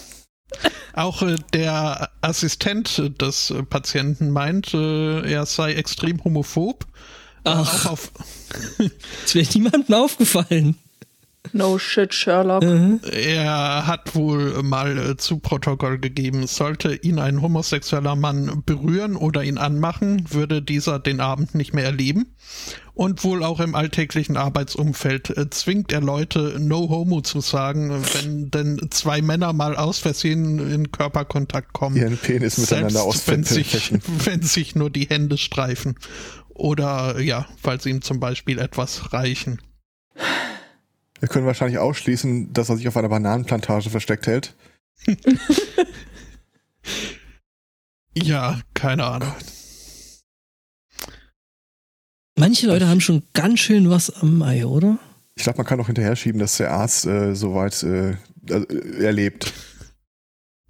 [0.92, 6.86] Auch äh, der Assistent des äh, Patienten meint, äh, er sei extrem homophob.
[7.44, 7.86] Ach.
[7.86, 8.12] Auch auf,
[9.24, 10.76] Es wäre niemandem aufgefallen.
[11.52, 12.62] No shit, Sherlock.
[12.62, 13.01] Mhm.
[13.10, 19.43] er hat wohl mal äh, zu Protokoll gegeben, sollte ihn ein homosexueller Mann berühren oder
[19.43, 22.36] ihn anmachen, würde dieser den Abend nicht mehr erleben.
[22.94, 28.51] Und wohl auch im alltäglichen Arbeitsumfeld äh, zwingt er Leute, no homo zu sagen, wenn
[28.51, 31.97] denn zwei Männer mal aus Versehen in Körperkontakt kommen.
[31.97, 33.93] Ihren Penis miteinander Selbst wenn sich,
[34.24, 35.97] wenn sich nur die Hände streifen.
[36.51, 39.60] Oder ja, weil sie ihm zum Beispiel etwas reichen.
[41.23, 44.57] Wir können wahrscheinlich ausschließen, dass er sich auf einer Bananenplantage versteckt hält.
[48.15, 49.32] Ja, keine Ahnung.
[52.36, 54.99] Manche Leute haben schon ganz schön was am Ei, oder?
[55.35, 58.11] Ich glaube, man kann auch hinterher schieben, dass der Arzt äh, soweit äh,
[58.51, 59.55] äh, erlebt.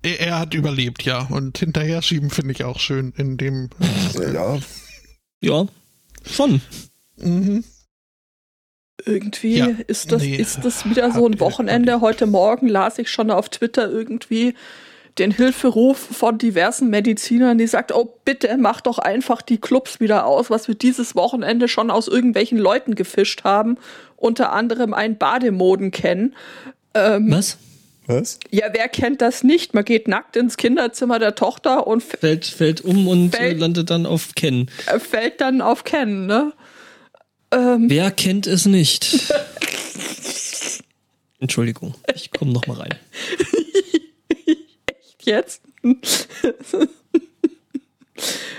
[0.03, 1.27] Er, er hat überlebt, ja.
[1.27, 3.71] Und hinterher schieben finde ich auch schön in dem.
[4.21, 4.59] Äh, ja,
[5.41, 5.67] Ja,
[6.25, 6.61] schon.
[7.17, 7.65] Mhm.
[9.05, 12.01] Irgendwie Ja, ist, das, nee, ist das wieder so ein Wochenende.
[12.01, 14.55] Heute Morgen las ich schon auf Twitter irgendwie
[15.19, 20.25] den Hilferuf von diversen Medizinern, die sagt, oh bitte mach doch einfach die Clubs wieder
[20.25, 23.77] aus, was wir dieses Wochenende schon aus irgendwelchen Leuten gefischt haben,
[24.17, 26.35] unter anderem ein Bademoden kennen.
[26.95, 27.59] Ähm, Was?
[28.07, 28.39] was?
[28.51, 29.75] ja, wer kennt das nicht?
[29.75, 34.07] Man geht nackt ins Kinderzimmer der Tochter und Fällt, fällt um und Fällt- landet dann
[34.07, 34.71] auf Ken.
[34.87, 36.53] äh, fällt dann auf Ken, ne?
[37.53, 39.33] Ähm, Wer kennt es nicht?
[41.39, 42.99] Entschuldigung, ich komme noch mal rein.
[45.25, 45.63] jetzt?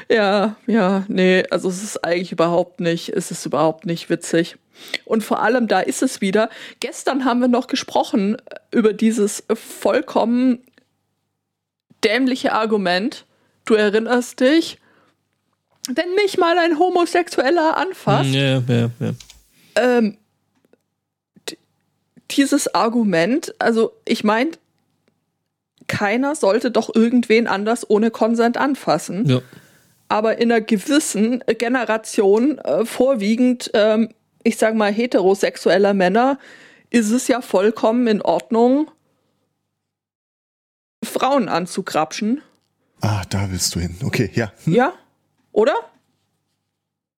[0.09, 4.57] ja, ja, nee, also es ist eigentlich überhaupt nicht, es ist überhaupt nicht witzig.
[5.05, 6.49] Und vor allem, da ist es wieder.
[6.79, 8.37] Gestern haben wir noch gesprochen
[8.71, 10.63] über dieses vollkommen
[12.03, 13.25] dämliche Argument.
[13.65, 14.79] Du erinnerst dich,
[15.89, 19.13] wenn mich mal ein Homosexueller anfasst, Hm, Ja, ja, ja.
[19.75, 20.17] ähm,
[22.31, 24.51] dieses Argument, also ich meine,
[25.87, 29.41] keiner sollte doch irgendwen anders ohne Konsent anfassen, ja.
[30.07, 34.09] aber in einer gewissen Generation, äh, vorwiegend, ähm,
[34.43, 36.39] ich sag mal, heterosexueller Männer,
[36.89, 38.89] ist es ja vollkommen in Ordnung,
[41.03, 42.41] Frauen anzugrapschen.
[43.01, 43.97] Ah, da willst du hin.
[44.03, 44.53] Okay, ja.
[44.63, 44.73] Hm.
[44.73, 44.93] Ja?
[45.53, 45.73] Oder?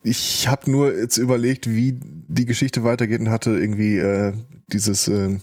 [0.03, 4.33] Ich habe nur jetzt überlegt, wie die Geschichte weitergeht und hatte irgendwie äh,
[4.67, 5.39] dieses äh,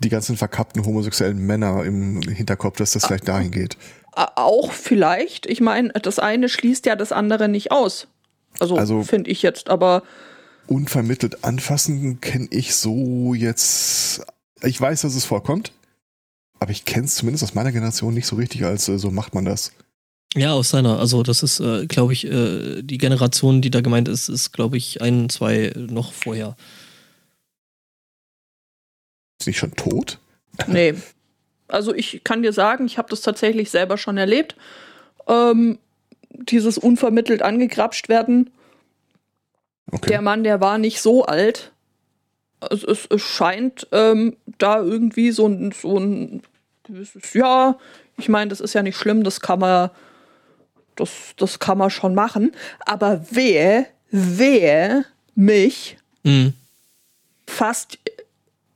[0.00, 3.76] die ganzen verkappten homosexuellen Männer im Hinterkopf, dass das vielleicht dahin geht.
[4.14, 5.46] Auch vielleicht.
[5.46, 8.08] Ich meine, das eine schließt ja das andere nicht aus.
[8.58, 10.02] Also, Also- finde ich jetzt, aber
[10.68, 14.24] Unvermittelt anfassen kenne ich so jetzt.
[14.62, 15.72] Ich weiß, dass es vorkommt,
[16.60, 19.34] aber ich kenne es zumindest aus meiner Generation nicht so richtig als äh, so macht
[19.34, 19.72] man das.
[20.34, 20.98] Ja, aus seiner.
[20.98, 24.76] Also das ist, äh, glaube ich, äh, die Generation, die da gemeint ist, ist, glaube
[24.76, 26.56] ich, ein, zwei noch vorher.
[29.40, 30.18] Ist nicht schon tot?
[30.66, 30.94] nee.
[31.68, 34.56] Also ich kann dir sagen, ich habe das tatsächlich selber schon erlebt.
[35.26, 35.78] Ähm,
[36.30, 38.50] dieses unvermittelt angegrapscht werden.
[39.90, 40.08] Okay.
[40.10, 41.72] Der Mann, der war nicht so alt.
[42.60, 46.42] Also es, es scheint ähm, da irgendwie so ein, so ein
[46.84, 47.76] gewisses, ja,
[48.16, 49.90] Ich meine, das ist ja nicht schlimm, das kann man,
[50.96, 52.52] das, das kann man schon machen.
[52.80, 55.04] Aber wehe, wehe
[55.34, 56.52] mich Mhm.
[57.48, 57.98] fast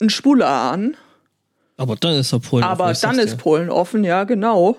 [0.01, 0.97] ein Schwuler an.
[1.77, 2.65] Aber dann ist er Polen.
[2.65, 3.37] aber offen, ich dann ist dir.
[3.37, 4.79] Polen offen, ja, genau.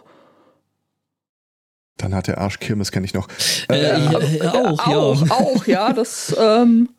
[1.98, 3.28] Dann hat der Arsch Kirmes, kenne ich noch.
[3.70, 5.32] Äh, Äh, ja, ja, auch, auch, ja.
[5.36, 5.94] auch, ja.
[5.94, 6.90] Das, ähm,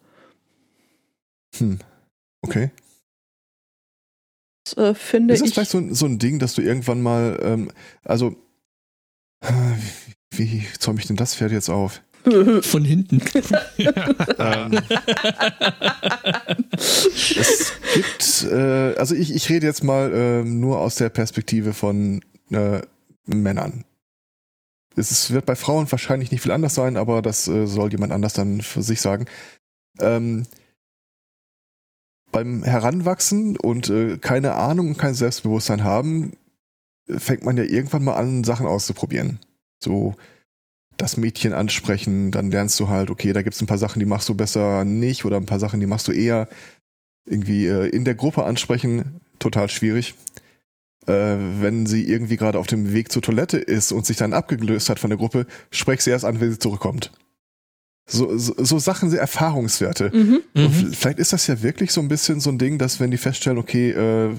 [1.56, 1.78] hm.
[2.42, 2.70] Okay.
[4.64, 5.54] das äh, finde Ist das ich.
[5.54, 7.70] vielleicht so, ein- so ein Ding, dass du irgendwann mal, ähm,
[8.04, 8.34] also,
[9.40, 9.50] äh,
[10.38, 12.00] wie, zäume ich denn das Pferd jetzt auf?
[12.62, 13.22] Von hinten.
[14.38, 14.78] ähm,
[16.72, 22.20] es gibt, äh, also ich, ich rede jetzt mal ähm, nur aus der Perspektive von
[22.50, 22.80] äh,
[23.26, 23.84] Männern.
[24.96, 28.12] Es ist, wird bei Frauen wahrscheinlich nicht viel anders sein, aber das äh, soll jemand
[28.12, 29.26] anders dann für sich sagen.
[30.00, 30.44] Ähm,
[32.32, 36.32] beim Heranwachsen und äh, keine Ahnung und kein Selbstbewusstsein haben,
[37.08, 39.38] äh, fängt man ja irgendwann mal an, Sachen auszuprobieren.
[39.82, 40.14] So
[40.96, 44.28] das Mädchen ansprechen, dann lernst du halt, okay, da gibt's ein paar Sachen, die machst
[44.28, 46.48] du besser nicht oder ein paar Sachen, die machst du eher.
[47.24, 50.14] Irgendwie äh, in der Gruppe ansprechen, total schwierig.
[51.06, 54.88] Äh, wenn sie irgendwie gerade auf dem Weg zur Toilette ist und sich dann abgelöst
[54.88, 57.12] hat von der Gruppe, sprech sie erst an, wenn sie zurückkommt.
[58.10, 60.10] So, so, so Sachen sind Erfahrungswerte.
[60.12, 60.40] Mhm.
[60.54, 60.92] Und Mhm.
[60.94, 63.58] vielleicht ist das ja wirklich so ein bisschen so ein Ding, dass wenn die feststellen,
[63.58, 64.34] okay, äh,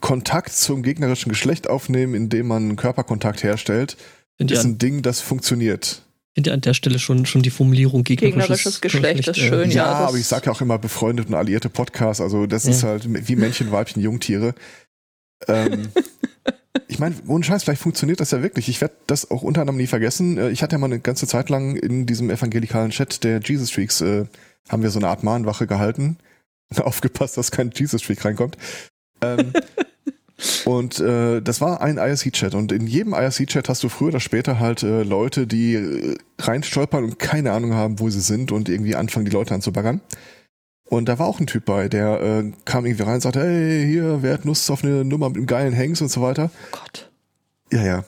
[0.00, 3.96] Kontakt zum gegnerischen Geschlecht aufnehmen, indem man Körperkontakt herstellt,
[4.36, 6.02] Finde ist ein Ding, das funktioniert.
[6.34, 9.76] find ja an der Stelle schon, schon die Formulierung gegnerisches, Gegnerisches Geschlecht ist schön, Ja,
[9.86, 12.70] Ja, aber ich sag ja auch immer befreundet und alliierte Podcasts, also das Ja.
[12.70, 14.54] ist halt wie Männchen, Weibchen, Jungtiere.
[15.48, 15.88] ähm,
[16.88, 18.68] ich meine, ohne Scheiß, vielleicht funktioniert das ja wirklich.
[18.68, 20.38] Ich werde das auch unter anderem nie vergessen.
[20.38, 23.70] Äh, Ich hatte ja mal eine ganze Zeit lang in diesem evangelikalen Chat der Jesus
[23.72, 24.26] Freaks, äh,
[24.68, 26.18] haben wir so eine Art Mahnwache gehalten.
[26.76, 28.56] Aufgepasst, dass kein Jesus Freak reinkommt.
[29.20, 29.52] Ähm,
[30.64, 34.60] und äh, das war ein IRC-Chat und in jedem IRC-Chat hast du früher oder später
[34.60, 38.96] halt äh, Leute, die äh, reinstolpern und keine Ahnung haben, wo sie sind und irgendwie
[38.96, 40.00] anfangen, die Leute anzubaggern.
[40.84, 43.86] Und da war auch ein Typ bei, der äh, kam irgendwie rein und sagte, hey,
[43.86, 46.50] hier, wer hat Lust auf eine Nummer mit einem geilen Hengst und so weiter.
[46.72, 47.10] Gott.
[47.70, 48.04] Ja, ja.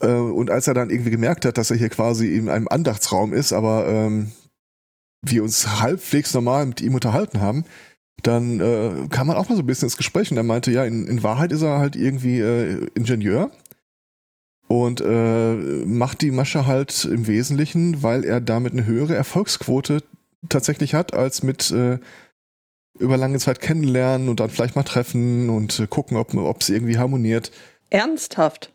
[0.00, 3.32] Äh, und als er dann irgendwie gemerkt hat, dass er hier quasi in einem Andachtsraum
[3.32, 4.32] ist, aber ähm,
[5.22, 7.64] wir uns halbwegs normal mit ihm unterhalten haben,
[8.22, 10.84] dann äh, kam man auch mal so ein bisschen ins Gespräch und er meinte, ja,
[10.84, 13.50] in, in Wahrheit ist er halt irgendwie äh, Ingenieur
[14.68, 15.54] und äh,
[15.84, 20.02] macht die Masche halt im Wesentlichen, weil er damit eine höhere Erfolgsquote
[20.48, 21.98] tatsächlich hat, als mit äh,
[22.98, 26.98] über lange Zeit kennenlernen und dann vielleicht mal treffen und äh, gucken, ob es irgendwie
[26.98, 27.50] harmoniert.
[27.90, 28.70] Ernsthaft.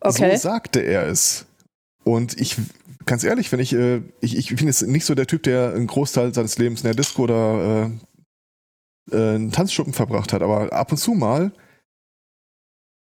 [0.00, 0.36] Okay.
[0.36, 1.46] So sagte er es.
[2.04, 2.56] Und ich,
[3.06, 5.86] ganz ehrlich, wenn ich, äh, ich, ich bin jetzt nicht so der Typ, der einen
[5.86, 7.90] Großteil seines Lebens in der Disco oder äh,
[9.12, 11.52] äh, einen Tanzschuppen verbracht hat, aber ab und zu mal.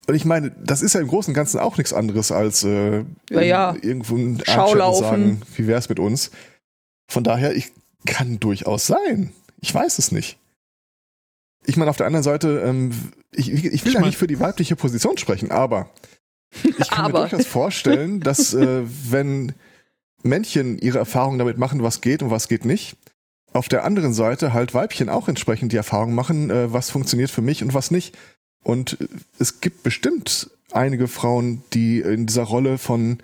[0.06, 3.04] Und ich meine, das ist ja im Großen und Ganzen auch nichts anderes als äh,
[3.30, 3.76] Ja, ja.
[3.80, 4.42] irgendwo ein
[5.00, 6.30] sagen, wie wär's mit uns.
[7.10, 7.72] Von daher, ich
[8.06, 9.32] kann durchaus sein.
[9.60, 10.36] Ich weiß es nicht.
[11.64, 12.90] Ich meine, auf der anderen Seite, ähm,
[13.32, 15.88] ich, ich will Ich ja mein- nicht für die weibliche Position sprechen, aber
[16.62, 17.22] ich kann Aber.
[17.22, 19.52] mir durchaus vorstellen, dass äh, wenn
[20.22, 22.96] Männchen ihre Erfahrungen damit machen, was geht und was geht nicht,
[23.54, 27.42] auf der anderen Seite halt Weibchen auch entsprechend die Erfahrung machen, äh, was funktioniert für
[27.42, 28.16] mich und was nicht.
[28.62, 29.08] Und äh,
[29.38, 33.18] es gibt bestimmt einige Frauen, die in dieser Rolle von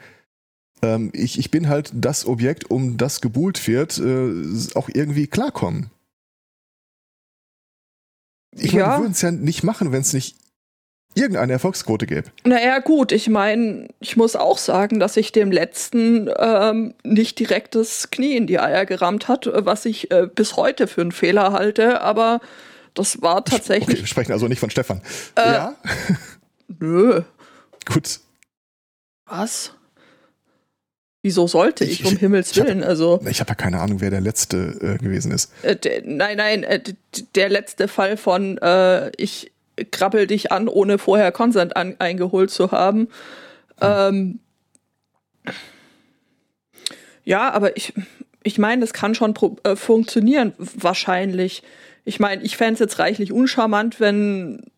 [0.82, 4.32] ähm, ich, ich bin halt das Objekt, um das gebuhlt wird, äh,
[4.74, 5.90] auch irgendwie klarkommen.
[8.52, 8.97] Ich meine, Ja.
[8.97, 10.36] die würden es ja nicht machen, wenn es nicht
[11.15, 12.31] irgendeine Erfolgsquote gäbe.
[12.45, 17.74] Naja, gut, ich meine, ich muss auch sagen, dass ich dem letzten ähm, nicht direkt
[17.74, 21.53] das Knie in die Eier gerammt hat, was ich äh, bis heute für einen Fehler
[21.53, 22.41] halte, aber
[22.95, 24.01] das war Okay, tatsächlich.
[24.01, 25.03] wir sprechen also nicht von Stefan.
[25.37, 25.41] Äh.
[25.53, 25.77] ja,
[26.81, 27.23] Nö.
[27.93, 28.20] gut.
[29.27, 29.73] Was?
[31.23, 32.82] Wieso sollte Ich- ich, um Himmels ich hab- Willen?
[32.82, 35.53] Also, Ich habe ja keine Ahnung, wer der Letzte äh, gewesen ist.
[35.62, 36.81] äh, der, nein, nein, äh,
[37.35, 39.53] der letzte Fall von äh, ich
[39.85, 43.09] krabbel dich an, ohne vorher Consent an, eingeholt zu haben.
[43.81, 44.40] Ähm,
[47.24, 47.93] ja, aber ich,
[48.43, 49.35] ich meine, das kann schon
[49.65, 51.62] äh, funktionieren, wahrscheinlich.
[52.05, 54.70] Ich meine, ich fände es jetzt reichlich uncharmant, wenn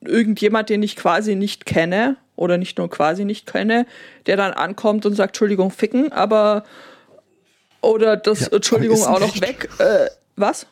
[0.00, 3.84] irgendjemand, den ich quasi nicht kenne, oder nicht nur quasi nicht kenne,
[4.26, 6.64] der dann ankommt und sagt, Entschuldigung, ficken, aber
[7.80, 9.68] oder das, Ja, Entschuldigung, auch noch weg.
[9.78, 10.06] Äh,
[10.36, 10.66] was?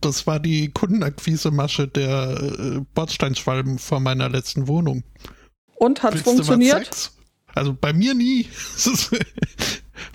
[0.00, 5.02] Das war die Kundenakquise-Masche der äh, Bordsteinschwalben vor meiner letzten Wohnung.
[5.76, 7.12] Und hat's Willst funktioniert?
[7.54, 8.46] Also bei mir nie.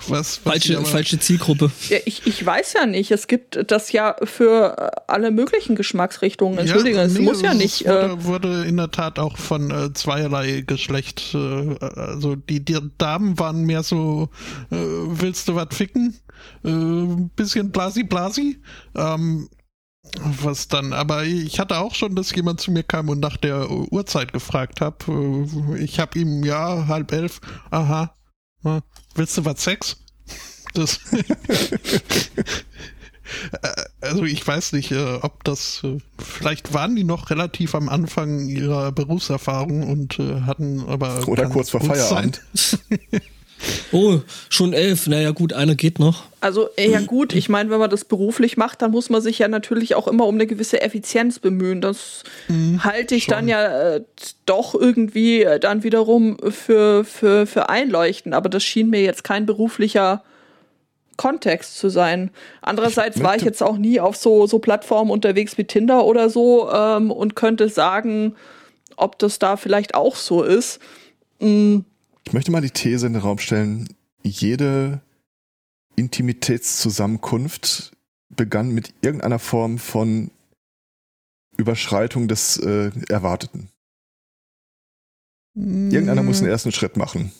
[0.06, 1.70] Was, was falsche, falsche Zielgruppe.
[1.88, 3.10] Ja, ich, ich weiß ja nicht.
[3.10, 6.58] Es gibt das ja für alle möglichen Geschmacksrichtungen.
[6.58, 7.82] Entschuldigung, ja, es muss ja nicht.
[7.82, 11.34] Es wurde, äh, wurde, in der Tat auch von äh, zweierlei Geschlecht.
[11.34, 14.28] Äh, also die, die Damen waren mehr so,
[14.70, 16.16] äh, willst du was ficken?
[16.64, 18.58] Äh, bisschen blasi blasi.
[18.94, 19.48] Ähm,
[20.20, 23.70] was dann, aber ich hatte auch schon, dass jemand zu mir kam und nach der
[23.70, 25.06] Uhrzeit gefragt hat.
[25.08, 27.40] Äh, ich habe ihm, ja, halb elf,
[27.70, 28.14] aha,
[29.14, 29.96] willst du was Sex?
[30.74, 31.00] Das.
[33.60, 35.82] Äh, also ich weiß nicht, äh, ob das,
[36.16, 41.28] vielleicht waren die noch relativ am Anfang ihrer Berufserfahrung und hatten aber.
[41.28, 42.40] Oder kurz vor Feierabend.
[43.92, 45.06] Oh, schon elf.
[45.06, 46.24] Naja, gut, einer geht noch.
[46.40, 47.34] Also, ja, gut.
[47.34, 50.26] Ich meine, wenn man das beruflich macht, dann muss man sich ja natürlich auch immer
[50.26, 51.80] um eine gewisse Effizienz bemühen.
[51.80, 53.32] Das mhm, halte ich schon.
[53.32, 54.00] dann ja äh,
[54.46, 58.34] doch irgendwie äh, dann wiederum für, für, für einleuchten.
[58.34, 60.22] Aber das schien mir jetzt kein beruflicher
[61.16, 62.30] Kontext zu sein.
[62.62, 66.70] Andererseits war ich jetzt auch nie auf so, so Plattformen unterwegs wie Tinder oder so
[66.70, 68.36] ähm, und könnte sagen,
[68.96, 70.78] ob das da vielleicht auch so ist.
[71.40, 71.84] Mhm
[72.28, 73.88] ich möchte mal die These in den Raum stellen,
[74.22, 75.00] jede
[75.96, 77.96] Intimitätszusammenkunft
[78.28, 80.30] begann mit irgendeiner Form von
[81.56, 83.70] Überschreitung des äh, Erwarteten.
[85.54, 87.32] Irgendeiner muss einen ersten Schritt machen.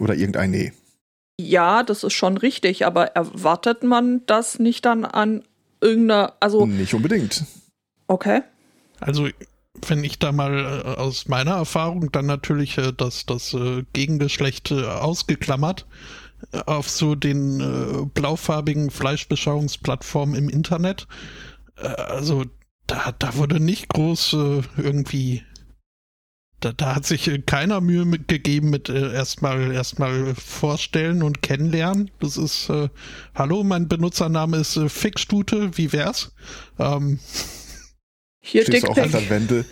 [0.00, 0.74] Oder irgendein Nee.
[1.40, 5.42] Ja, das ist schon richtig, aber erwartet man das nicht dann an
[5.80, 6.66] irgendeiner, also.
[6.66, 7.44] Nicht unbedingt.
[8.06, 8.42] Okay.
[9.00, 9.30] Also
[9.86, 14.70] wenn ich da mal äh, aus meiner Erfahrung dann natürlich äh, das, das äh, Gegengeschlecht
[14.70, 15.86] äh, ausgeklammert
[16.52, 21.06] äh, auf so den äh, blaufarbigen Fleischbeschauungsplattformen im Internet.
[21.76, 22.44] also
[22.86, 24.32] da, da wurde nicht groß
[24.78, 25.42] irgendwie
[26.60, 32.10] da, da hat sich keiner Mühe mit gegeben mit äh, erstmal erstmal vorstellen und kennenlernen.
[32.20, 32.88] Das ist äh,
[33.34, 36.32] Hallo, mein Benutzername ist äh, Fixstute, wie wär's?
[36.78, 37.18] Ähm,
[38.46, 39.64] hier auch an Wende.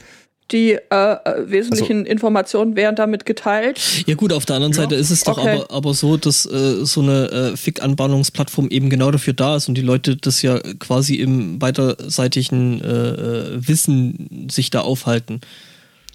[0.51, 3.81] Die äh, äh, wesentlichen also, Informationen werden damit geteilt.
[4.07, 4.83] Ja gut, auf der anderen ja.
[4.83, 5.63] Seite ist es doch okay.
[5.63, 9.75] aber, aber so, dass äh, so eine äh, Fick-Anbahnungsplattform eben genau dafür da ist und
[9.77, 15.41] die Leute das ja quasi im beiderseitigen äh, äh Wissen sich da aufhalten.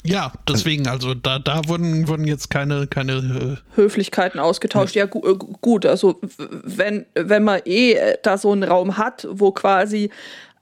[0.05, 4.95] Ja, deswegen, also da, da wurden, wurden jetzt keine, keine äh Höflichkeiten ausgetauscht.
[4.95, 5.21] Ja, gu
[5.59, 6.21] gut, also
[6.63, 10.09] wenn, wenn man eh da so einen Raum hat, wo quasi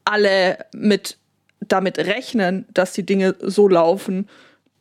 [0.05, 1.17] alle mit
[1.59, 4.27] damit rechnen, dass die Dinge so laufen,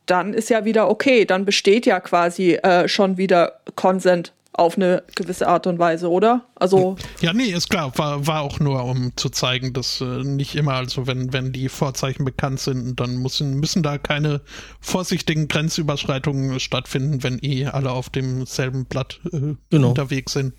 [0.05, 5.03] dann ist ja wieder okay, dann besteht ja quasi äh, schon wieder Consent auf eine
[5.15, 6.45] gewisse Art und Weise, oder?
[6.55, 10.55] Also ja, nee, ist klar, war, war auch nur, um zu zeigen, dass äh, nicht
[10.55, 14.41] immer, also wenn, wenn die Vorzeichen bekannt sind, dann müssen, müssen da keine
[14.81, 19.89] vorsichtigen Grenzüberschreitungen stattfinden, wenn eh alle auf demselben Blatt äh, genau.
[19.89, 20.55] unterwegs sind.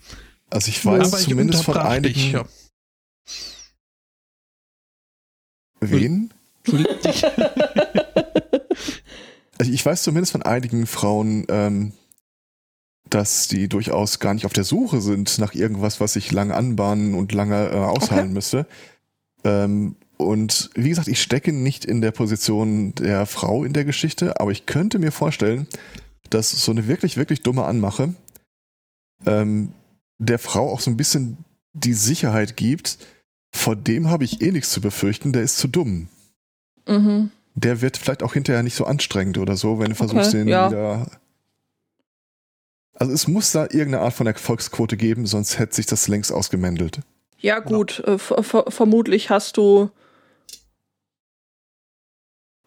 [0.51, 2.15] Also ich weiß Aber zumindest ich von einigen.
[2.15, 2.45] Dich, ja.
[5.81, 6.31] Wen?
[9.59, 11.93] also ich weiß zumindest von einigen Frauen, ähm,
[13.09, 17.15] dass die durchaus gar nicht auf der Suche sind nach irgendwas, was sich lange anbahnen
[17.15, 18.35] und lange äh, aushalten okay.
[18.35, 18.67] müsste.
[19.45, 24.41] Ähm, und wie gesagt, ich stecke nicht in der Position der Frau in der Geschichte,
[24.41, 25.69] aber ich könnte mir vorstellen,
[26.29, 28.15] dass so eine wirklich, wirklich dumme Anmache
[29.27, 29.73] ähm,
[30.19, 31.39] der Frau auch so ein bisschen
[31.73, 32.99] die Sicherheit gibt,
[33.53, 36.09] vor dem habe ich eh nichts zu befürchten, der ist zu dumm.
[36.87, 37.31] Mhm.
[37.55, 40.49] Der wird vielleicht auch hinterher nicht so anstrengend oder so, wenn du versuchst, okay, den
[40.49, 40.71] ja.
[40.71, 41.11] wieder.
[42.95, 47.01] Also es muss da irgendeine Art von Erfolgsquote geben, sonst hätte sich das längst ausgemändelt.
[47.39, 48.15] Ja, gut, ja.
[48.15, 49.91] Äh, vermutlich hast du.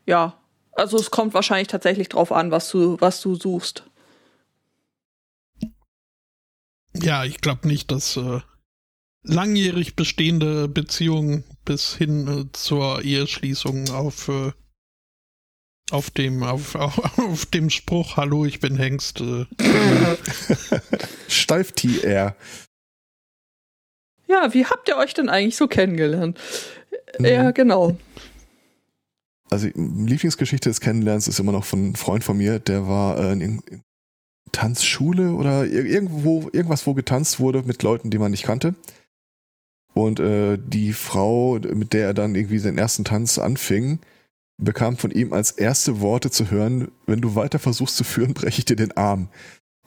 [0.05, 0.37] Ja,
[0.71, 3.83] also es kommt wahrscheinlich tatsächlich drauf an, was du, was du suchst.
[6.95, 8.41] Ja, ich glaube nicht, dass äh,
[9.23, 14.51] langjährig bestehende Beziehung bis hin äh, zur Eheschließung auf äh,
[15.91, 19.21] auf dem auf, auf, auf, dem Spruch Hallo, ich bin Hengst.
[19.21, 19.45] Äh,
[21.27, 22.35] Steif TR.
[24.27, 26.39] Ja, wie habt ihr euch denn eigentlich so kennengelernt?
[27.19, 27.25] Mhm.
[27.25, 27.97] Ja, genau.
[29.49, 33.33] Also Lieblingsgeschichte des Kennenlernens ist immer noch von einem Freund von mir, der war äh,
[33.33, 33.61] in
[34.53, 38.75] Tanzschule oder irgendwo irgendwas, wo getanzt wurde mit Leuten, die man nicht kannte.
[39.93, 43.99] Und äh, die Frau, mit der er dann irgendwie den ersten Tanz anfing,
[44.57, 48.59] bekam von ihm als erste Worte zu hören, wenn du weiter versuchst zu führen, breche
[48.59, 49.29] ich dir den Arm.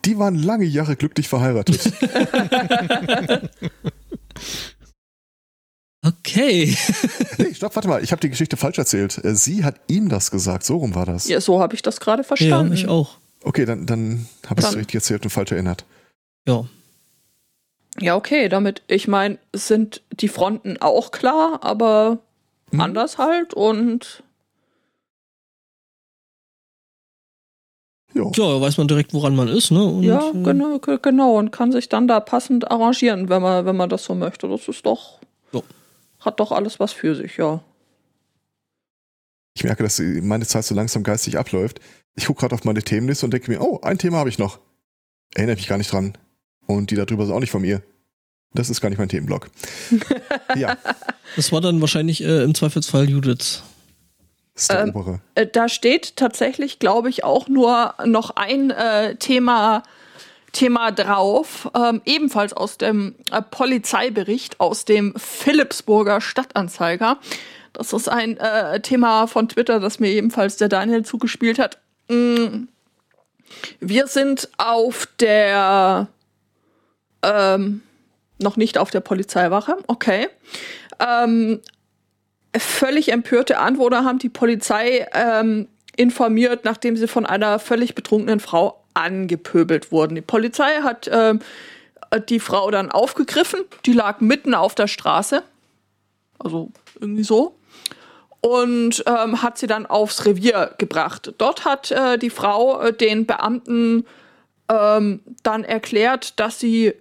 [0.04, 1.90] Die waren lange Jahre glücklich verheiratet.
[6.04, 6.76] okay.
[7.38, 9.24] nee, stopp, warte mal, ich habe die Geschichte falsch erzählt.
[9.24, 11.26] Äh, sie hat ihm das gesagt, so rum war das.
[11.28, 12.72] Ja, so habe ich das gerade verstanden.
[12.72, 13.16] Ja, ich auch.
[13.42, 15.86] Okay, dann, dann habe ich es richtig erzählt und falsch erinnert.
[16.46, 16.66] Ja.
[18.00, 22.18] Ja, okay, damit, ich meine, sind die Fronten auch klar, aber
[22.72, 22.80] Mhm.
[22.80, 24.22] anders halt und
[28.14, 28.30] Ja.
[28.36, 29.84] Ja, weiß man direkt, woran man ist, ne?
[29.84, 33.76] Und, ja, genau, ge- genau, und kann sich dann da passend arrangieren, wenn man, wenn
[33.76, 34.48] man das so möchte.
[34.48, 35.18] Das ist doch,
[35.52, 35.60] Ja.
[36.20, 37.60] hat doch alles was für sich, ja.
[39.56, 41.80] Ich merke, dass meine Zeit so langsam geistig abläuft.
[42.14, 44.60] Ich gucke gerade auf meine Themenliste und denke mir, oh, ein Thema habe ich noch.
[45.34, 46.16] Erinnere mich gar nicht dran.
[46.66, 47.82] Und die da drüber sind auch nicht von mir.
[48.54, 49.50] Das ist gar nicht mein Themenblock.
[50.56, 50.76] ja,
[51.36, 53.62] Das war dann wahrscheinlich äh, im Zweifelsfall Judith.
[54.54, 55.20] das ist der Ähm.
[55.34, 59.82] Äh, Da steht tatsächlich, glaube ich, auch nur noch ein äh, Thema,
[60.52, 67.18] Thema drauf, ähm, ebenfalls aus dem äh, Polizeibericht aus dem Philipsburger Stadtanzeiger.
[67.72, 71.78] Das ist ein äh, Thema von Twitter, das mir ebenfalls der Daniel zugespielt hat.
[72.08, 72.68] Mm.
[73.80, 76.08] Wir sind auf der
[77.24, 77.82] ähm,
[78.38, 80.28] noch nicht auf der Polizeiwache, okay.
[81.00, 81.60] Ähm,
[82.56, 88.84] völlig empörte Anwohner haben die Polizei ähm, informiert, nachdem sie von einer völlig betrunkenen Frau
[88.94, 90.14] angepöbelt wurden.
[90.14, 91.40] Die Polizei hat ähm,
[92.28, 95.42] die Frau dann aufgegriffen, die lag mitten auf der Straße,
[96.38, 96.70] also
[97.00, 97.56] irgendwie so,
[98.40, 101.32] und ähm, hat sie dann aufs Revier gebracht.
[101.38, 104.06] Dort hat äh, die Frau äh, den Beamten
[104.68, 106.94] ähm, dann erklärt, dass sie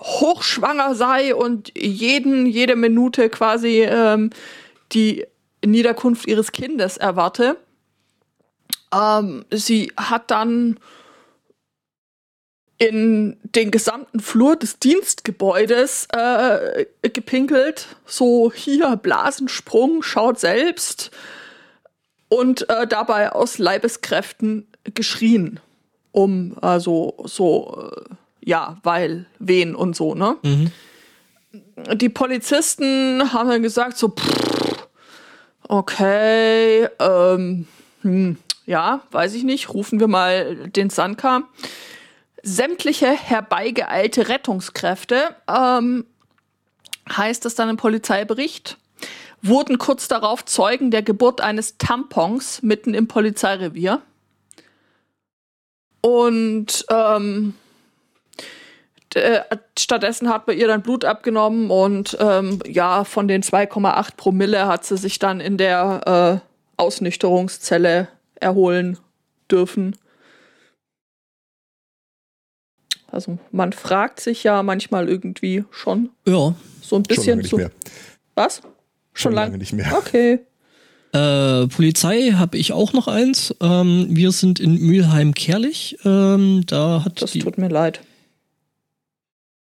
[0.00, 4.30] hochschwanger sei und jeden, jede Minute quasi ähm,
[4.92, 5.26] die
[5.64, 7.56] Niederkunft ihres Kindes erwarte.
[8.92, 10.80] Ähm, sie hat dann
[12.78, 17.88] in den gesamten Flur des Dienstgebäudes äh, gepinkelt.
[18.06, 21.10] So hier Blasensprung, schaut selbst.
[22.30, 25.60] Und äh, dabei aus Leibeskräften geschrien.
[26.12, 28.14] Um, also so, äh,
[28.44, 30.36] ja, weil, wen und so, ne?
[30.42, 30.72] Mhm.
[31.94, 34.88] die Polizisten haben dann gesagt, so, pff,
[35.68, 37.66] okay, ähm,
[38.02, 38.36] hm,
[38.66, 41.42] ja, weiß ich nicht, rufen wir mal den Sanka.
[42.42, 46.06] Sämtliche herbeigeeilte Rettungskräfte, ähm,
[47.16, 48.78] heißt es dann im Polizeibericht,
[49.42, 54.02] wurden kurz darauf Zeugen der Geburt eines Tampons mitten im Polizeirevier.
[56.00, 57.54] Und ähm,
[59.16, 59.40] äh,
[59.78, 64.84] stattdessen hat man ihr dann Blut abgenommen und ähm, ja, von den 2,8 Promille hat
[64.84, 68.98] sie sich dann in der äh, Ausnüchterungszelle erholen
[69.50, 69.96] dürfen.
[73.12, 76.54] Also man fragt sich ja manchmal irgendwie schon Ja.
[76.80, 77.56] so ein Schon lange bisschen nicht zu.
[77.56, 77.70] mehr.
[78.36, 78.62] Was?
[79.12, 79.92] Schon lang- lange nicht mehr.
[79.98, 80.40] Okay.
[81.12, 83.52] Äh, Polizei habe ich auch noch eins.
[83.60, 85.98] Ähm, wir sind in Mülheim-Kerlich.
[86.04, 87.40] Ähm, da hat Das die.
[87.40, 88.00] tut mir leid.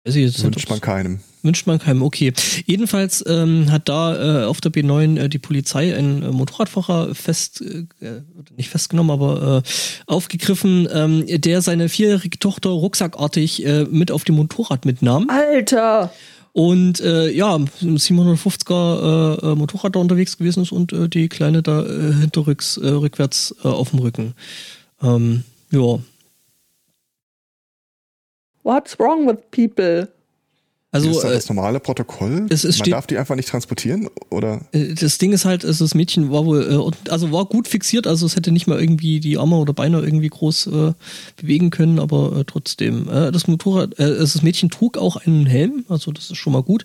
[0.05, 1.21] Nicht, Wünscht man keinem.
[1.43, 2.33] Wünscht man keinem, okay.
[2.65, 7.63] Jedenfalls ähm, hat da äh, auf der B9 äh, die Polizei einen äh, Motorradfahrer fest,
[7.63, 8.23] äh, äh,
[8.57, 9.71] nicht festgenommen, aber äh,
[10.07, 15.29] aufgegriffen, ähm, der seine vierjährige Tochter rucksackartig äh, mit auf dem Motorrad mitnahm.
[15.29, 16.11] Alter!
[16.53, 21.29] Und äh, ja, im 750er äh, äh, Motorrad da unterwegs gewesen ist und äh, die
[21.29, 24.35] Kleine da äh, hinterrücks, äh, rückwärts äh, auf dem Rücken.
[25.03, 26.01] Ähm, ja,
[28.63, 30.09] What's wrong with people?
[30.93, 32.47] also ist das äh, das normale Protokoll?
[32.51, 34.09] es- es man darf die einfach nicht transportieren?
[34.31, 34.61] Oder?
[34.73, 36.63] Äh, Das Ding ist halt, also das Mädchen war wohl,
[37.07, 40.01] äh, also war gut fixiert, also es hätte nicht mal irgendwie die Arme oder Beine
[40.01, 40.93] irgendwie groß äh,
[41.37, 43.09] bewegen können, aber äh, trotzdem.
[43.09, 46.63] Äh, das Motorrad, äh, das Mädchen trug auch einen Helm, also das ist schon mal
[46.65, 46.85] gut.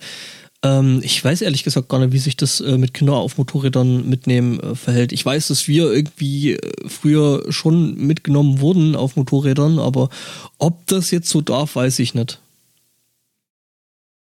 [0.66, 4.10] Ähm, ich weiß ehrlich gesagt gar nicht, wie sich das äh, mit Kindern auf Motorrädern
[4.10, 5.12] mitnehmen äh, verhält.
[5.12, 10.10] Ich weiß, dass wir irgendwie äh, früher schon mitgenommen wurden auf Motorrädern, aber
[10.58, 12.42] ob das jetzt so darf, weiß ich nicht.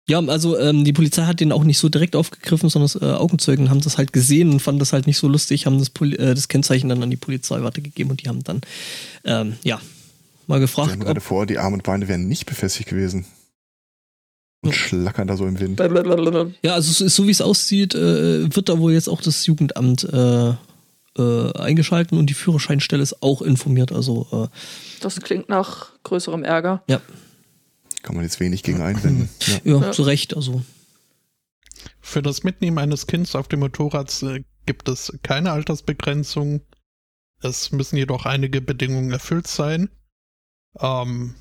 [0.07, 3.71] Ja, also ähm, die Polizei hat den auch nicht so direkt aufgegriffen, sondern äh, Augenzeugen
[3.71, 6.35] haben das halt gesehen und fanden das halt nicht so lustig, haben das, Poli äh,
[6.35, 8.61] das Kennzeichen dann an die Polizei weitergegeben und die haben dann,
[9.23, 9.81] ähm, ja,
[10.45, 13.25] mal gefragt, haben gerade vor, die Arme und Beine wären nicht befestigt gewesen.
[14.65, 15.79] Und schlackern da so im Wind.
[16.63, 20.53] Ja, also so wie es aussieht, äh, wird da wohl jetzt auch das Jugendamt äh,
[21.17, 24.55] äh, eingeschalten und die Führerscheinstelle ist auch informiert, also äh,
[25.01, 26.83] Das klingt nach größerem Ärger.
[26.87, 27.01] ja,
[28.03, 29.29] Kann man jetzt wenig gegen einwenden.
[29.41, 29.59] Ja.
[29.63, 29.91] ja, Ja.
[29.91, 30.61] zu Recht, also
[32.01, 36.61] Für das Mitnehmen eines Kindes auf dem Motorrad äh, gibt es keine Altersbegrenzung.
[37.41, 39.89] Es müssen jedoch einige Bedingungen erfüllt sein.
[40.79, 41.35] Ähm,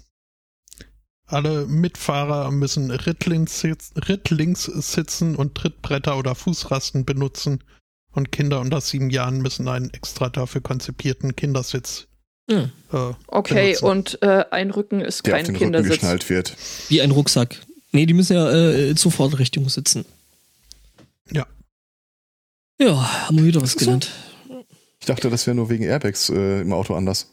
[1.26, 7.62] alle Mitfahrer müssen Rittlings, sitz- Rittlings sitzen und Trittbretter oder Fußrasten benutzen.
[8.12, 12.06] Und Kinder unter sieben Jahren müssen einen extra dafür konzipierten Kindersitz.
[12.48, 13.84] ja, Äh, Okay, benutzen.
[13.86, 15.92] und äh, ein Rücken ist Der auf kein den Rücken Kindersitz.
[15.94, 16.56] geschnallt wird.
[16.88, 17.60] wie ein Rucksack.
[17.92, 20.04] Nee, die müssen ja äh, zur Fahrtrichtung sitzen.
[21.32, 21.46] Ja.
[22.80, 23.78] Ja, haben wir wieder was So.
[23.80, 24.10] gelernt.
[25.00, 27.30] Ich dachte, das wäre nur wegen Airbags äh, im Auto anders.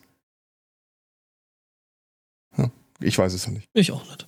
[3.02, 3.68] Ich weiß es ja nicht.
[3.74, 4.28] Ich auch nicht.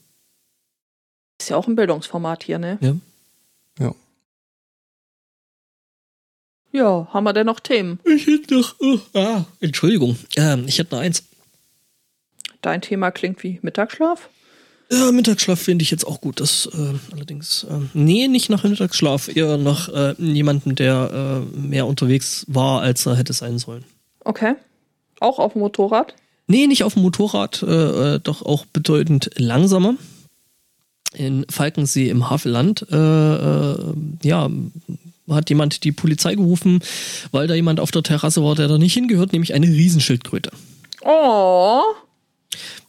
[1.39, 2.77] Ist ja auch ein Bildungsformat hier, ne?
[2.81, 2.95] Ja.
[3.79, 3.95] Ja.
[6.71, 7.99] Ja, haben wir denn noch Themen?
[8.03, 8.75] Ich hätte noch.
[8.79, 10.17] Oh, ah, Entschuldigung.
[10.35, 11.23] Ähm, ich hätte noch eins.
[12.61, 14.29] Dein Thema klingt wie Mittagsschlaf.
[14.89, 16.39] Ja, Mittagsschlaf finde ich jetzt auch gut.
[16.39, 17.65] Das äh, allerdings.
[17.65, 23.05] Äh, nee, nicht nach Mittagsschlaf, eher nach äh, jemandem, der äh, mehr unterwegs war, als
[23.05, 23.85] er hätte sein sollen.
[24.23, 24.55] Okay.
[25.19, 26.15] Auch auf dem Motorrad?
[26.47, 29.95] Nee, nicht auf dem Motorrad, äh, äh, doch auch bedeutend langsamer.
[31.13, 33.93] In Falkensee im Havelland, äh, äh,
[34.23, 34.49] ja,
[35.29, 36.81] hat jemand die Polizei gerufen,
[37.31, 40.51] weil da jemand auf der Terrasse war, der da nicht hingehört, nämlich eine Riesenschildkröte.
[41.01, 41.81] Oh.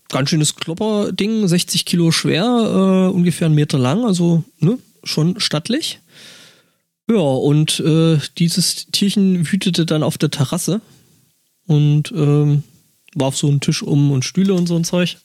[0.09, 6.01] Ganz schönes Klopperding, 60 Kilo schwer, äh, ungefähr einen Meter lang, also ne, schon stattlich.
[7.09, 10.81] Ja, und äh, dieses Tierchen wütete dann auf der Terrasse
[11.67, 12.63] und ähm,
[13.15, 15.19] warf so einen Tisch um und Stühle und so ein Zeug.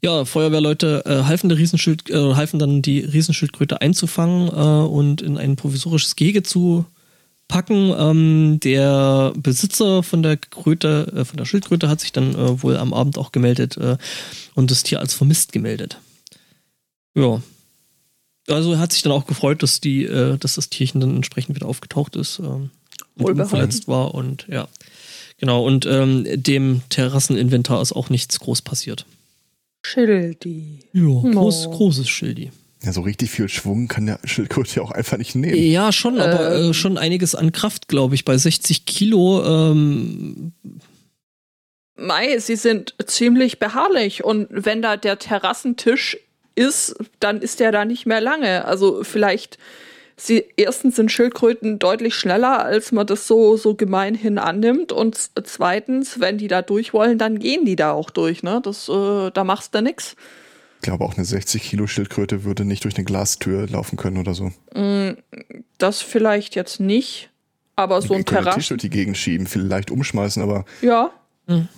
[0.00, 5.36] Ja, Feuerwehrleute äh, halfen, der Riesenschild, äh, halfen dann die Riesenschildkröte einzufangen äh, und in
[5.36, 6.84] ein provisorisches Gehege zu
[7.48, 7.92] packen.
[7.98, 12.76] Ähm, der Besitzer von der Kröte, äh, von der Schildkröte hat sich dann äh, wohl
[12.76, 13.96] am Abend auch gemeldet äh,
[14.54, 15.98] und das Tier als vermisst gemeldet.
[17.16, 17.42] Ja.
[18.48, 21.56] Also er hat sich dann auch gefreut, dass die, äh, dass das Tierchen dann entsprechend
[21.56, 22.70] wieder aufgetaucht ist, ähm,
[23.16, 24.68] und unverletzt war und ja.
[25.38, 29.06] Genau, und ähm, dem Terrasseninventar ist auch nichts groß passiert.
[29.86, 30.80] Schildi.
[30.92, 31.02] Ja,
[31.32, 31.70] groß, Oh.
[31.70, 32.50] großes Schildi.
[32.82, 35.56] Ja, so richtig viel Schwung kann der Schildkröte ja auch einfach nicht nehmen.
[35.56, 36.70] Ja, schon, aber Ähm.
[36.70, 38.24] äh, schon einiges an Kraft, glaube ich.
[38.24, 40.52] Bei 60 Kilo, ähm,
[41.96, 46.16] Mai, sie sind ziemlich beharrlich und wenn da der Terrassentisch
[46.54, 48.64] ist, dann ist der da nicht mehr lange.
[48.66, 49.58] Also vielleicht,
[50.20, 56.20] sie, erstens sind Schildkröten deutlich schneller, als man das so, so gemeinhin annimmt und zweitens,
[56.20, 58.60] wenn die da durch wollen, dann gehen die da auch durch, ne?
[58.62, 60.16] Das, äh, da machst du nix.
[60.80, 64.32] Ich glaube, auch eine 60 Kilo Schildkröte würde nicht durch eine Glastür laufen können oder
[64.34, 64.52] so.
[65.78, 67.30] Das vielleicht jetzt nicht,
[67.74, 71.10] aber so ein den Tisch Terrassen, durch die Gegend schieben, vielleicht umschmeißen, aber ja,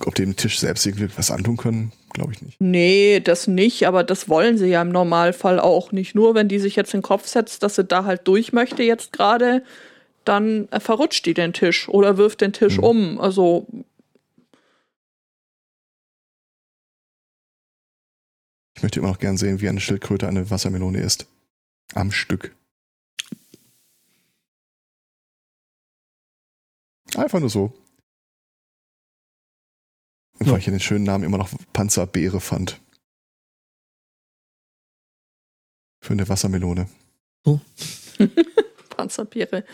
[0.05, 2.61] ob dem Tisch selbst irgendwie was antun können, glaube ich nicht.
[2.61, 5.93] Nee, das nicht, aber das wollen sie ja im Normalfall auch.
[5.93, 8.53] Nicht nur, wenn die sich jetzt in den Kopf setzt, dass sie da halt durch
[8.53, 9.63] möchte jetzt gerade,
[10.25, 12.85] dann äh, verrutscht die den Tisch oder wirft den Tisch Mhm.
[12.85, 13.21] um.
[13.21, 13.67] Also,
[18.77, 21.27] Ich möchte immer noch gern sehen, wie eine Schildkröte eine Wassermelone isst.
[21.95, 22.55] Am Stück.
[27.17, 27.73] Einfach nur so.
[30.41, 32.81] Weil ich ja den schönen Namen immer noch Panzerbeere fand.
[36.03, 36.89] Für eine Wassermelone.
[38.91, 39.65] Panzerbeere,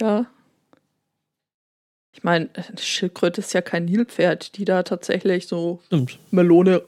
[0.00, 0.26] ja.
[2.12, 6.18] Ich meine, eine Schildkröte ist ja kein Nilpferd, die da tatsächlich so stimmt.
[6.30, 6.82] Melone.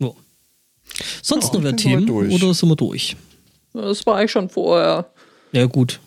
[0.00, 0.10] Ja.
[1.22, 3.16] Sonst Ja, noch wer ich bin soweit Themen oder sind wir durch?
[3.72, 5.08] Das war ich schon vorher.
[5.52, 6.00] Ja, gut.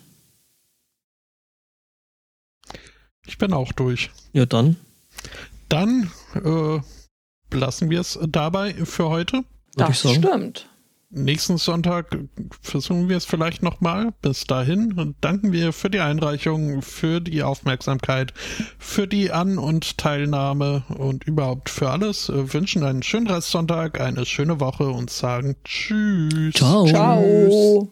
[3.29, 4.09] Ich bin auch durch.
[4.33, 4.75] Ja, dann
[5.69, 6.79] Dann äh,
[7.55, 9.43] lassen wir es dabei für heute.
[9.75, 10.23] Das sagen.
[10.23, 10.67] stimmt.
[11.11, 12.17] Nächsten Sonntag
[12.61, 14.13] versuchen wir es vielleicht nochmal.
[14.23, 18.33] Bis dahin danken wir für die Einreichung, für die Aufmerksamkeit,
[18.79, 22.29] für die An- und Teilnahme und überhaupt für alles.
[22.29, 26.55] Äh, Wünschen einen schönen Restsonntag, eine schöne Woche und sagen Tschüss.
[26.55, 26.87] Ciao.
[26.87, 27.91] Ciao.